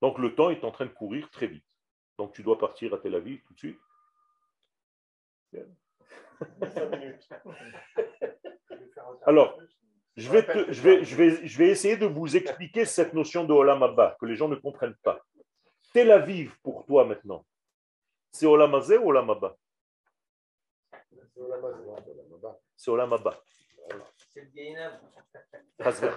Donc 0.01 0.20
le 0.20 0.36
temps 0.36 0.49
est 0.49 0.64
en 0.64 0.72
train 0.72 0.86
de 0.86 0.91
courir 0.91 1.30
très 1.30 1.47
vite. 1.47 1.66
Donc 2.18 2.34
tu 2.34 2.43
dois 2.43 2.57
partir 2.57 2.93
à 2.93 2.97
Tel 2.97 3.16
Aviv 3.16 3.41
tout 3.43 3.53
de 3.53 3.59
suite. 3.59 3.80
Alors, 9.26 9.57
je 10.16 10.30
vais, 10.30 10.45
je, 10.70 10.82
vais, 10.82 11.03
je, 11.03 11.16
vais, 11.16 11.47
je 11.47 11.57
vais 11.57 11.70
essayer 11.70 11.97
de 11.97 12.05
vous 12.05 12.36
expliquer 12.36 12.86
cette 12.86 13.14
notion 13.14 13.45
de 13.45 13.53
Olam 13.53 13.82
Abba, 13.82 14.16
que 14.20 14.26
les 14.26 14.36
gens 14.36 14.47
ne 14.47 14.55
comprennent 14.55 14.97
pas. 15.03 15.20
Tel 15.93 16.11
Aviv, 16.11 16.55
pour 16.61 16.86
toi 16.86 17.05
maintenant, 17.05 17.45
c'est 18.32 18.45
Olam 18.45 18.74
Hazé 18.76 18.97
ou 18.97 19.09
Olam 19.09 19.30
Abba 19.30 19.55
C'est 22.76 22.91
Olam 22.91 23.14
Abba. 23.14 23.39
C'est 24.30 24.41
le 26.01 26.07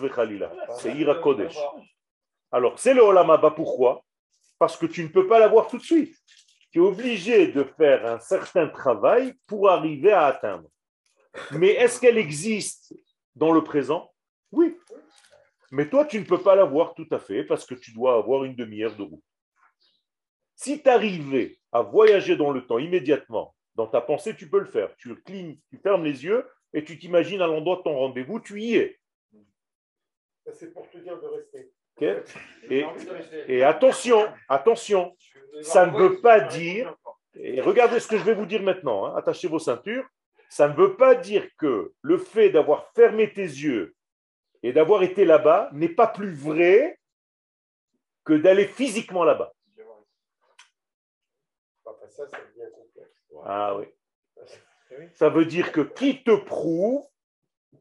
v'chalila. 0.00 0.52
C'est 0.78 0.94
Ira 0.94 1.14
Kodesh. 1.16 1.58
Alors, 2.50 2.78
c'est 2.78 2.94
le 2.94 3.02
Olam 3.02 3.30
Abba, 3.30 3.50
pourquoi? 3.50 4.04
Parce 4.58 4.76
que 4.76 4.86
tu 4.86 5.02
ne 5.02 5.08
peux 5.08 5.26
pas 5.26 5.38
l'avoir 5.38 5.68
tout 5.68 5.76
de 5.78 5.82
suite. 5.82 6.16
Obligé 6.78 7.48
de 7.48 7.64
faire 7.64 8.06
un 8.06 8.18
certain 8.18 8.68
travail 8.68 9.34
pour 9.46 9.70
arriver 9.70 10.12
à 10.12 10.26
atteindre. 10.26 10.68
Mais 11.52 11.70
est-ce 11.70 12.00
qu'elle 12.00 12.18
existe 12.18 12.94
dans 13.34 13.52
le 13.52 13.64
présent? 13.64 14.12
Oui. 14.52 14.76
Mais 15.70 15.88
toi, 15.88 16.04
tu 16.04 16.18
ne 16.18 16.24
peux 16.24 16.42
pas 16.42 16.54
l'avoir 16.54 16.94
tout 16.94 17.06
à 17.10 17.18
fait 17.18 17.44
parce 17.44 17.64
que 17.64 17.74
tu 17.74 17.92
dois 17.92 18.16
avoir 18.16 18.44
une 18.44 18.54
demi-heure 18.54 18.94
de 18.96 19.02
route. 19.02 19.24
Si 20.54 20.82
tu 20.82 20.88
arrivais 20.88 21.58
à 21.72 21.82
voyager 21.82 22.36
dans 22.36 22.50
le 22.50 22.66
temps 22.66 22.78
immédiatement, 22.78 23.54
dans 23.74 23.86
ta 23.86 24.00
pensée, 24.00 24.34
tu 24.34 24.48
peux 24.48 24.60
le 24.60 24.66
faire. 24.66 24.96
Tu 24.96 25.14
clignes, 25.22 25.58
tu 25.70 25.78
fermes 25.78 26.04
les 26.04 26.24
yeux 26.24 26.46
et 26.72 26.84
tu 26.84 26.98
t'imagines 26.98 27.42
à 27.42 27.46
l'endroit 27.46 27.76
de 27.76 27.82
ton 27.82 27.96
rendez-vous, 27.98 28.40
tu 28.40 28.60
y 28.60 28.76
es. 28.76 28.98
C'est 30.54 30.72
pour 30.72 30.88
te 30.90 30.98
dire 30.98 31.20
de 31.20 31.26
rester. 31.26 31.72
Et, 32.00 32.84
et 33.48 33.62
attention, 33.62 34.26
attention, 34.48 35.16
ça 35.62 35.86
ne 35.86 35.96
veut 35.96 36.20
pas 36.20 36.40
dire, 36.40 36.94
et 37.34 37.60
regardez 37.60 38.00
ce 38.00 38.08
que 38.08 38.18
je 38.18 38.24
vais 38.24 38.34
vous 38.34 38.46
dire 38.46 38.62
maintenant, 38.62 39.06
hein, 39.06 39.14
attachez 39.16 39.48
vos 39.48 39.58
ceintures, 39.58 40.06
ça 40.48 40.68
ne 40.68 40.74
veut 40.74 40.96
pas 40.96 41.14
dire 41.14 41.46
que 41.58 41.92
le 42.02 42.18
fait 42.18 42.50
d'avoir 42.50 42.92
fermé 42.94 43.32
tes 43.32 43.42
yeux 43.42 43.94
et 44.62 44.72
d'avoir 44.72 45.02
été 45.02 45.24
là-bas 45.24 45.70
n'est 45.72 45.88
pas 45.88 46.06
plus 46.06 46.34
vrai 46.34 46.98
que 48.24 48.34
d'aller 48.34 48.66
physiquement 48.66 49.24
là-bas. 49.24 49.52
Ah 53.44 53.76
oui. 53.76 53.86
Ça 55.14 55.28
veut 55.28 55.44
dire 55.44 55.72
que 55.72 55.80
qui 55.80 56.22
te 56.22 56.34
prouve 56.34 57.06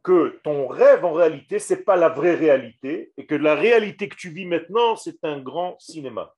que 0.05 0.39
ton 0.43 0.67
rêve 0.67 1.03
en 1.03 1.13
réalité, 1.13 1.57
ce 1.57 1.73
n'est 1.73 1.81
pas 1.81 1.95
la 1.95 2.09
vraie 2.09 2.35
réalité 2.35 3.11
et 3.17 3.25
que 3.25 3.33
la 3.33 3.55
réalité 3.55 4.07
que 4.07 4.15
tu 4.15 4.29
vis 4.29 4.45
maintenant, 4.45 4.95
c'est 4.95 5.25
un 5.25 5.41
grand 5.41 5.79
cinéma. 5.79 6.35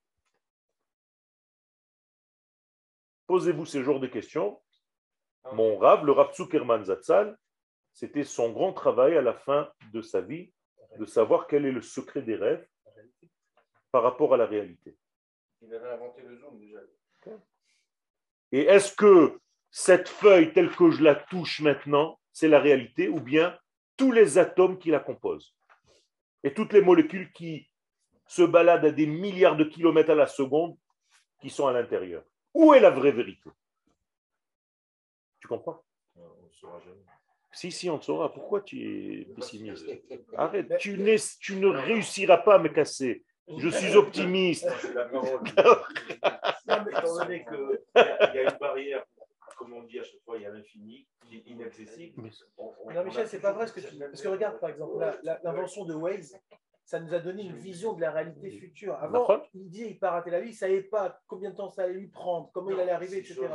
Posez-vous 3.27 3.65
ces 3.65 3.83
genres 3.83 3.99
de 3.99 4.07
questions. 4.07 4.61
Mon 5.51 5.77
rave, 5.77 6.05
le 6.05 6.13
Rav 6.13 6.33
Zuckerman 6.33 6.85
Zatzal, 6.85 7.37
c'était 7.91 8.23
son 8.23 8.53
grand 8.53 8.71
travail 8.71 9.17
à 9.17 9.21
la 9.21 9.33
fin 9.33 9.69
de 9.91 10.01
sa 10.01 10.21
vie 10.21 10.53
de 10.97 11.05
savoir 11.05 11.45
quel 11.47 11.65
est 11.65 11.71
le 11.71 11.81
secret 11.81 12.21
des 12.21 12.35
rêves 12.35 12.65
par 13.91 14.01
rapport 14.01 14.33
à 14.33 14.37
la 14.37 14.45
réalité. 14.45 14.97
Il 15.61 15.73
avait 15.73 15.89
inventé 15.89 16.21
le 16.21 16.37
zoom 16.37 16.57
déjà. 16.57 16.79
Et 18.53 18.61
est-ce 18.61 18.95
que 18.95 19.41
cette 19.71 20.07
feuille 20.07 20.53
telle 20.53 20.73
que 20.73 20.89
je 20.89 21.03
la 21.03 21.15
touche 21.15 21.59
maintenant, 21.59 22.17
c'est 22.37 22.47
la 22.47 22.59
réalité 22.59 23.09
ou 23.09 23.19
bien 23.19 23.57
tous 23.97 24.11
les 24.11 24.37
atomes 24.37 24.77
qui 24.77 24.91
la 24.91 24.99
composent 24.99 25.55
et 26.43 26.53
toutes 26.53 26.71
les 26.71 26.81
molécules 26.81 27.31
qui 27.31 27.67
se 28.27 28.43
baladent 28.43 28.85
à 28.85 28.91
des 28.91 29.07
milliards 29.07 29.57
de 29.57 29.63
kilomètres 29.63 30.11
à 30.11 30.15
la 30.15 30.27
seconde 30.27 30.77
qui 31.41 31.49
sont 31.49 31.65
à 31.65 31.73
l'intérieur 31.73 32.23
Où 32.53 32.75
est 32.75 32.79
la 32.79 32.91
vraie 32.91 33.11
vérité? 33.11 33.49
Tu 35.39 35.47
comprends? 35.47 35.83
On 36.15 36.45
ne 36.45 36.51
saura 36.51 36.79
jamais. 36.79 37.01
Si, 37.53 37.71
si, 37.71 37.89
on 37.89 37.95
le 37.95 38.03
saura. 38.03 38.31
Pourquoi 38.31 38.61
tu 38.61 38.83
es 38.83 39.25
pessimiste? 39.33 39.87
Arrête, 40.37 40.77
tu, 40.77 40.95
ne 40.95 41.67
réussiras 41.69 42.37
pas 42.37 42.57
à 42.57 42.59
me 42.59 42.69
casser. 42.69 43.23
Je 43.47 43.69
suis 43.69 43.95
optimiste. 44.03 44.67
Étant 46.67 47.15
donné 47.15 47.43
qu'il 47.45 47.79
y 47.95 48.37
a 48.37 48.43
une 48.43 48.57
barrière, 48.59 49.03
comme 49.57 49.73
on 49.73 49.81
dit 49.81 49.97
à 49.99 50.03
chaque 50.03 50.21
fois, 50.23 50.37
il 50.37 50.43
y 50.43 50.45
a 50.45 50.51
l'infini, 50.51 51.07
qui 51.27 51.37
est 51.37 51.43
inaccessible. 51.47 52.29
on- 52.57 52.73
on- 52.85 52.91
Non, 52.93 53.01
on 53.01 53.03
Michel, 53.03 53.27
c'est 53.27 53.39
pas 53.41 53.51
vrai 53.53 53.67
ce 53.67 53.73
que 53.73 53.79
tu 53.81 53.91
dis. 53.93 53.99
Parce 53.99 54.21
que 54.21 54.27
regarde, 54.27 54.59
par 54.59 54.69
exemple, 54.69 55.03
l'invention 55.43 55.85
de 55.85 55.93
Waze, 55.93 56.35
ça 56.85 56.99
nous 57.01 57.13
a 57.13 57.19
donné 57.19 57.43
une 57.43 57.55
vision 57.57 57.93
de 57.93 58.01
la 58.01 58.11
réalité 58.11 58.49
future. 58.49 58.95
Avant, 58.95 59.27
il 59.53 59.69
dit 59.69 59.83
il 59.89 59.99
part 59.99 60.15
à 60.15 60.21
Tel 60.21 60.33
Aviv, 60.35 60.47
il 60.49 60.53
ne 60.53 60.57
savait 60.57 60.81
pas 60.83 61.19
combien 61.27 61.51
de 61.51 61.55
temps 61.57 61.69
ça 61.69 61.83
allait 61.83 61.93
lui 61.95 62.07
prendre, 62.07 62.49
comment 62.53 62.71
il 62.71 62.79
allait 62.79 62.91
arriver, 62.91 63.21
C'est 63.23 63.33
etc. 63.33 63.45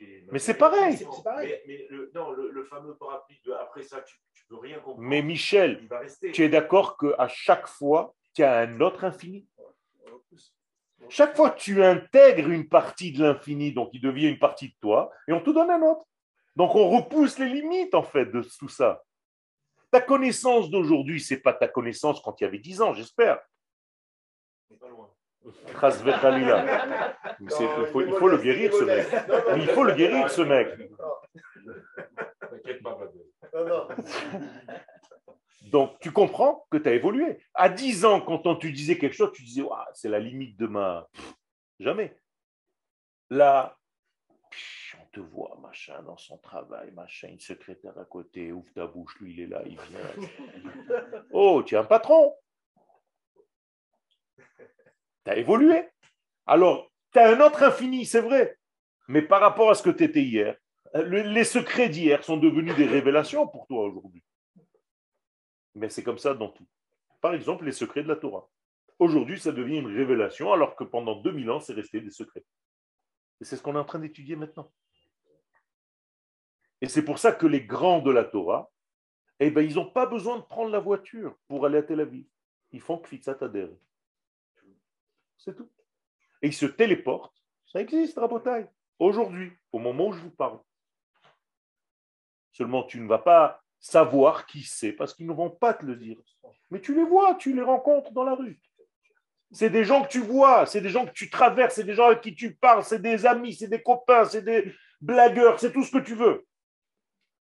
et- 0.00 0.26
Mais 0.30 0.38
c'est 0.38 0.54
pareil. 0.54 0.96
C'est- 0.96 1.04
c'est 1.10 1.24
pareil. 1.24 1.48
Mais, 1.48 1.62
mais 1.66 1.86
le, 1.90 2.12
non, 2.14 2.30
le, 2.30 2.50
le 2.50 2.64
fameux 2.64 2.94
parapluie, 2.96 3.40
de, 3.44 3.52
après 3.52 3.82
ça, 3.82 4.02
tu 4.02 4.16
ne 4.50 4.56
peux 4.56 4.60
rien 4.62 4.76
comprendre. 4.78 5.00
Mais 5.00 5.20
Michel, 5.22 5.78
il 5.82 5.88
va 5.88 5.98
rester. 5.98 6.30
tu 6.30 6.44
es 6.44 6.48
d'accord 6.48 6.96
qu'à 6.96 7.26
chaque 7.26 7.66
fois, 7.66 8.14
tu 8.34 8.44
as 8.44 8.58
un 8.60 8.80
autre 8.80 9.02
infini? 9.04 9.48
Chaque 11.08 11.36
fois 11.36 11.50
que 11.50 11.58
tu 11.60 11.82
intègres 11.84 12.48
une 12.50 12.68
partie 12.68 13.12
de 13.12 13.22
l'infini, 13.22 13.72
donc 13.72 13.90
il 13.92 14.00
devient 14.00 14.28
une 14.28 14.38
partie 14.38 14.68
de 14.68 14.74
toi, 14.80 15.10
et 15.28 15.32
on 15.32 15.40
te 15.42 15.50
donne 15.50 15.70
un 15.70 15.82
autre. 15.82 16.06
Donc 16.56 16.74
on 16.74 16.88
repousse 16.90 17.38
les 17.38 17.48
limites, 17.48 17.94
en 17.94 18.02
fait, 18.02 18.26
de 18.26 18.42
tout 18.42 18.68
ça. 18.68 19.02
Ta 19.90 20.00
connaissance 20.00 20.70
d'aujourd'hui, 20.70 21.20
c'est 21.20 21.40
pas 21.40 21.52
ta 21.52 21.68
connaissance 21.68 22.20
quand 22.20 22.40
il 22.40 22.44
y 22.44 22.46
avait 22.46 22.58
10 22.58 22.82
ans, 22.82 22.94
j'espère. 22.94 23.40
Pas 24.80 24.88
loin. 24.88 25.10
Il, 27.40 27.50
faut, 27.92 28.00
il 28.00 28.12
faut 28.14 28.28
le 28.28 28.38
guérir, 28.38 28.72
ce 28.72 28.84
mec. 28.84 29.06
Mais 29.52 29.62
il 29.62 29.68
faut 29.68 29.84
le 29.84 29.92
guérir, 29.92 30.30
ce 30.30 30.42
mec. 30.42 30.68
Donc, 35.70 35.98
tu 36.00 36.10
comprends 36.12 36.66
que 36.70 36.78
tu 36.78 36.88
as 36.88 36.94
évolué. 36.94 37.38
À 37.52 37.68
10 37.68 38.04
ans, 38.04 38.20
quand 38.20 38.46
on 38.46 38.56
te 38.56 38.66
disait 38.66 38.96
quelque 38.96 39.14
chose, 39.14 39.32
tu 39.34 39.42
disais, 39.42 39.62
c'est 39.92 40.08
la 40.08 40.18
limite 40.18 40.56
de 40.56 40.66
ma... 40.66 41.08
Jamais. 41.78 42.16
Là, 43.30 43.76
on 44.52 44.83
te 45.14 45.20
voit, 45.20 45.56
machin, 45.62 46.02
dans 46.02 46.16
son 46.16 46.38
travail, 46.38 46.90
machin, 46.92 47.28
une 47.28 47.40
secrétaire 47.40 47.96
à 47.98 48.04
côté, 48.04 48.52
ouvre 48.52 48.70
ta 48.74 48.86
bouche, 48.86 49.16
lui, 49.20 49.32
il 49.34 49.40
est 49.40 49.46
là, 49.46 49.62
il 49.64 49.78
vient. 49.78 50.28
Oh, 51.32 51.62
tu 51.64 51.74
es 51.74 51.78
un 51.78 51.84
patron. 51.84 52.34
Tu 54.36 55.30
as 55.30 55.36
évolué. 55.36 55.88
Alors, 56.46 56.90
tu 57.12 57.18
as 57.18 57.28
un 57.34 57.40
autre 57.40 57.62
infini, 57.62 58.04
c'est 58.04 58.20
vrai. 58.20 58.58
Mais 59.08 59.22
par 59.22 59.40
rapport 59.40 59.70
à 59.70 59.74
ce 59.74 59.82
que 59.82 59.90
tu 59.90 60.04
étais 60.04 60.22
hier, 60.22 60.56
le- 60.94 61.22
les 61.22 61.44
secrets 61.44 61.88
d'hier 61.88 62.22
sont 62.24 62.36
devenus 62.36 62.74
des 62.76 62.86
révélations 62.86 63.46
pour 63.48 63.66
toi 63.66 63.84
aujourd'hui. 63.84 64.22
Mais 65.74 65.88
c'est 65.88 66.02
comme 66.02 66.18
ça 66.18 66.34
dans 66.34 66.50
tout. 66.50 66.66
Par 67.20 67.34
exemple, 67.34 67.64
les 67.64 67.72
secrets 67.72 68.02
de 68.02 68.08
la 68.08 68.16
Torah. 68.16 68.48
Aujourd'hui, 68.98 69.40
ça 69.40 69.50
devient 69.50 69.78
une 69.78 69.94
révélation, 69.96 70.52
alors 70.52 70.76
que 70.76 70.84
pendant 70.84 71.20
2000 71.20 71.50
ans, 71.50 71.60
c'est 71.60 71.72
resté 71.72 72.00
des 72.00 72.10
secrets. 72.10 72.44
Et 73.40 73.44
c'est 73.44 73.56
ce 73.56 73.62
qu'on 73.62 73.74
est 73.74 73.78
en 73.78 73.84
train 73.84 73.98
d'étudier 73.98 74.36
maintenant. 74.36 74.70
Et 76.80 76.88
c'est 76.88 77.04
pour 77.04 77.18
ça 77.18 77.32
que 77.32 77.46
les 77.46 77.64
grands 77.64 78.00
de 78.00 78.10
la 78.10 78.24
Torah, 78.24 78.70
eh 79.40 79.50
ben, 79.50 79.62
ils 79.62 79.76
n'ont 79.76 79.90
pas 79.90 80.06
besoin 80.06 80.38
de 80.38 80.42
prendre 80.42 80.70
la 80.70 80.80
voiture 80.80 81.36
pour 81.48 81.66
aller 81.66 81.78
à 81.78 81.82
Tel 81.82 82.00
Aviv. 82.00 82.26
Ils 82.72 82.80
font 82.80 82.98
Kfitsat 82.98 83.38
Adher. 83.40 83.68
C'est 85.38 85.56
tout. 85.56 85.70
Et 86.42 86.48
ils 86.48 86.54
se 86.54 86.66
téléportent 86.66 87.42
Ça 87.66 87.80
existe, 87.80 88.18
Rabotaille. 88.18 88.68
Aujourd'hui, 88.98 89.52
au 89.72 89.78
moment 89.78 90.08
où 90.08 90.12
je 90.12 90.20
vous 90.20 90.30
parle. 90.30 90.60
Seulement, 92.52 92.84
tu 92.84 93.00
ne 93.00 93.08
vas 93.08 93.18
pas 93.18 93.62
savoir 93.80 94.46
qui 94.46 94.62
c'est 94.62 94.92
parce 94.92 95.12
qu'ils 95.12 95.26
ne 95.26 95.32
vont 95.32 95.50
pas 95.50 95.74
te 95.74 95.84
le 95.84 95.96
dire. 95.96 96.16
Mais 96.70 96.80
tu 96.80 96.94
les 96.94 97.04
vois, 97.04 97.34
tu 97.34 97.54
les 97.54 97.62
rencontres 97.62 98.12
dans 98.12 98.24
la 98.24 98.34
rue. 98.34 98.60
C'est 99.52 99.70
des 99.70 99.84
gens 99.84 100.02
que 100.02 100.08
tu 100.08 100.20
vois, 100.20 100.66
c'est 100.66 100.80
des 100.80 100.88
gens 100.88 101.06
que 101.06 101.12
tu 101.12 101.30
traverses, 101.30 101.74
c'est 101.74 101.84
des 101.84 101.94
gens 101.94 102.06
avec 102.06 102.20
qui 102.20 102.34
tu 102.34 102.54
parles, 102.54 102.82
c'est 102.82 103.02
des 103.02 103.26
amis, 103.26 103.54
c'est 103.54 103.68
des 103.68 103.82
copains, 103.82 104.24
c'est 104.24 104.42
des 104.42 104.72
blagueurs, 105.00 105.60
c'est 105.60 105.72
tout 105.72 105.84
ce 105.84 105.92
que 105.92 106.02
tu 106.02 106.14
veux. 106.14 106.46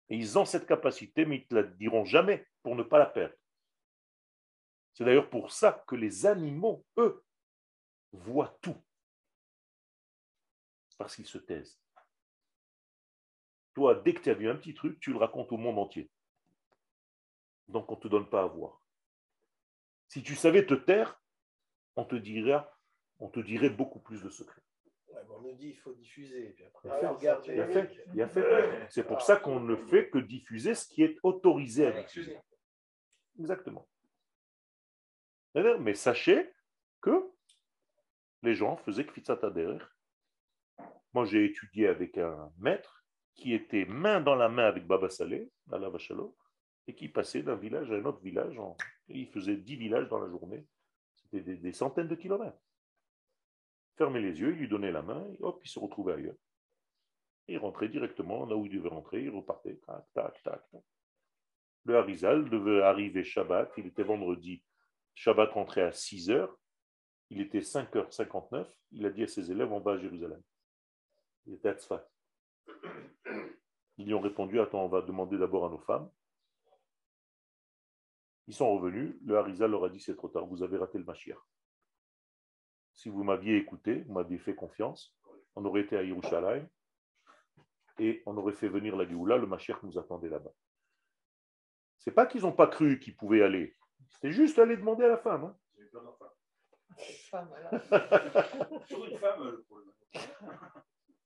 Et 0.09 0.17
ils 0.17 0.39
ont 0.39 0.45
cette 0.45 0.67
capacité, 0.67 1.25
mais 1.25 1.37
ils 1.37 1.43
ne 1.43 1.47
te 1.47 1.55
la 1.55 1.63
diront 1.65 2.05
jamais 2.05 2.47
pour 2.63 2.77
ne 2.77 2.83
pas 2.83 2.99
la 2.99 3.07
perdre. 3.07 3.35
C'est 4.95 5.05
d'ailleurs 5.05 5.29
pour 5.29 5.53
ça 5.53 5.85
que 5.87 5.97
les 5.97 6.27
animaux, 6.27 6.85
eux, 6.97 7.25
voient 8.13 8.57
tout. 8.63 8.77
Parce 10.97 11.15
qu'ils 11.15 11.27
se 11.27 11.39
taisent. 11.39 11.79
Toi, 13.75 13.97
dès 13.97 14.15
que 14.15 14.23
tu 14.23 14.31
as 14.31 14.35
vu 14.35 14.49
un 14.49 14.57
petit 14.57 14.73
truc, 14.73 14.99
tu 15.01 15.13
le 15.13 15.19
racontes 15.19 15.53
au 15.53 15.59
monde 15.59 15.79
entier. 15.79 16.11
Donc 17.69 17.91
on 17.91 17.97
ne 17.97 18.01
te 18.01 18.09
donne 18.09 18.31
pas 18.31 18.43
à 18.43 18.47
voir. 18.47 18.81
Si 20.09 20.23
tu 20.23 20.35
savais 20.35 20.65
te 20.65 20.75
taire, 20.75 21.21
on 21.97 22.05
te 22.05 22.17
dirait, 22.17 22.65
on 23.19 23.29
te 23.29 23.41
dirait 23.41 23.71
beaucoup 23.71 24.01
plus 24.01 24.23
de 24.23 24.31
secrets. 24.31 24.63
On 25.31 25.41
nous 25.41 25.55
dit 25.55 25.73
qu'il 25.73 25.81
faut 25.81 25.95
diffuser. 25.95 26.55
Puis 26.57 26.65
après, 26.65 26.89
il 27.23 27.61
a 27.61 27.67
fait. 27.69 28.05
Il 28.15 28.23
a 28.23 28.29
fait. 28.29 28.87
C'est 28.91 29.07
pour 29.07 29.23
ça 29.23 29.37
qu'on 29.37 29.61
ne 29.61 29.77
fait 29.77 30.09
que 30.09 30.19
diffuser 30.19 30.75
ce 30.75 30.87
qui 30.87 31.03
est 31.03 31.17
autorisé 31.23 31.87
à 31.87 32.03
diffuser. 32.03 32.39
Exactement. 33.39 33.89
Mais 35.55 35.95
sachez 35.95 36.53
que 37.01 37.31
les 38.43 38.55
gens 38.55 38.77
faisaient 38.77 39.07
Kfitsatader. 39.07 39.79
Moi, 41.15 41.25
j'ai 41.25 41.47
étudié 41.47 41.89
avec 41.89 42.19
un 42.19 42.53
maître 42.59 43.05
qui 43.35 43.55
était 43.55 43.87
main 43.87 44.21
dans 44.21 44.35
la 44.35 44.49
main 44.49 44.67
avec 44.67 44.87
Baba 44.87 45.09
Saleh, 45.09 45.51
à 45.73 45.79
la 45.79 45.89
Vachalo, 45.89 46.37
et 46.87 46.95
qui 46.95 47.09
passait 47.09 47.43
d'un 47.43 47.57
village 47.57 47.91
à 47.91 47.95
un 47.95 48.05
autre 48.05 48.21
village. 48.21 48.59
Il 49.09 49.29
faisait 49.29 49.57
dix 49.57 49.77
villages 49.77 50.09
dans 50.09 50.19
la 50.19 50.29
journée. 50.29 50.67
C'était 51.15 51.57
des, 51.57 51.73
centaines 51.73 52.09
de 52.09 52.15
kilomètres. 52.15 52.59
Fermait 53.97 54.21
les 54.21 54.41
yeux, 54.41 54.51
lui 54.51 54.69
donnait 54.69 54.93
la 54.93 55.03
main, 55.03 55.27
et 55.33 55.43
hop, 55.43 55.61
il 55.65 55.69
se 55.69 55.79
retrouvait 55.79 56.15
ailleurs. 56.15 56.37
Il 57.49 57.59
rentrait 57.59 57.89
directement 57.89 58.45
là 58.45 58.57
où 58.57 58.67
il 58.67 58.73
devait 58.73 58.89
rentrer, 58.89 59.23
il 59.23 59.31
repartait. 59.31 59.81
Tac, 59.87 60.05
tac, 60.13 60.43
tac. 60.43 60.63
Le 61.85 61.97
Harizal 61.97 62.51
devait 62.51 62.83
arriver 62.83 63.23
Shabbat, 63.23 63.73
il 63.77 63.87
était 63.87 64.03
vendredi 64.03 64.63
Shabbat 65.17 65.51
rentrait 65.53 65.83
à 65.83 65.93
6 65.93 66.31
heures. 66.31 66.57
Il 67.31 67.41
était 67.41 67.61
5h59. 67.61 68.67
Il 68.93 69.07
a 69.07 69.11
dit 69.11 69.25
à 69.25 69.27
ses 69.27 69.51
élèves 69.51 69.73
en 69.73 69.81
bas 69.81 69.95
à 69.95 69.99
Jérusalem. 69.99 70.41
Il 71.47 71.55
était 71.55 71.71
à 71.71 71.75
Tzfat. 71.75 72.07
Ils 73.97 74.07
lui 74.07 74.15
ont 74.15 74.21
répondu 74.21 74.61
Attends, 74.61 74.85
on 74.85 74.89
va 74.89 75.01
demander 75.01 75.39
d'abord 75.39 75.65
à 75.65 75.71
nos 75.71 75.79
femmes. 75.79 76.09
Ils 78.47 78.55
sont 78.55 78.73
revenus. 78.77 79.17
Le 79.25 79.39
Harizal 79.39 79.71
leur 79.71 79.85
a 79.85 79.89
dit 79.89 80.01
C'est 80.01 80.15
trop 80.15 80.29
tard, 80.29 80.47
vous 80.47 80.63
avez 80.63 80.77
raté 80.77 80.99
le 80.99 81.05
Mashiach. 81.05 81.39
Si 82.97 83.11
vous 83.11 83.23
m'aviez 83.23 83.57
écouté, 83.57 84.03
vous 84.07 84.15
m'aviez 84.15 84.39
fait 84.39 84.55
confiance, 84.55 85.15
on 85.55 85.65
aurait 85.65 85.83
été 85.83 85.97
à 85.97 86.03
Yerushalayim 86.03 86.67
et 87.99 88.23
on 88.27 88.37
aurait 88.37 88.55
fait 88.55 88.69
venir 88.69 88.97
la 88.97 89.07
Géoula. 89.07 89.37
Le 89.37 89.47
Mashiach 89.47 89.83
nous 89.83 89.99
attendait 89.99 90.31
là-bas. 90.31 90.53
C'est 91.99 92.11
pas 92.11 92.27
qu'ils 92.27 92.43
n'ont 92.43 92.53
pas 92.53 92.67
cru 92.67 92.99
qu'ils 92.99 93.17
pouvaient 93.17 93.43
aller. 93.43 93.77
C'était 94.09 94.33
juste 94.33 94.59
aller 94.59 94.77
demander 94.77 95.05
à 95.05 95.09
la 95.09 95.19
femme. 95.19 95.45
Hein. 95.45 95.57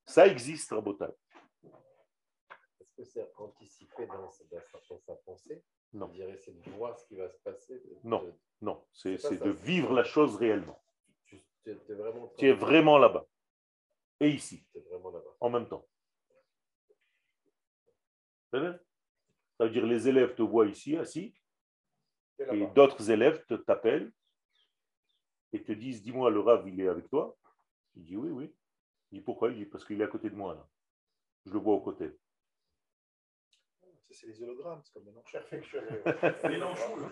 Ça 0.05 0.27
existe, 0.27 0.71
Rabotal. 0.71 1.15
Est-ce 2.79 2.93
que 2.95 3.03
c'est 3.05 3.31
anticipé 3.37 4.07
dans, 4.07 4.29
sa, 4.29 5.15
pensée? 5.25 5.63
Non. 5.93 6.07
On 6.07 6.09
dirait 6.09 6.35
c'est 6.37 6.51
de 6.51 6.69
voir 6.71 6.97
ce 6.97 7.05
qui 7.07 7.15
va 7.15 7.29
se 7.29 7.39
passer. 7.39 7.81
non, 8.03 8.37
non, 8.59 8.85
c'est 8.91 9.41
de 9.41 9.49
vivre 9.49 9.93
la 9.93 10.03
chose 10.03 10.35
réellement. 10.35 10.81
Tu, 11.63 11.71
es 11.71 11.93
vraiment, 11.93 12.33
tu 12.37 12.47
es 12.47 12.53
vraiment 12.53 12.97
là-bas. 12.97 13.25
Et 14.19 14.29
ici. 14.29 14.65
Vraiment 14.89 15.11
là 15.11 15.19
en 15.41 15.49
même 15.49 15.67
temps. 15.67 15.85
Ça 18.53 18.59
veut 19.59 19.69
dire 19.69 19.85
les 19.85 20.07
élèves 20.07 20.35
te 20.35 20.41
voient 20.41 20.67
ici, 20.67 20.95
assis, 20.97 21.33
et 22.51 22.67
d'autres 22.67 23.09
élèves 23.09 23.45
te 23.45 23.55
t'appellent 23.55 24.11
et 25.51 25.63
te 25.63 25.71
disent 25.71 26.01
Dis-moi, 26.03 26.29
le 26.29 26.39
Rav, 26.39 26.67
il 26.67 26.79
est 26.79 26.87
avec 26.87 27.09
toi? 27.09 27.37
Il 27.95 28.03
dit 28.03 28.15
Oui, 28.15 28.29
oui. 28.29 28.55
Il 29.11 29.19
dit 29.19 29.23
Pourquoi? 29.23 29.49
Il 29.51 29.57
dit 29.57 29.65
Parce 29.65 29.85
qu'il 29.85 29.99
est 30.01 30.03
à 30.03 30.07
côté 30.07 30.29
de 30.29 30.35
moi, 30.35 30.53
là. 30.53 30.67
Je 31.45 31.53
le 31.53 31.59
vois 31.59 31.73
aux 31.75 31.81
côtés. 31.81 32.11
C'est 34.09 34.27
les 34.27 34.43
hologrammes, 34.43 34.81
c'est 34.83 34.93
comme 34.93 35.05
Mélenchon. 35.05 35.39
Mélenchon. 36.43 37.11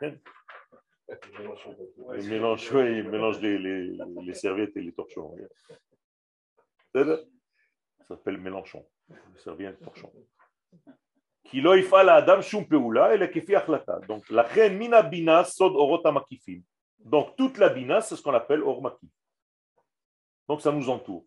il 1.08 2.28
mélange, 2.28 2.70
il 2.72 3.08
mélange 3.08 3.40
les, 3.40 3.58
les, 3.58 3.98
les, 4.22 4.34
serviettes 4.34 4.76
et 4.76 4.80
les 4.80 4.92
torchons. 4.92 5.36
Ça 6.94 7.04
s'appelle 8.08 8.38
Mélenchon. 8.38 8.84
Et 9.10 9.72
torchons. 9.84 10.12
Donc, 14.08 14.30
la 14.30 14.42
reine 14.42 14.76
mina 14.76 15.02
bina 15.02 15.44
sod 15.44 15.74
makifim. 16.12 16.62
Donc, 16.98 17.36
toute 17.36 17.58
la 17.58 17.68
bina, 17.68 18.00
c'est 18.00 18.16
ce 18.16 18.22
qu'on 18.22 18.34
appelle 18.34 18.62
or 18.62 18.82
Donc, 20.48 20.60
ça 20.60 20.72
nous 20.72 20.88
entoure. 20.88 21.24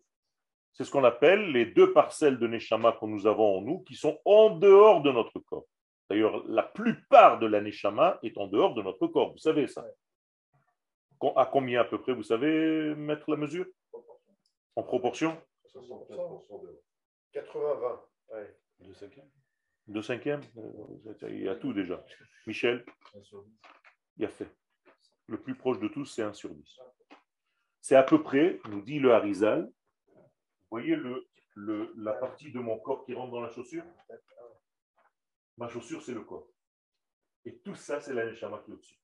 C'est 0.72 0.84
ce 0.84 0.90
qu'on 0.90 1.04
appelle 1.04 1.52
les 1.52 1.66
deux 1.66 1.92
parcelles 1.92 2.38
de 2.38 2.46
Neshama 2.46 2.92
que 2.92 3.06
nous 3.06 3.26
avons 3.26 3.58
en 3.58 3.62
nous 3.62 3.80
qui 3.80 3.94
sont 3.94 4.18
en 4.24 4.50
dehors 4.50 5.02
de 5.02 5.10
notre 5.10 5.38
corps. 5.40 5.66
D'ailleurs, 6.10 6.44
la 6.48 6.64
plupart 6.64 7.38
de 7.38 7.46
la 7.46 7.60
Neshama 7.60 8.18
est 8.24 8.36
en 8.36 8.48
dehors 8.48 8.74
de 8.74 8.82
notre 8.82 9.06
corps. 9.06 9.30
Vous 9.30 9.38
savez 9.38 9.68
ça. 9.68 9.86
À 11.36 11.46
combien 11.46 11.82
à 11.82 11.84
peu 11.84 12.00
près, 12.00 12.12
vous 12.12 12.24
savez 12.24 12.96
mettre 12.96 13.30
la 13.30 13.36
mesure? 13.36 13.66
En 14.74 14.82
proportion? 14.82 15.40
80-20. 17.32 18.00
Ouais. 18.32 18.56
Deux 19.86 20.02
cinquièmes 20.02 20.40
Il 21.28 21.42
y 21.42 21.48
a 21.48 21.54
tout 21.54 21.72
déjà. 21.72 22.04
Michel? 22.46 22.84
Il 24.16 24.24
a 24.24 24.28
fait. 24.28 24.48
Le 25.26 25.40
plus 25.40 25.54
proche 25.54 25.78
de 25.78 25.86
tous, 25.86 26.06
c'est 26.06 26.22
1 26.22 26.32
sur 26.32 26.50
10. 26.50 26.78
C'est 27.80 27.94
à 27.94 28.02
peu 28.02 28.20
près, 28.20 28.58
nous 28.68 28.82
dit 28.82 28.98
le 28.98 29.12
Harizal, 29.12 29.70
vous 30.16 30.22
voyez 30.70 30.96
le, 30.96 31.24
le, 31.54 31.92
la 31.96 32.14
partie 32.14 32.50
de 32.50 32.58
mon 32.58 32.78
corps 32.80 33.04
qui 33.04 33.14
rentre 33.14 33.30
dans 33.30 33.40
la 33.40 33.50
chaussure? 33.50 33.84
Ma 35.56 35.68
chaussure, 35.68 36.02
c'est 36.02 36.14
le 36.14 36.24
corps. 36.24 36.48
Et 37.44 37.58
tout 37.58 37.74
ça, 37.74 38.00
c'est 38.00 38.14
la 38.14 38.26
Neshama 38.26 38.62
qui 38.64 38.70
est 38.70 38.74
au-dessus. 38.74 39.00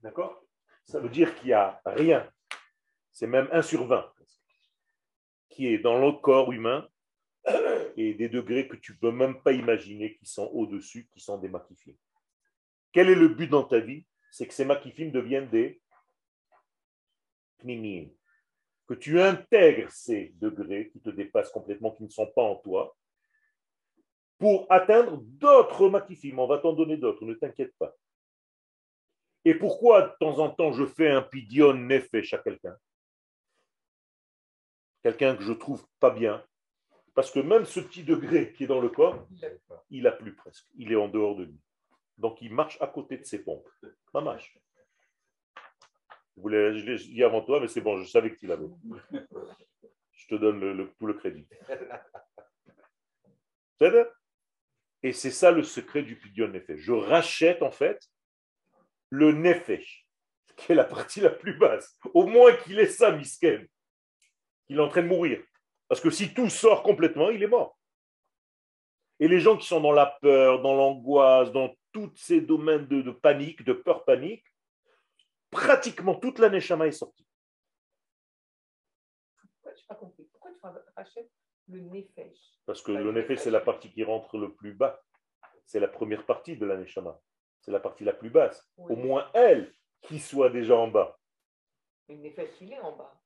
D'accord? 0.00 0.44
Ça 0.84 1.00
veut 1.00 1.08
dire 1.08 1.34
qu'il 1.36 1.46
n'y 1.46 1.52
a 1.52 1.80
rien, 1.86 2.30
c'est 3.12 3.26
même 3.26 3.48
1 3.52 3.62
sur 3.62 3.86
20, 3.86 4.12
qui 5.48 5.68
est 5.68 5.78
dans 5.78 5.98
le 5.98 6.12
corps 6.20 6.52
humain 6.52 6.86
et 7.96 8.14
des 8.14 8.28
degrés 8.28 8.68
que 8.68 8.76
tu 8.76 8.92
ne 8.92 8.98
peux 8.98 9.12
même 9.12 9.42
pas 9.42 9.52
imaginer 9.52 10.14
qui 10.16 10.26
sont 10.26 10.50
au-dessus, 10.52 11.08
qui 11.12 11.20
sont 11.20 11.38
des 11.38 11.48
makifim. 11.48 11.94
Quel 12.92 13.08
est 13.08 13.14
le 13.14 13.28
but 13.28 13.48
dans 13.48 13.64
ta 13.64 13.80
vie? 13.80 14.06
C'est 14.30 14.46
que 14.46 14.54
ces 14.54 14.64
makifim 14.64 15.10
deviennent 15.10 15.48
des 15.48 15.80
pnimim. 17.58 18.10
Que 18.86 18.94
tu 18.94 19.20
intègres 19.20 19.90
ces 19.90 20.34
degrés 20.36 20.90
qui 20.90 21.00
te 21.00 21.10
dépassent 21.10 21.50
complètement, 21.50 21.92
qui 21.92 22.04
ne 22.04 22.10
sont 22.10 22.30
pas 22.32 22.42
en 22.42 22.56
toi, 22.56 22.94
pour 24.44 24.66
atteindre 24.68 25.16
d'autres 25.22 25.88
makifim. 25.88 26.38
On 26.38 26.46
va 26.46 26.58
t'en 26.58 26.74
donner 26.74 26.98
d'autres, 26.98 27.24
ne 27.24 27.32
t'inquiète 27.32 27.74
pas. 27.78 27.96
Et 29.46 29.54
pourquoi 29.54 30.02
de 30.02 30.12
temps 30.20 30.38
en 30.38 30.50
temps 30.50 30.70
je 30.70 30.84
fais 30.84 31.08
un 31.08 31.22
pidion 31.22 31.72
nefesh 31.72 32.34
à 32.34 32.38
quelqu'un? 32.38 32.76
Quelqu'un 35.02 35.34
que 35.34 35.42
je 35.42 35.54
trouve 35.54 35.86
pas 35.98 36.10
bien, 36.10 36.44
parce 37.14 37.30
que 37.30 37.40
même 37.40 37.64
ce 37.64 37.80
petit 37.80 38.04
degré 38.04 38.52
qui 38.52 38.64
est 38.64 38.66
dans 38.66 38.82
le 38.82 38.90
corps, 38.90 39.26
il 39.88 40.06
a 40.06 40.12
plus 40.12 40.34
presque. 40.34 40.66
Il 40.74 40.92
est 40.92 40.96
en 40.96 41.08
dehors 41.08 41.36
de 41.36 41.44
lui. 41.44 41.58
Donc 42.18 42.42
il 42.42 42.52
marche 42.52 42.76
à 42.82 42.86
côté 42.86 43.16
de 43.16 43.24
ses 43.24 43.42
pompes. 43.42 43.66
marche. 44.12 44.58
Je, 46.36 46.42
voulais, 46.42 46.78
je 46.78 46.84
l'ai 46.84 46.96
dit 46.96 47.24
avant 47.24 47.40
toi, 47.40 47.60
mais 47.60 47.68
c'est 47.68 47.80
bon, 47.80 47.96
je 47.96 48.06
savais 48.06 48.30
que 48.30 48.36
tu 48.36 48.46
l'avais. 48.46 48.68
Je 50.12 50.26
te 50.28 50.34
donne 50.34 50.60
le, 50.60 50.92
tout 50.98 51.06
le 51.06 51.14
crédit. 51.14 51.48
Et 55.04 55.12
c'est 55.12 55.30
ça 55.30 55.50
le 55.50 55.62
secret 55.62 56.02
du 56.02 56.18
pidion 56.18 56.48
nefesh. 56.48 56.80
Je 56.80 56.92
rachète 56.92 57.62
en 57.62 57.70
fait 57.70 58.10
le 59.10 59.32
nefesh, 59.32 60.08
qui 60.56 60.72
est 60.72 60.74
la 60.74 60.84
partie 60.84 61.20
la 61.20 61.28
plus 61.28 61.58
basse. 61.58 61.94
Au 62.14 62.26
moins 62.26 62.56
qu'il 62.56 62.78
ait 62.78 62.86
ça, 62.86 63.12
misken. 63.12 63.68
Qu'il 64.66 64.78
est 64.78 64.80
en 64.80 64.88
train 64.88 65.02
de 65.02 65.08
mourir. 65.08 65.44
Parce 65.88 66.00
que 66.00 66.08
si 66.08 66.32
tout 66.32 66.48
sort 66.48 66.82
complètement, 66.82 67.28
il 67.28 67.42
est 67.42 67.48
mort. 67.48 67.78
Et 69.20 69.28
les 69.28 69.40
gens 69.40 69.58
qui 69.58 69.66
sont 69.66 69.82
dans 69.82 69.92
la 69.92 70.06
peur, 70.22 70.62
dans 70.62 70.74
l'angoisse, 70.74 71.52
dans 71.52 71.76
tous 71.92 72.10
ces 72.16 72.40
domaines 72.40 72.86
de, 72.86 73.10
panique, 73.10 73.62
de 73.62 73.74
peur 73.74 74.06
panique, 74.06 74.46
pratiquement 75.50 76.14
toute 76.14 76.38
la 76.38 76.48
Neshama 76.48 76.86
est 76.86 76.92
sortie. 76.92 77.26
Pas. 79.62 79.94
Pourquoi 79.96 80.50
tu 80.50 80.58
rachètes? 80.96 81.30
Le 81.68 81.80
Nefesh 81.80 82.38
Parce 82.66 82.82
que 82.82 82.92
le 82.92 83.12
Nefesh, 83.12 83.38
c'est 83.40 83.50
la 83.50 83.60
partie 83.60 83.90
qui 83.90 84.04
rentre 84.04 84.38
le 84.38 84.52
plus 84.54 84.74
bas. 84.74 85.00
C'est 85.64 85.80
la 85.80 85.88
première 85.88 86.26
partie 86.26 86.56
de 86.56 86.66
la 86.66 86.76
Neshama. 86.76 87.18
C'est 87.60 87.70
la 87.70 87.80
partie 87.80 88.04
la 88.04 88.12
plus 88.12 88.30
basse. 88.30 88.70
Au 88.76 88.96
moins 88.96 89.30
elle 89.34 89.72
qui 90.02 90.18
soit 90.18 90.50
déjà 90.50 90.76
en 90.76 90.88
bas. 90.88 91.18
Le 92.08 92.16
Nefesh, 92.16 92.60
il 92.60 92.72
est 92.72 92.80
en 92.80 92.96
bas. 92.96 93.18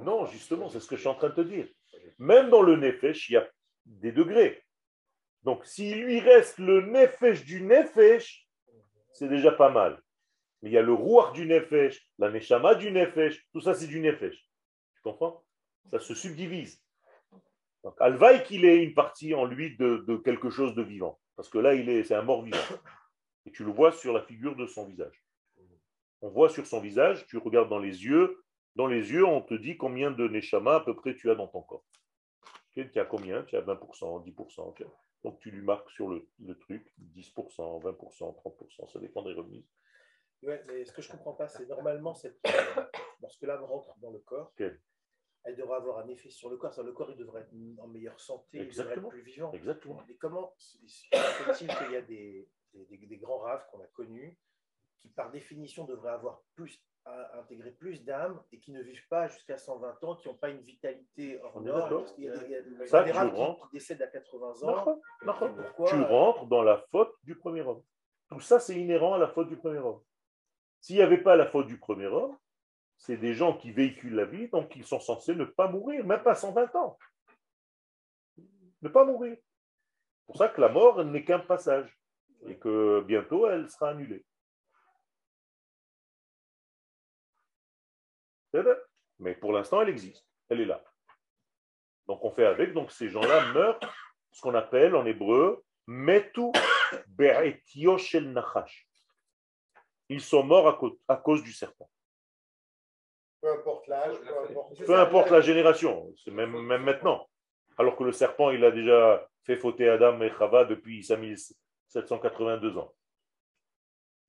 Non, 0.00 0.26
justement, 0.26 0.68
c'est 0.68 0.80
ce 0.80 0.88
que 0.88 0.96
je 0.96 1.00
suis 1.00 1.08
en 1.08 1.14
train 1.14 1.28
de 1.28 1.34
te 1.34 1.40
dire. 1.42 1.68
Même 2.18 2.50
dans 2.50 2.62
le 2.62 2.76
Nefesh, 2.76 3.28
il 3.28 3.34
y 3.34 3.36
a 3.36 3.48
des 3.84 4.12
degrés. 4.12 4.62
Donc, 5.42 5.64
s'il 5.66 6.02
lui 6.02 6.20
reste 6.20 6.58
le 6.58 6.82
Nefesh 6.82 7.44
du 7.44 7.62
Nefesh, 7.62 8.48
c'est 9.12 9.28
déjà 9.28 9.52
pas 9.52 9.70
mal. 9.70 10.00
Mais 10.62 10.70
il 10.70 10.72
y 10.72 10.78
a 10.78 10.82
le 10.82 10.92
Rouar 10.92 11.32
du 11.32 11.46
Nefesh, 11.46 12.08
la 12.18 12.30
Neshama 12.30 12.74
du 12.76 12.90
Nefesh, 12.90 13.44
tout 13.52 13.60
ça 13.60 13.74
c'est 13.74 13.88
du 13.88 14.00
Nefesh. 14.00 14.36
Tu 14.94 15.02
comprends? 15.02 15.44
Ça 15.90 15.98
se 15.98 16.14
subdivise. 16.14 16.80
Donc, 17.84 17.94
Alvaï 18.00 18.44
qu'il 18.44 18.64
ait 18.64 18.82
une 18.82 18.94
partie 18.94 19.34
en 19.34 19.44
lui 19.44 19.76
de, 19.76 20.04
de, 20.06 20.16
quelque 20.16 20.50
chose 20.50 20.74
de 20.74 20.82
vivant. 20.82 21.18
Parce 21.36 21.48
que 21.48 21.58
là, 21.58 21.74
il 21.74 21.88
est, 21.88 22.04
c'est 22.04 22.14
un 22.14 22.22
mort 22.22 22.42
vivant. 22.42 22.58
Et 23.46 23.50
tu 23.50 23.64
le 23.64 23.72
vois 23.72 23.92
sur 23.92 24.12
la 24.12 24.22
figure 24.22 24.54
de 24.54 24.66
son 24.66 24.86
visage. 24.86 25.24
On 26.20 26.28
voit 26.28 26.48
sur 26.48 26.66
son 26.66 26.80
visage, 26.80 27.26
tu 27.26 27.38
regardes 27.38 27.68
dans 27.68 27.80
les 27.80 28.04
yeux, 28.04 28.44
dans 28.76 28.86
les 28.86 29.10
yeux, 29.10 29.26
on 29.26 29.42
te 29.42 29.54
dit 29.54 29.76
combien 29.76 30.12
de 30.12 30.28
Neshama 30.28 30.76
à 30.76 30.80
peu 30.80 30.94
près 30.94 31.16
tu 31.16 31.30
as 31.30 31.34
dans 31.34 31.48
ton 31.48 31.62
corps. 31.62 31.84
Tu 32.72 32.88
as 32.94 33.04
combien? 33.04 33.42
Tu 33.42 33.56
as 33.56 33.60
20%, 33.60 34.24
10%. 34.24 34.74
Donc 35.24 35.40
tu 35.40 35.50
lui 35.50 35.62
marques 35.62 35.90
sur 35.90 36.08
le, 36.08 36.28
le 36.44 36.56
truc 36.58 36.86
10%, 37.16 37.82
20%, 37.82 37.82
30%, 37.82 38.92
ça 38.92 38.98
dépend 38.98 39.22
des 39.22 39.34
remises. 39.34 39.66
Ouais, 40.42 40.62
mais 40.66 40.84
ce 40.84 40.92
que 40.92 41.02
je 41.02 41.08
ne 41.08 41.16
comprends 41.16 41.34
pas, 41.34 41.48
c'est 41.48 41.68
normalement, 41.68 42.14
cette... 42.14 42.40
lorsque 43.20 43.42
l'âme 43.42 43.62
rentre 43.64 43.94
dans 44.00 44.10
le 44.10 44.18
corps, 44.20 44.52
elle 45.44 45.56
devrait 45.56 45.76
avoir 45.76 45.98
un 45.98 46.08
effet 46.08 46.30
sur 46.30 46.50
le 46.50 46.56
corps. 46.56 46.72
le 46.82 46.92
corps, 46.92 47.10
il 47.10 47.16
devrait 47.16 47.42
être 47.42 47.52
en 47.78 47.88
meilleure 47.88 48.20
santé, 48.20 48.58
il 48.58 48.76
devrait 48.76 48.94
être 48.94 49.08
plus 49.08 49.22
vivant. 49.22 49.52
Exactement. 49.52 50.02
Mais 50.08 50.14
comment 50.14 50.54
fait-il 50.58 51.68
qu'il 51.68 51.90
y 51.92 51.96
a 51.96 52.02
des, 52.02 52.48
des, 52.74 52.96
des 52.98 53.18
grands 53.18 53.38
raves 53.38 53.66
qu'on 53.70 53.80
a 53.80 53.86
connus 53.86 54.38
qui, 55.00 55.08
par 55.08 55.30
définition, 55.30 55.84
devraient 55.84 56.12
avoir 56.12 56.42
plus 56.54 56.80
à 57.04 57.38
intégrer 57.40 57.72
plus 57.72 58.04
d'âmes 58.04 58.40
et 58.52 58.60
qui 58.60 58.70
ne 58.72 58.80
vivent 58.80 59.08
pas 59.08 59.26
jusqu'à 59.26 59.58
120 59.58 60.04
ans, 60.04 60.16
qui 60.16 60.28
n'ont 60.28 60.34
pas 60.34 60.50
une 60.50 60.60
vitalité 60.60 61.40
hors 61.42 61.60
norme? 61.60 62.04
Il 62.16 62.24
y 62.24 62.28
a, 62.28 62.36
des, 62.36 62.86
Ça, 62.86 63.02
des 63.02 63.10
raves 63.10 63.34
qui, 63.34 63.66
décèdent 63.72 64.02
à 64.02 64.06
80 64.06 64.62
ans. 64.62 65.00
Pourquoi? 65.24 65.88
Tu 65.88 66.00
rentres 66.00 66.46
dans 66.46 66.62
la 66.62 66.78
faute 66.92 67.12
du 67.24 67.34
premier 67.34 67.62
homme. 67.62 67.82
Tout 68.28 68.40
ça, 68.40 68.60
c'est 68.60 68.78
inhérent 68.78 69.14
à 69.14 69.18
la 69.18 69.28
faute 69.28 69.48
du 69.48 69.56
premier 69.56 69.78
homme. 69.78 70.00
S'il 70.80 70.96
n'y 70.96 71.02
avait 71.02 71.22
pas 71.22 71.36
la 71.36 71.46
faute 71.46 71.66
du 71.66 71.78
premier 71.78 72.06
homme, 72.06 72.36
c'est 73.02 73.16
des 73.16 73.34
gens 73.34 73.56
qui 73.56 73.72
véhiculent 73.72 74.14
la 74.14 74.26
vie, 74.26 74.48
donc 74.48 74.76
ils 74.76 74.86
sont 74.86 75.00
censés 75.00 75.34
ne 75.34 75.44
pas 75.44 75.66
mourir, 75.66 76.06
même 76.06 76.22
pas 76.22 76.36
120 76.36 76.72
ans. 76.76 76.96
Ne 78.80 78.88
pas 78.88 79.04
mourir. 79.04 79.36
C'est 79.36 80.26
pour 80.26 80.36
ça 80.36 80.48
que 80.48 80.60
la 80.60 80.68
mort 80.68 81.04
n'est 81.04 81.24
qu'un 81.24 81.40
passage 81.40 81.98
et 82.46 82.56
que 82.56 83.00
bientôt 83.00 83.48
elle 83.48 83.68
sera 83.68 83.90
annulée. 83.90 84.24
Mais 89.18 89.34
pour 89.34 89.52
l'instant, 89.52 89.82
elle 89.82 89.88
existe. 89.88 90.24
Elle 90.48 90.60
est 90.60 90.66
là. 90.66 90.84
Donc 92.06 92.24
on 92.24 92.30
fait 92.30 92.46
avec. 92.46 92.72
Donc 92.72 92.92
ces 92.92 93.08
gens-là 93.08 93.52
meurent, 93.52 93.80
ce 94.30 94.40
qu'on 94.40 94.54
appelle 94.54 94.94
en 94.94 95.04
hébreu, 95.06 95.64
metu 95.88 96.52
be'etio 97.08 97.98
nachash. 98.20 98.88
Ils 100.08 100.20
sont 100.20 100.44
morts 100.44 100.92
à 101.08 101.16
cause 101.16 101.42
du 101.42 101.52
serpent. 101.52 101.90
Peu 103.42 103.52
importe 103.52 103.88
l'âge, 103.88 104.16
peu 104.20 104.38
importe, 104.38 104.84
Peu 104.86 104.98
importe 104.98 105.30
la 105.30 105.40
génération, 105.40 106.12
c'est 106.24 106.30
même, 106.30 106.56
même 106.62 106.84
maintenant. 106.84 107.28
Alors 107.76 107.96
que 107.96 108.04
le 108.04 108.12
serpent, 108.12 108.50
il 108.50 108.64
a 108.64 108.70
déjà 108.70 109.28
fait 109.42 109.56
fauter 109.56 109.88
Adam 109.88 110.20
et 110.22 110.30
Chava 110.30 110.64
depuis 110.64 111.02
5782 111.02 112.78
ans. 112.78 112.94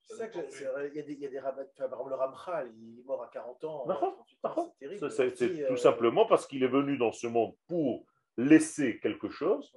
C'est 0.02 0.16
ça 0.16 0.28
que 0.28 0.40
il 0.40 0.96
y 0.96 1.00
a 1.00 1.04
des, 1.04 1.14
il 1.14 1.20
y 1.20 1.26
a 1.28 1.30
des 1.30 1.40
rabbins, 1.40 1.64
par 1.78 1.86
exemple, 1.86 2.10
le 2.10 2.16
Ramchal, 2.16 2.74
il 2.76 3.00
est 3.00 3.04
mort 3.04 3.22
à 3.24 3.28
40 3.28 3.64
ans. 3.66 3.86
D'accord, 3.86 4.26
38 4.42 5.04
ans, 5.04 5.10
C'est 5.10 5.32
tout 5.34 5.74
euh, 5.74 5.78
simplement 5.78 6.26
parce 6.26 6.48
qu'il 6.48 6.64
est 6.64 6.68
venu 6.68 6.98
dans 6.98 7.12
ce 7.12 7.28
monde 7.28 7.56
pour 7.68 8.06
laisser 8.36 9.00
quelque 9.00 9.30
chose 9.30 9.72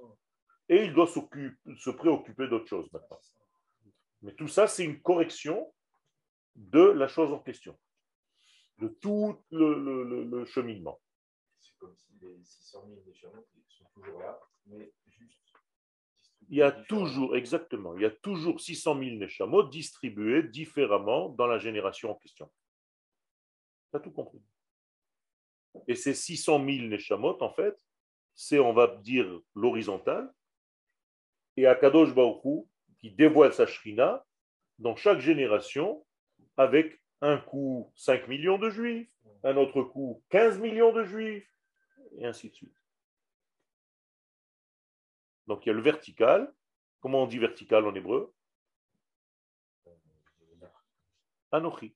et 0.67 0.83
il 0.83 0.93
doit 0.93 1.05
s'occuper- 1.05 1.55
se 1.77 1.91
préoccuper 1.91 2.47
d'autre 2.47 2.67
chose 2.67 2.91
maintenant. 2.91 3.19
Mais 4.23 4.33
tout 4.33 4.47
ça, 4.47 4.65
c'est 4.67 4.83
une 4.83 4.99
correction 5.01 5.71
de 6.55 6.81
la 6.81 7.07
chose 7.07 7.31
en 7.31 7.39
question, 7.39 7.77
de 8.79 8.87
tout 8.87 9.35
le, 9.51 9.73
le- 9.79 10.03
le- 10.03 10.23
le 10.23 10.45
cheminement. 10.45 10.99
C'est 11.59 11.75
comme 11.77 11.95
si 11.97 12.13
les 12.21 12.43
600 12.43 12.85
000 12.87 13.01
déchirements 13.05 13.43
sont 13.69 13.85
toujours 13.93 14.19
là, 14.19 14.39
mais 14.67 14.93
juste. 15.07 15.39
Il 16.49 16.57
y 16.57 16.61
a 16.61 16.71
toujours, 16.71 17.35
exactement, 17.35 17.95
il 17.95 18.03
y 18.03 18.05
a 18.05 18.11
toujours 18.11 18.61
600 18.61 18.99
000 18.99 19.15
Neshamot 19.17 19.63
distribués 19.63 20.43
différemment 20.43 21.29
dans 21.29 21.47
la 21.47 21.57
génération 21.59 22.11
en 22.11 22.15
question. 22.15 22.49
Tu 23.91 23.97
as 23.97 23.99
tout 23.99 24.11
compris. 24.11 24.41
Et 25.87 25.95
ces 25.95 26.13
600 26.13 26.63
000 26.65 26.87
Neshamot, 26.87 27.41
en 27.41 27.49
fait, 27.51 27.77
c'est, 28.35 28.59
on 28.59 28.73
va 28.73 28.87
dire, 28.97 29.27
l'horizontale. 29.55 30.31
Et 31.57 31.65
Akadosh 31.65 32.13
Baruch 32.13 32.45
Hu, 32.45 32.61
qui 32.99 33.11
dévoile 33.11 33.53
sa 33.53 33.65
shrina 33.65 34.23
dans 34.79 34.95
chaque 34.95 35.19
génération 35.19 36.05
avec 36.55 37.01
un 37.21 37.37
coup 37.37 37.91
5 37.95 38.27
millions 38.27 38.57
de 38.57 38.69
juifs, 38.69 39.09
un 39.43 39.57
autre 39.57 39.81
coup 39.81 40.23
15 40.29 40.59
millions 40.59 40.91
de 40.93 41.03
juifs, 41.03 41.51
et 42.17 42.25
ainsi 42.25 42.49
de 42.49 42.55
suite. 42.55 42.75
Donc 45.47 45.65
il 45.65 45.69
y 45.69 45.71
a 45.71 45.75
le 45.75 45.81
vertical. 45.81 46.53
Comment 46.99 47.23
on 47.23 47.27
dit 47.27 47.39
vertical 47.39 47.85
en 47.85 47.95
hébreu? 47.95 48.33
Anochi. 51.51 51.95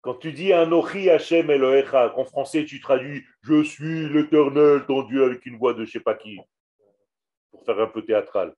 Quand 0.00 0.14
tu 0.14 0.32
dis 0.32 0.52
Anochi 0.52 1.10
Hashem 1.10 1.50
Elohecha, 1.50 2.16
en 2.16 2.24
français 2.24 2.64
tu 2.64 2.80
traduis 2.80 3.24
Je 3.42 3.62
suis 3.64 4.08
l'éternel, 4.08 4.86
ton 4.86 5.02
Dieu, 5.02 5.24
avec 5.24 5.44
une 5.46 5.58
voix 5.58 5.74
de 5.74 5.84
je 5.84 5.90
sais 5.90 6.00
pas 6.00 6.14
qui, 6.14 6.38
pour 7.50 7.64
faire 7.64 7.80
un 7.80 7.88
peu 7.88 8.04
théâtral. 8.04 8.54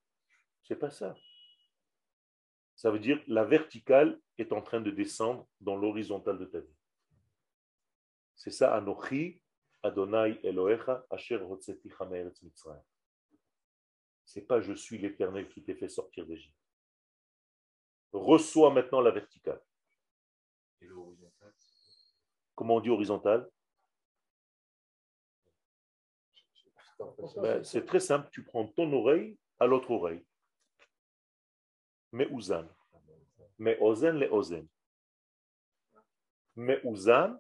C'est 0.63 0.77
pas 0.77 0.91
ça. 0.91 1.17
Ça 2.79 2.93
veut 2.93 3.01
dire 3.01 3.21
la 3.27 3.45
verticale 3.45 4.21
est 4.39 4.53
en 4.53 4.63
train 4.63 4.81
de 4.81 4.93
descendre 4.93 5.49
dans 5.61 5.75
l'horizontale 5.75 6.39
de 6.39 6.45
ta 6.45 6.61
vie. 6.61 6.77
C'est 8.37 8.53
ça, 8.53 8.73
Anochi 8.73 9.43
Adonai 9.83 10.39
Elohecha 10.45 11.05
Asher 11.11 11.41
Mitzrayim. 12.45 12.81
C'est 14.25 14.43
pas 14.43 14.61
je 14.61 14.75
suis 14.75 14.97
l'éternel 14.97 15.49
qui 15.49 15.61
t'ai 15.65 15.75
fait 15.75 15.89
sortir 15.89 16.25
d'Égypte. 16.25 16.55
Reçois 18.13 18.73
maintenant 18.73 19.01
la 19.01 19.11
verticale. 19.11 19.61
Et 20.81 20.87
Comment 22.55 22.77
on 22.77 22.81
dit 22.81 22.91
horizontal? 22.91 23.51
Ben, 27.39 27.65
C'est 27.65 27.85
très 27.85 27.99
simple. 27.99 28.29
Tu 28.31 28.45
prends 28.45 28.69
ton 28.69 28.93
oreille 28.93 29.37
à 29.59 29.67
l'autre 29.67 29.91
oreille. 29.91 30.25
Mais 32.13 32.29
ouzan. 32.31 32.67
Mais 33.59 33.79
ozen 33.81 34.17
les 34.17 34.29
ozen. 34.29 34.67
Mais 36.57 36.81
ouzan, 36.85 37.39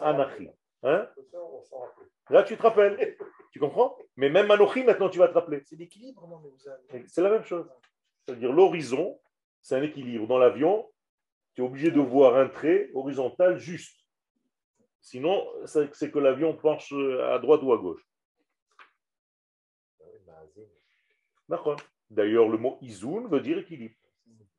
anachi. 0.00 0.48
Hein? 0.82 1.08
Là, 2.30 2.42
tu 2.42 2.56
te 2.56 2.62
rappelles. 2.62 3.16
Tu 3.50 3.60
comprends? 3.60 3.96
Mais 4.16 4.28
même 4.28 4.50
Anochi, 4.50 4.84
maintenant, 4.84 5.08
tu 5.08 5.18
vas 5.18 5.26
te 5.26 5.32
rappeler. 5.32 5.62
C'est 5.64 5.74
l'équilibre, 5.74 6.28
non, 6.28 6.42
C'est 7.06 7.22
la 7.22 7.30
même 7.30 7.44
chose. 7.44 7.66
C'est-à-dire 8.20 8.52
l'horizon, 8.52 9.18
c'est 9.62 9.76
un 9.76 9.82
équilibre. 9.82 10.26
Dans 10.26 10.36
l'avion, 10.36 10.86
tu 11.54 11.62
es 11.62 11.64
obligé 11.64 11.90
de 11.90 11.98
voir 11.98 12.36
un 12.36 12.48
trait 12.48 12.90
horizontal 12.92 13.58
juste. 13.58 14.06
Sinon, 15.00 15.48
c'est 15.64 15.92
c'est 15.94 16.10
que 16.10 16.18
l'avion 16.18 16.54
penche 16.54 16.92
à 16.92 17.38
droite 17.38 17.62
ou 17.62 17.72
à 17.72 17.78
gauche. 17.78 18.06
D'accord. 21.48 21.80
D'ailleurs, 22.10 22.48
le 22.48 22.58
mot 22.58 22.78
izoun 22.82 23.28
veut 23.28 23.40
dire 23.40 23.58
équilibre. 23.58 23.94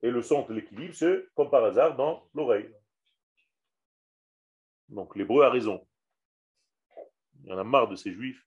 Et 0.01 0.11
le 0.11 0.21
centre 0.21 0.49
de 0.49 0.55
l'équilibre, 0.55 0.93
c'est, 0.93 1.25
comme 1.35 1.49
par 1.49 1.63
hasard, 1.63 1.95
dans 1.95 2.27
l'oreille. 2.33 2.73
Donc 4.87 5.15
l'hébreu 5.15 5.43
a 5.43 5.49
raison. 5.49 5.85
Il 7.43 7.49
y 7.49 7.53
en 7.53 7.57
a 7.57 7.63
marre 7.63 7.87
de 7.87 7.95
ces 7.95 8.11
juifs. 8.11 8.45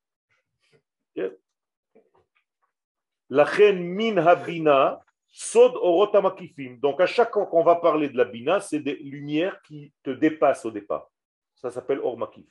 La 3.29 3.47
min 3.73 4.19
habina, 4.19 5.01
sod 5.29 5.75
orot 5.77 6.15
hamakifim. 6.15 6.77
Donc 6.81 7.01
à 7.01 7.07
chaque 7.07 7.33
fois 7.33 7.47
qu'on 7.47 7.63
va 7.63 7.77
parler 7.77 8.11
de 8.11 8.17
la 8.17 8.27
bina, 8.27 8.61
c'est 8.61 8.81
des 8.81 8.97
lumières 8.97 9.63
qui 9.63 9.93
te 10.03 10.11
dépassent 10.11 10.67
au 10.67 10.71
départ. 10.71 11.11
Ça 11.55 11.71
s'appelle 11.71 12.01
or 12.01 12.19
makif. 12.19 12.47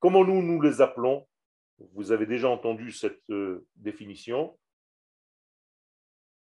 Comment 0.00 0.24
nous, 0.24 0.42
nous 0.42 0.60
les 0.60 0.80
appelons? 0.80 1.26
Vous 1.92 2.10
avez 2.10 2.26
déjà 2.26 2.48
entendu 2.48 2.90
cette 2.90 3.22
euh, 3.30 3.66
définition. 3.76 4.58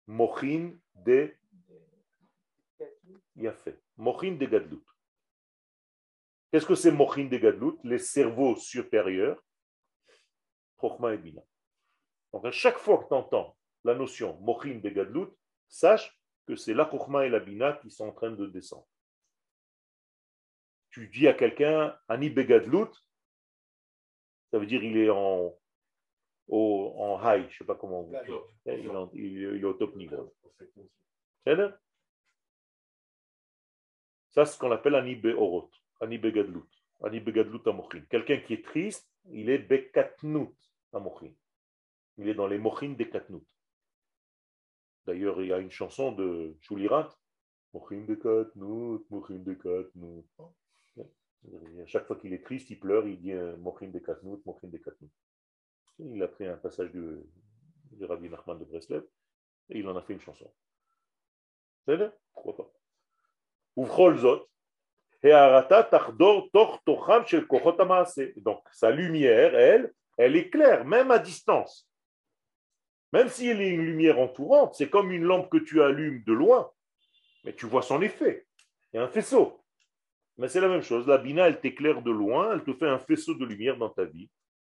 Mochin 0.07 0.73
de 0.95 1.33
Il 3.37 3.47
a 3.47 3.53
fait. 3.53 3.81
Mochin 3.97 4.33
de 4.33 4.47
Gadlut. 4.47 4.83
Qu'est-ce 6.51 6.67
que 6.67 6.75
c'est 6.75 6.91
Mochin 6.91 7.27
de 7.27 7.39
Gadlut 7.39 7.77
Les 7.85 7.99
cerveaux 7.99 8.57
supérieurs, 8.57 9.41
Chochma 10.81 11.15
et 11.15 11.19
Bina. 11.19 11.43
Donc 12.33 12.45
à 12.45 12.51
chaque 12.51 12.79
fois 12.79 12.99
que 12.99 13.09
tu 13.09 13.15
entends 13.15 13.57
la 13.85 13.95
notion 13.95 14.39
Mochin 14.41 14.81
de 14.81 14.89
Gadlut, 14.89 15.29
sache 15.69 16.19
que 16.47 16.57
c'est 16.57 16.75
la 16.75 16.89
Chochma 16.91 17.27
et 17.27 17.29
la 17.29 17.41
Bina 17.41 17.75
qui 17.75 17.91
sont 17.91 18.09
en 18.09 18.13
train 18.13 18.33
de 18.33 18.47
descendre. 18.47 18.87
Tu 20.91 21.09
dis 21.09 21.29
à 21.29 21.35
quelqu'un 21.35 21.97
Ani 22.09 22.31
Begadlut, 22.31 22.91
ça 24.51 24.59
veut 24.59 24.67
dire 24.67 24.83
il 24.83 24.97
est 24.97 25.11
en, 25.11 25.57
au, 26.49 26.95
en 26.97 27.21
high, 27.23 27.43
je 27.43 27.55
ne 27.55 27.59
sais 27.59 27.65
pas 27.65 27.77
comment 27.77 28.03
vous 28.03 28.13
dites. 28.13 28.35
Il, 29.15 29.23
il 29.23 29.61
est 29.61 29.65
au 29.65 29.75
top 29.75 29.95
niveau. 29.95 30.35
Ça 34.31 34.45
c'est 34.45 34.55
ce 34.55 34.59
qu'on 34.59 34.71
appelle 34.71 34.95
Ani 34.95 35.17
Beorot, 35.17 35.71
Ani 36.01 36.19
Begadlut, 36.19 36.63
Ani 37.03 37.21
Begadlut 37.21 37.67
Amochin. 37.67 38.03
Quelqu'un 38.09 38.39
qui 38.41 38.55
est 38.55 38.65
triste, 38.65 39.11
il 39.31 39.51
est 39.51 39.59
Bekatnut 39.59 40.55
Amochin. 40.93 41.33
Il 42.19 42.29
est 42.29 42.35
dans 42.35 42.47
les 42.47 42.59
Mochin 42.59 42.91
des 42.91 43.09
Katnut. 43.09 43.43
D'ailleurs, 45.07 45.41
il 45.41 45.49
y 45.49 45.53
a 45.53 45.59
une 45.59 45.71
chanson 45.71 46.13
de 46.13 46.57
Choulirat, 46.61 47.09
Mochin 47.73 48.05
de 48.05 48.15
Katnut, 48.15 49.11
Mochin 49.11 49.39
de 49.39 49.55
Katnut. 49.55 50.27
À 51.81 51.87
chaque 51.87 52.07
fois 52.07 52.17
qu'il 52.17 52.35
est 52.35 52.45
triste, 52.45 52.69
il 52.71 52.79
pleure, 52.79 53.07
il 53.09 53.19
dit 53.19 53.33
euh, 53.33 53.57
Mochin 53.57 53.89
de 53.89 53.99
Katnut, 53.99 54.45
Mochin 54.45 54.69
de 54.69 54.79
Katnut. 54.79 55.11
Il 55.99 56.23
a 56.23 56.29
pris 56.29 56.47
un 56.47 56.57
passage 56.57 56.93
de, 56.93 57.27
de 57.93 58.07
Rabbi 58.07 58.29
Nachman 58.29 58.59
de 58.59 58.65
Breslev 58.65 59.05
et 59.71 59.79
il 59.79 59.89
en 59.89 59.97
a 59.97 60.03
fait 60.03 60.13
une 60.13 60.21
chanson. 60.21 60.53
C'est 61.87 61.99
Pourquoi 62.33 62.57
pas? 62.57 62.80
Donc, 68.37 68.69
sa 68.73 68.91
lumière, 68.91 69.55
elle, 69.55 69.93
elle 70.17 70.37
est 70.37 70.51
claire, 70.51 70.85
même 70.85 71.11
à 71.11 71.19
distance. 71.19 71.89
Même 73.13 73.29
si 73.29 73.49
elle 73.49 73.61
est 73.61 73.71
une 73.71 73.85
lumière 73.85 74.19
entourante, 74.19 74.75
c'est 74.77 74.89
comme 74.89 75.11
une 75.11 75.25
lampe 75.25 75.51
que 75.51 75.59
tu 75.59 75.83
allumes 75.83 76.23
de 76.25 76.33
loin, 76.33 76.71
mais 77.45 77.55
tu 77.55 77.67
vois 77.67 77.83
son 77.83 78.01
effet. 78.03 78.47
Il 78.93 78.97
y 78.97 79.01
a 79.01 79.05
un 79.05 79.09
faisceau. 79.09 79.63
Mais 80.37 80.49
c'est 80.49 80.61
la 80.61 80.69
même 80.69 80.83
chose. 80.83 81.07
La 81.07 81.19
Bina, 81.19 81.49
elle 81.49 81.61
t'éclaire 81.61 82.03
de 82.03 82.11
loin, 82.11 82.53
elle 82.53 82.65
te 82.65 82.73
fait 82.73 82.89
un 82.89 82.99
faisceau 82.99 83.35
de 83.35 83.45
lumière 83.45 83.77
dans 83.77 83.91
ta 83.91 84.05
vie, 84.05 84.31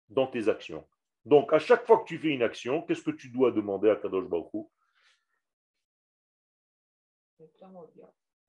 dans 0.08 0.26
tes 0.26 0.48
actions. 0.48 0.86
Donc, 1.24 1.52
à 1.52 1.58
chaque 1.58 1.86
fois 1.86 1.98
que 2.00 2.04
tu 2.06 2.18
fais 2.18 2.28
une 2.28 2.42
action, 2.42 2.82
qu'est-ce 2.82 3.02
que 3.02 3.12
tu 3.12 3.30
dois 3.30 3.50
demander 3.50 3.88
à 3.88 3.96
Kadosh 3.96 4.26
Baruch 4.26 4.66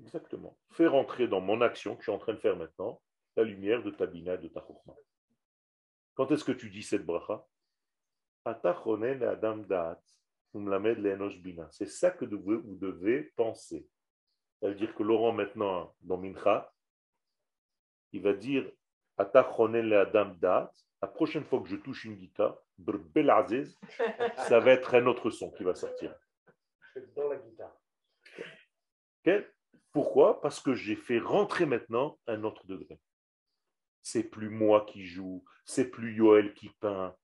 Exactement. 0.01 0.57
Fais 0.71 0.87
rentrer 0.87 1.27
dans 1.27 1.41
mon 1.41 1.61
action 1.61 1.95
que 1.95 2.01
je 2.01 2.05
suis 2.05 2.11
en 2.11 2.17
train 2.17 2.33
de 2.33 2.39
faire 2.39 2.57
maintenant 2.57 3.01
la 3.35 3.43
lumière 3.43 3.83
de 3.83 3.91
ta 3.91 4.05
bina, 4.05 4.37
de 4.37 4.47
ta 4.47 4.61
chokhmah. 4.61 4.95
Quand 6.15 6.31
est-ce 6.31 6.43
que 6.43 6.51
tu 6.51 6.69
dis 6.69 6.83
cette 6.83 7.05
bracha? 7.05 7.45
Bina. 11.41 11.67
C'est 11.71 11.87
ça 11.87 12.11
que 12.11 12.25
vous 12.25 12.75
devez 12.77 13.23
penser. 13.35 13.87
Ça 14.61 14.69
veut 14.69 14.75
dire 14.75 14.95
que 14.95 15.03
Laurent, 15.03 15.33
maintenant, 15.33 15.93
dans 16.01 16.17
Mincha, 16.17 16.73
il 18.13 18.21
va 18.21 18.33
dire. 18.33 18.71
La 19.17 21.07
prochaine 21.07 21.45
fois 21.45 21.61
que 21.61 21.69
je 21.69 21.77
touche 21.77 22.03
une 22.03 22.15
guitare, 22.15 22.57
ça 24.37 24.59
va 24.59 24.71
être 24.71 24.95
un 24.95 25.05
autre 25.05 25.29
son 25.29 25.51
qui 25.51 25.63
va 25.63 25.73
sortir. 25.73 26.13
Dans 27.15 27.29
la 27.29 27.37
guitare. 27.37 27.73
Ok? 29.25 29.54
Pourquoi? 29.95 30.41
Parce 30.41 30.59
que 30.59 30.73
j'ai 30.73 30.97
fait 30.97 31.19
rentrer 31.19 31.65
maintenant 31.65 32.19
un 32.27 32.43
autre 32.43 32.67
degré. 32.67 32.99
C'est 34.01 34.25
plus 34.25 34.49
moi 34.49 34.85
qui 34.85 35.05
joue, 35.05 35.45
c'est 35.63 35.89
plus 35.89 36.13
Yoel 36.13 36.53
qui 36.53 36.67
peint. 36.81 37.15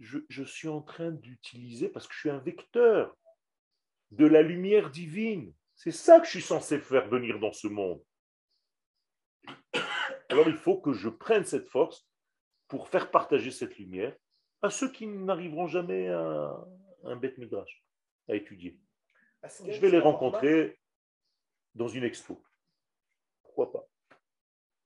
Je, 0.00 0.20
je 0.30 0.44
suis 0.44 0.68
en 0.68 0.80
train 0.80 1.10
d'utiliser, 1.10 1.90
parce 1.90 2.08
que 2.08 2.14
je 2.14 2.20
suis 2.20 2.30
un 2.30 2.38
vecteur 2.38 3.14
de 4.12 4.24
la 4.24 4.40
lumière 4.40 4.88
divine. 4.88 5.52
C'est 5.74 5.90
ça 5.90 6.20
que 6.20 6.24
je 6.24 6.30
suis 6.30 6.40
censé 6.40 6.78
faire 6.78 7.06
venir 7.06 7.38
dans 7.38 7.52
ce 7.52 7.68
monde. 7.68 8.02
Alors 10.30 10.48
il 10.48 10.56
faut 10.56 10.80
que 10.80 10.94
je 10.94 11.10
prenne 11.10 11.44
cette 11.44 11.68
force 11.68 12.08
pour 12.68 12.88
faire 12.88 13.10
partager 13.10 13.50
cette 13.50 13.76
lumière 13.76 14.16
à 14.62 14.70
ceux 14.70 14.90
qui 14.90 15.06
n'arriveront 15.06 15.66
jamais 15.66 16.08
à 16.08 16.66
un 17.04 17.16
bête 17.16 17.36
midrash, 17.36 17.84
à 18.26 18.36
étudier. 18.36 18.80
Je 19.66 19.78
vais 19.78 19.90
les 19.90 20.00
rencontrer 20.00 20.78
dans 21.78 21.88
une 21.88 22.04
expo. 22.04 22.42
Pourquoi 23.42 23.72
pas? 23.72 23.88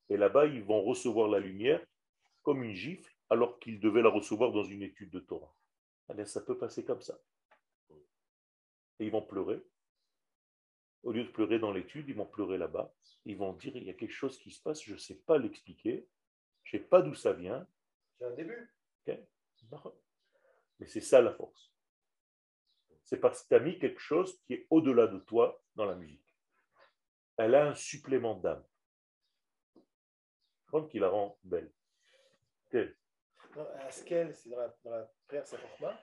Et 0.08 0.16
là-bas, 0.16 0.46
ils 0.46 0.62
vont 0.62 0.82
recevoir 0.82 1.28
la 1.28 1.40
lumière 1.40 1.84
comme 2.42 2.62
une 2.62 2.74
gifle, 2.74 3.12
alors 3.30 3.58
qu'ils 3.58 3.80
devaient 3.80 4.02
la 4.02 4.10
recevoir 4.10 4.52
dans 4.52 4.64
une 4.64 4.82
étude 4.82 5.10
de 5.10 5.20
Torah. 5.20 5.56
Eh 6.10 6.14
bien, 6.14 6.26
ça 6.26 6.42
peut 6.42 6.58
passer 6.58 6.84
comme 6.84 7.00
ça. 7.00 7.18
Et 8.98 9.06
ils 9.06 9.10
vont 9.10 9.22
pleurer. 9.22 9.62
Au 11.02 11.12
lieu 11.12 11.24
de 11.24 11.30
pleurer 11.30 11.58
dans 11.58 11.72
l'étude, 11.72 12.08
ils 12.08 12.14
vont 12.14 12.26
pleurer 12.26 12.58
là-bas. 12.58 12.94
Ils 13.24 13.36
vont 13.36 13.54
dire, 13.54 13.74
il 13.74 13.84
y 13.84 13.90
a 13.90 13.94
quelque 13.94 14.12
chose 14.12 14.38
qui 14.38 14.50
se 14.50 14.60
passe, 14.62 14.82
je 14.82 14.92
ne 14.92 14.98
sais 14.98 15.16
pas 15.16 15.38
l'expliquer, 15.38 16.06
je 16.64 16.76
ne 16.76 16.82
sais 16.82 16.88
pas 16.88 17.00
d'où 17.00 17.14
ça 17.14 17.32
vient. 17.32 17.66
C'est 18.18 18.26
un 18.26 18.34
début. 18.34 18.70
Mais 20.78 20.86
c'est 20.86 21.00
ça 21.00 21.22
la 21.22 21.32
force. 21.32 21.72
C'est 23.04 23.18
parce 23.18 23.42
que 23.42 23.48
tu 23.48 23.54
as 23.54 23.60
mis 23.60 23.78
quelque 23.78 24.00
chose 24.00 24.38
qui 24.42 24.54
est 24.54 24.66
au-delà 24.68 25.06
de 25.06 25.18
toi 25.20 25.62
dans 25.74 25.86
la 25.86 25.94
musique. 25.94 26.31
Elle 27.36 27.54
a 27.54 27.66
un 27.66 27.74
supplément 27.74 28.34
d'âme. 28.34 28.62
Comme 30.70 30.88
qui 30.88 30.98
la 30.98 31.08
rend 31.08 31.38
belle. 31.44 31.70
Non, 32.74 33.66
Askel, 33.86 34.34
c'est 34.34 34.48
dans 34.48 34.56
la, 34.58 34.74
dans 34.82 34.90
la 34.92 35.10
prière, 35.26 35.44
Chokhmah. 35.46 35.94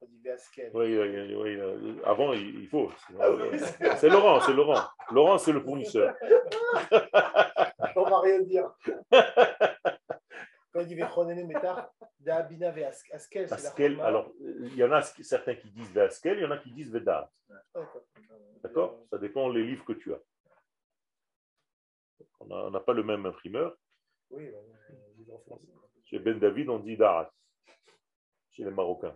On 0.00 0.06
dit 0.06 0.28
Askel. 0.30 0.70
Oui, 0.72 0.96
oui, 0.96 1.34
oui, 1.34 1.60
oui. 1.60 2.00
Avant, 2.04 2.32
il 2.32 2.68
faut. 2.68 2.92
Ah 3.18 3.30
oui, 3.32 3.58
c'est- 3.98 4.08
Laurent, 4.08 4.40
c'est 4.40 4.52
Laurent. 4.52 4.80
Laurent, 5.10 5.38
c'est 5.38 5.50
le 5.52 5.60
fournisseur. 5.60 6.14
On 7.96 8.04
va 8.04 8.20
rien 8.20 8.40
dire. 8.42 8.72
Quand 10.72 10.80
il 10.80 10.86
dit 10.86 10.94
Vechonene 10.94 11.46
Metar, 11.46 11.92
Da'abina 12.20 12.68
Askel, 13.12 13.48
c'est 13.48 13.54
Askel, 13.54 14.00
alors, 14.00 14.32
il 14.40 14.74
y 14.76 14.84
en 14.84 14.92
a 14.92 15.02
certains 15.02 15.54
qui 15.56 15.70
disent 15.70 15.96
Askel, 15.98 16.38
il 16.38 16.42
y 16.42 16.46
en 16.46 16.50
a 16.52 16.58
qui 16.58 16.70
disent 16.70 16.92
Veda. 16.92 17.32
D'accord? 18.74 19.06
Ça 19.08 19.18
dépend 19.18 19.48
les 19.50 19.62
livres 19.62 19.84
que 19.84 19.92
tu 19.92 20.12
as. 20.12 20.20
On 22.40 22.70
n'a 22.70 22.80
pas 22.80 22.92
le 22.92 23.04
même 23.04 23.24
imprimeur. 23.24 23.76
Oui, 24.30 24.50
bah, 24.50 25.34
en 25.34 25.38
français. 25.38 25.68
Chez 26.04 26.18
Ben 26.18 26.40
David, 26.40 26.68
on 26.68 26.80
dit 26.80 26.96
Darat. 26.96 27.32
Chez 28.50 28.64
les 28.64 28.72
Marocains. 28.72 29.14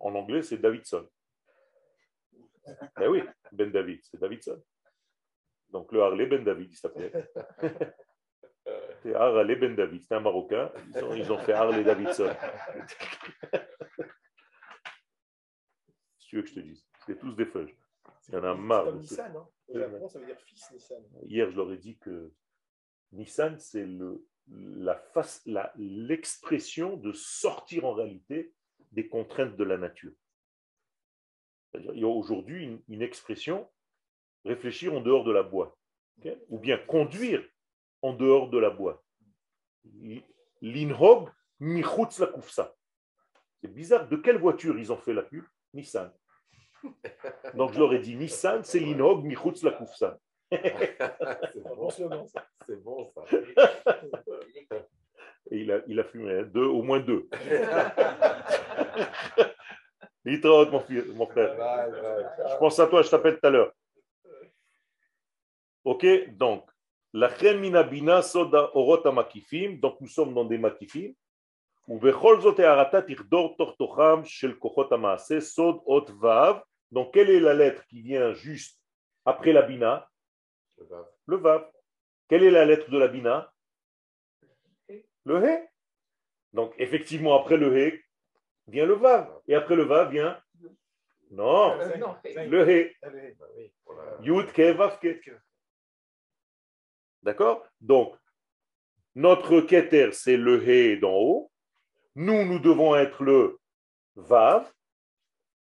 En 0.00 0.14
anglais, 0.16 0.42
c'est 0.42 0.58
Davidson. 0.58 1.08
Eh 3.00 3.06
oui, 3.06 3.22
Ben 3.52 3.70
David, 3.70 4.00
c'est 4.02 4.18
Davidson. 4.18 4.60
Donc 5.68 5.92
le 5.92 6.02
Harley 6.02 6.26
Ben 6.26 6.42
David, 6.42 6.72
il 6.72 6.76
s'appelait. 6.76 7.12
C'est 9.02 9.14
Harley 9.14 9.56
Ben 9.56 9.74
David, 9.74 10.02
c'est 10.02 10.14
un 10.14 10.20
Marocain. 10.20 10.70
Ils 10.94 11.04
ont, 11.04 11.14
ils 11.14 11.32
ont 11.32 11.38
fait 11.38 11.54
Harley 11.54 11.82
Davidson. 11.82 12.30
Tu 16.30 16.36
veux 16.36 16.42
que 16.42 16.48
je 16.48 16.54
te 16.54 16.60
dise, 16.60 16.86
c'est 17.06 17.18
tous 17.18 17.34
des 17.34 17.44
feuilles. 17.44 17.74
Il 18.28 18.34
y 18.34 18.38
en 18.38 18.44
a 18.44 18.54
marre. 18.54 18.84
C'est 18.84 18.90
comme 18.92 19.00
Nissan, 19.00 19.36
hein. 19.36 19.48
Au 19.66 19.72
Ouais, 19.74 19.80
Japon, 19.80 20.08
ça 20.08 20.20
veut 20.20 20.26
dire 20.26 20.40
fils 20.40 20.70
Nissan. 20.70 21.02
Hier, 21.24 21.50
je 21.50 21.56
leur 21.56 21.72
ai 21.72 21.76
dit 21.76 21.98
que 21.98 22.32
Nissan, 23.10 23.58
c'est 23.58 23.84
le, 23.84 24.24
la 24.46 24.94
face, 24.94 25.42
la- 25.44 25.72
l'expression 25.76 26.96
de 26.96 27.10
sortir 27.12 27.84
en 27.84 27.94
réalité 27.94 28.54
des 28.92 29.08
contraintes 29.08 29.56
de 29.56 29.64
la 29.64 29.76
nature. 29.76 30.12
C'est-à-dire, 31.72 31.94
il 31.94 32.00
y 32.00 32.04
a 32.04 32.08
aujourd'hui 32.08 32.62
une, 32.62 32.80
une 32.86 33.02
expression, 33.02 33.68
réfléchir 34.44 34.94
en 34.94 35.00
dehors 35.00 35.24
de 35.24 35.32
la 35.32 35.42
boîte, 35.42 35.74
ou 36.48 36.60
bien 36.60 36.78
conduire 36.78 37.44
en 38.02 38.12
dehors 38.12 38.50
de 38.50 38.58
la 38.58 38.70
boîte. 38.70 39.02
L'inhog 40.62 41.28
michutz 41.58 42.20
la 42.20 42.28
kufsa. 42.28 42.76
C'est 43.60 43.74
bizarre, 43.74 44.08
de 44.08 44.16
quelle 44.16 44.38
voiture 44.38 44.78
ils 44.78 44.92
ont 44.92 44.96
fait 44.96 45.12
la 45.12 45.24
pub? 45.24 45.44
Nissan. 45.74 46.12
Donc, 47.54 47.72
je 47.72 47.78
leur 47.78 47.92
ai 47.92 47.98
dit 47.98 48.16
Nissan, 48.16 48.62
c'est 48.64 48.78
l'Inog, 48.78 49.24
Michutz 49.24 49.62
la 49.62 49.72
Koufsan. 49.72 50.16
c'est 50.50 51.62
bon, 51.62 51.90
c'est 51.90 52.82
bon 52.82 53.12
ça. 53.14 53.24
Et 55.50 55.58
il 55.58 55.72
a, 55.72 55.80
il 55.86 55.98
a 55.98 56.04
fumé 56.04 56.40
hein, 56.40 56.42
deux, 56.42 56.64
au 56.64 56.82
moins 56.82 57.00
deux. 57.00 57.28
Litraot, 60.24 60.70
mon, 60.70 60.84
mon 61.14 61.26
frère. 61.26 61.56
Je 62.50 62.56
pense 62.58 62.78
à 62.78 62.86
toi, 62.86 63.02
je 63.02 63.10
t'appelle 63.10 63.38
tout 63.38 63.46
à 63.46 63.50
l'heure. 63.50 63.72
Ok, 65.84 66.04
donc, 66.36 66.68
la 67.12 67.30
minabina 67.54 68.22
soda 68.22 68.70
orota 68.76 69.10
makifim, 69.10 69.78
donc 69.80 70.00
nous 70.00 70.08
sommes 70.08 70.34
dans 70.34 70.44
des 70.44 70.58
makifim. 70.58 71.14
ובכל 71.88 72.40
זאת 72.40 72.58
הערתה 72.58 73.02
תחדור 73.02 73.54
תוך 73.58 73.74
תוכם 73.78 74.24
של 74.24 74.54
כוחות 74.58 74.92
המעשה, 74.92 75.40
סוד 75.40 75.78
אות 75.86 76.10
ו' 76.10 76.26
donc 76.90 77.14
quelle 77.14 77.30
est 77.30 77.40
la 77.40 77.54
lettre 77.54 77.86
qui 77.86 78.02
vient 78.02 78.32
juste 78.32 78.80
après 79.24 79.52
la 79.52 79.62
bina? 79.62 80.08
Le 80.78 80.86
vav. 80.86 81.06
Le 81.26 81.36
vav. 81.36 81.72
Quelle 82.28 82.44
est 82.44 82.50
la 82.50 82.64
lettre 82.64 82.90
de 82.90 82.98
la 82.98 83.08
bina? 83.08 83.52
Le 85.24 85.44
he. 85.44 85.68
Donc 86.52 86.74
effectivement 86.78 87.38
après 87.40 87.56
le 87.56 87.76
he 87.76 88.02
vient 88.66 88.86
le 88.86 88.94
vav. 88.94 89.28
Et 89.46 89.54
après 89.54 89.76
le 89.76 89.84
vav 89.84 90.10
vient 90.10 90.42
Non, 91.30 91.78
Euh, 91.78 92.46
le 92.46 92.68
he. 92.68 92.96
Bah 93.02 94.18
Yud 94.22 94.52
ke 94.52 94.72
vav 94.72 94.98
ke. 94.98 95.20
D'accord? 97.22 97.66
Donc, 97.80 98.16
notre 99.14 99.60
keter, 99.60 100.12
c'est 100.12 100.36
le 100.36 100.62
he 100.66 100.96
d'en 100.98 101.14
haut. 101.14 101.52
Nous, 102.14 102.44
nous 102.44 102.58
devons 102.58 102.96
être 102.96 103.22
le 103.22 103.58
vav. 104.16 104.72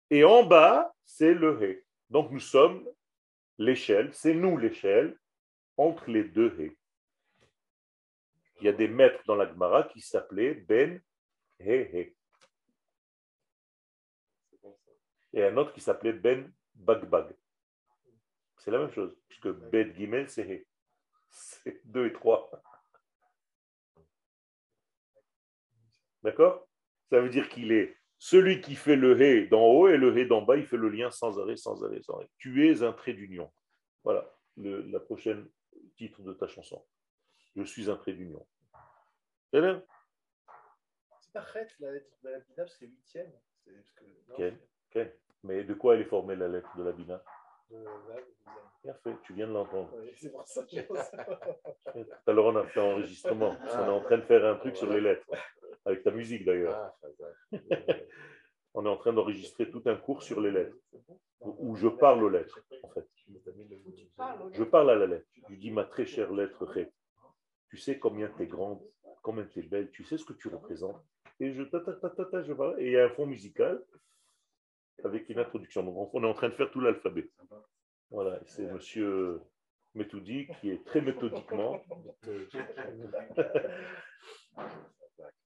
Et 0.09 0.23
en 0.23 0.43
bas, 0.43 0.93
c'est 1.07 1.33
le 1.33 1.59
he. 1.63 1.83
Donc, 2.11 2.29
nous 2.31 2.39
sommes 2.39 2.87
l'échelle, 3.57 4.13
c'est 4.13 4.35
nous 4.35 4.57
l'échelle 4.57 5.17
entre 5.77 6.11
les 6.11 6.25
deux 6.25 6.55
he. 6.59 6.77
Il 8.59 8.65
y 8.65 8.69
a 8.69 8.73
des 8.73 8.87
maîtres 8.87 9.23
dans 9.25 9.35
la 9.35 9.47
Gemara 9.47 9.83
qui 9.83 10.01
s'appelaient 10.01 10.53
Ben 10.53 11.01
bon, 14.61 14.77
ça. 14.83 14.99
Et 15.33 15.43
un 15.43 15.57
autre 15.57 15.73
qui 15.73 15.81
s'appelait 15.81 16.13
Ben 16.13 16.51
Bagbag. 16.75 17.35
C'est 18.57 18.71
la 18.71 18.79
même 18.79 18.91
chose, 18.91 19.15
puisque 19.27 19.49
Bet 19.49 19.93
Gimel, 19.95 20.29
c'est 20.29 20.43
He. 20.43 20.67
C'est 21.29 21.81
2 21.85 22.07
et 22.07 22.13
3. 22.13 22.51
D'accord? 26.23 26.67
Ça 27.09 27.21
veut 27.21 27.29
dire 27.29 27.47
qu'il 27.49 27.71
est 27.71 27.96
celui 28.19 28.61
qui 28.61 28.75
fait 28.75 28.95
le 28.95 29.19
He 29.21 29.47
d'en 29.49 29.63
haut 29.65 29.87
et 29.87 29.97
le 29.97 30.17
He 30.17 30.25
d'en 30.27 30.41
bas, 30.41 30.57
il 30.57 30.65
fait 30.65 30.77
le 30.77 30.89
lien 30.89 31.11
sans 31.11 31.39
arrêt, 31.39 31.55
sans 31.57 31.83
arrêt, 31.83 32.01
sans 32.01 32.15
arrêt. 32.15 32.29
Tu 32.37 32.67
es 32.69 32.83
un 32.83 32.93
trait 32.93 33.13
d'union. 33.13 33.51
Voilà 34.03 34.33
le, 34.57 34.81
la 34.83 34.99
prochaine 34.99 35.47
titre 35.95 36.21
de 36.23 36.33
ta 36.33 36.47
chanson. 36.47 36.83
Je 37.55 37.63
suis 37.63 37.89
un 37.89 37.95
trait 37.95 38.13
d'union. 38.13 38.45
C'est 39.51 39.61
bien? 39.61 39.83
C'est 41.19 41.33
pas 41.33 41.45
Chet, 41.53 41.67
la 41.79 41.91
lettre 41.91 42.11
de 42.23 42.29
la 42.29 42.39
Bina, 42.39 42.67
c'est 42.67 42.85
huitième. 42.87 43.31
Non, 43.67 44.35
Ok. 44.35 44.53
Ok. 44.95 45.07
Mais 45.43 45.63
de 45.63 45.73
quoi 45.73 45.95
elle 45.95 46.01
est 46.01 46.05
formée 46.05 46.35
la 46.35 46.47
lettre 46.47 46.75
de 46.77 46.83
la 46.83 46.91
Bina? 46.91 47.23
Dixième. 47.69 48.23
Bien 48.83 48.93
fait, 48.93 49.15
tu 49.23 49.33
viens 49.33 49.47
de 49.47 49.53
l'entendre. 49.53 49.93
Ouais, 49.97 50.13
C'est 50.15 50.31
pour 50.31 50.47
ça 50.47 50.63
que 50.63 50.69
je 50.75 50.81
pense. 50.81 51.11
Tout 51.11 52.05
à 52.27 52.31
l'heure, 52.31 52.45
on 52.45 52.55
a 52.55 52.65
fait 52.67 52.79
un 52.79 52.83
enregistrement. 52.93 53.55
parce 53.55 53.75
qu'on 53.75 53.85
est 53.85 53.89
en 53.89 54.01
train 54.01 54.17
de 54.17 54.23
faire 54.23 54.45
un 54.45 54.55
truc 54.55 54.75
sur 54.77 54.89
les 54.91 55.01
lettres. 55.01 55.27
Avec 55.87 56.03
ta 56.03 56.11
musique 56.11 56.43
d'ailleurs. 56.43 56.75
Ah. 56.75 56.93
On 58.73 58.85
est 58.85 58.89
en 58.89 58.97
train 58.97 59.13
d'enregistrer 59.13 59.71
tout 59.71 59.81
un 59.85 59.95
cours 59.95 60.21
sur 60.21 60.41
les 60.41 60.51
lettres. 60.51 60.75
Où 61.39 61.77
je 61.77 61.87
parle 61.87 62.23
aux 62.23 62.29
lettres, 62.29 62.61
en 62.83 62.89
fait. 62.89 63.07
Je 64.51 64.63
parle 64.63 64.91
à 64.91 64.95
la 64.95 65.07
lettre. 65.07 65.25
Je 65.49 65.55
dis, 65.55 65.71
ma 65.71 65.85
très 65.85 66.05
chère 66.05 66.33
lettre 66.33 66.65
Ré, 66.65 66.91
tu 67.69 67.77
sais 67.77 67.99
combien 67.99 68.29
tu 68.35 68.43
es 68.43 68.47
grande, 68.47 68.81
combien 69.21 69.45
tu 69.45 69.59
es 69.59 69.63
belle, 69.63 69.89
tu 69.91 70.03
sais 70.03 70.17
ce 70.17 70.25
que 70.25 70.33
tu 70.33 70.49
représentes. 70.49 71.01
Et 71.39 71.53
je 71.53 71.63
ta, 71.63 71.79
ta, 71.79 71.93
ta, 71.93 72.09
ta, 72.09 72.25
ta, 72.25 72.43
je 72.43 72.51
parle. 72.51 72.81
Et 72.81 72.87
il 72.87 72.91
y 72.91 72.97
a 72.97 73.05
un 73.05 73.09
fond 73.09 73.25
musical 73.25 73.81
avec 75.05 75.29
une 75.29 75.39
introduction. 75.39 75.83
Donc 75.83 76.13
on 76.13 76.23
est 76.23 76.27
en 76.27 76.33
train 76.33 76.49
de 76.49 76.55
faire 76.55 76.69
tout 76.69 76.81
l'alphabet. 76.81 77.29
Voilà, 78.11 78.41
c'est 78.45 78.69
monsieur 78.71 79.39
Méthodi 79.95 80.47
qui 80.59 80.69
est 80.69 80.85
très 80.85 80.99
méthodiquement. 81.01 81.81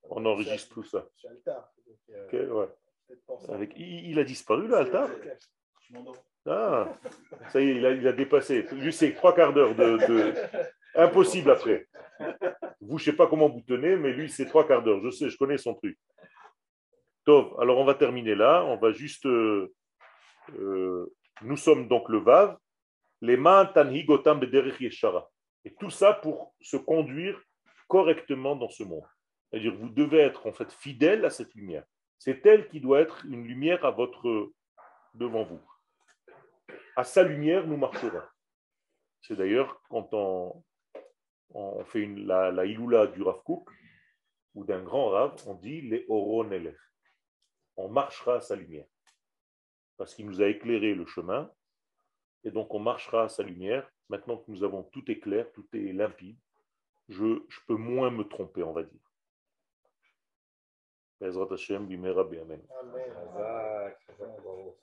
on 0.10 0.26
enregistre 0.26 0.74
tout 0.74 0.84
ça. 0.84 1.06
Altar. 1.30 1.72
donc, 1.88 2.34
euh, 2.34 2.48
ouais. 2.50 2.68
Avec, 3.50 3.74
il, 3.76 4.10
il 4.12 4.20
a 4.20 4.24
disparu 4.24 4.68
là, 4.68 4.80
Altar 4.80 5.10
Je 5.82 5.94
m'endors. 5.94 6.16
Ah, 6.46 6.98
ça 7.52 7.62
y 7.62 7.70
est, 7.70 7.76
il 7.76 7.86
a, 7.86 7.92
il 7.92 8.08
a 8.08 8.14
dépassé. 8.14 8.64
Lui, 8.72 8.92
c'est 8.92 9.14
trois 9.14 9.36
quarts 9.36 9.54
d'heure 9.54 9.76
de, 9.76 9.98
de- 10.08 10.34
Impossible 10.96 11.52
après. 11.52 11.88
Vous, 12.82 12.98
je 12.98 13.04
ne 13.10 13.12
sais 13.12 13.16
pas 13.16 13.28
comment 13.28 13.48
vous 13.48 13.62
tenez, 13.62 13.96
mais 13.96 14.12
lui, 14.12 14.30
c'est 14.30 14.46
trois 14.48 14.68
quarts 14.68 14.82
d'heure. 14.84 15.00
Je 15.04 15.10
sais, 15.12 15.30
je 15.30 15.38
connais 15.38 15.58
son 15.58 15.76
truc. 15.76 15.98
Tov, 17.26 17.56
alors 17.62 17.78
on 17.78 17.86
va 17.86 17.94
terminer 17.94 18.34
là. 18.36 18.64
On 18.66 18.78
va 18.78 18.92
juste. 18.92 19.26
euh, 19.28 19.72
euh, 20.58 21.14
nous 21.44 21.58
sommes 21.58 21.88
donc 21.88 22.10
le 22.10 22.18
Vav. 22.18 22.58
Les 23.22 23.38
mains 23.38 23.66
tanhi 23.68 24.04
gotam 24.04 24.40
bederech 24.40 24.80
yeshara. 24.82 25.30
Et 25.64 25.74
tout 25.76 25.92
ça 25.92 26.14
pour 26.14 26.56
se 26.60 26.78
conduire 26.78 27.40
correctement 27.88 28.56
dans 28.56 28.70
ce 28.70 28.84
monde. 28.84 29.06
C'est-à-dire, 29.52 29.76
vous 29.76 29.90
devez 29.90 30.20
être 30.20 30.48
en 30.48 30.54
fait 30.54 30.72
fidèle 30.72 31.26
à 31.26 31.30
cette 31.30 31.54
lumière. 31.54 31.84
C'est 32.18 32.46
elle 32.46 32.68
qui 32.68 32.80
doit 32.80 33.02
être 33.02 33.26
une 33.26 33.46
lumière 33.46 33.84
à 33.86 33.92
votre 33.92 34.52
devant 35.14 35.44
vous 35.44 35.62
à 36.96 37.04
sa 37.04 37.24
lumière, 37.24 37.66
nous 37.68 37.78
marcherons. 37.78 38.22
C'est 39.22 39.36
d'ailleurs 39.36 39.82
quand 39.90 40.14
on, 40.14 40.64
fait 41.86 42.06
la, 42.06 42.52
la 42.52 42.66
Iloula 42.66 43.08
du 43.08 43.22
Rav 43.22 43.42
Kook, 43.44 43.70
ou 44.54 44.66
d'un 44.66 44.82
grand 44.84 45.10
Rav, 45.10 45.36
on 45.48 45.54
dit 45.56 45.82
les 45.82 46.06
Oron 46.10 46.52
Elech. 46.52 46.78
On 47.78 47.90
marchera 47.90 48.36
à 48.36 48.42
sa 48.42 48.56
lumière. 48.56 48.86
Parce 49.98 50.14
qu'il 50.16 50.26
nous 50.26 50.42
a 50.42 50.48
éclairé 50.48 50.94
le 50.94 51.06
chemin, 51.06 51.52
et 52.44 52.52
donc 52.52 52.74
on 52.74 52.80
marchera 52.80 53.24
à 53.24 53.30
sa 53.30 53.44
lumière. 53.44 53.90
Maintenant 54.10 54.38
que 54.38 54.52
nous 54.52 54.64
avons 54.64 54.84
tout 54.84 55.10
est 55.10 55.20
clair, 55.20 55.50
tout 55.54 55.68
est 55.74 55.94
limpide, 55.94 56.38
je 57.08 57.40
peux 57.68 57.76
moins 57.76 58.12
me 58.12 58.24
tromper, 58.24 58.64
on 58.64 58.74
va 58.74 58.84
dire. 58.84 59.11
בעזרת 61.22 61.52
השם 61.52 61.90
במהרה 61.90 62.24
בימינו. 62.24 62.64
אמן. 62.82 63.00
חזק, 63.14 64.12
חזק 64.12 64.40
וברוך. 64.40 64.76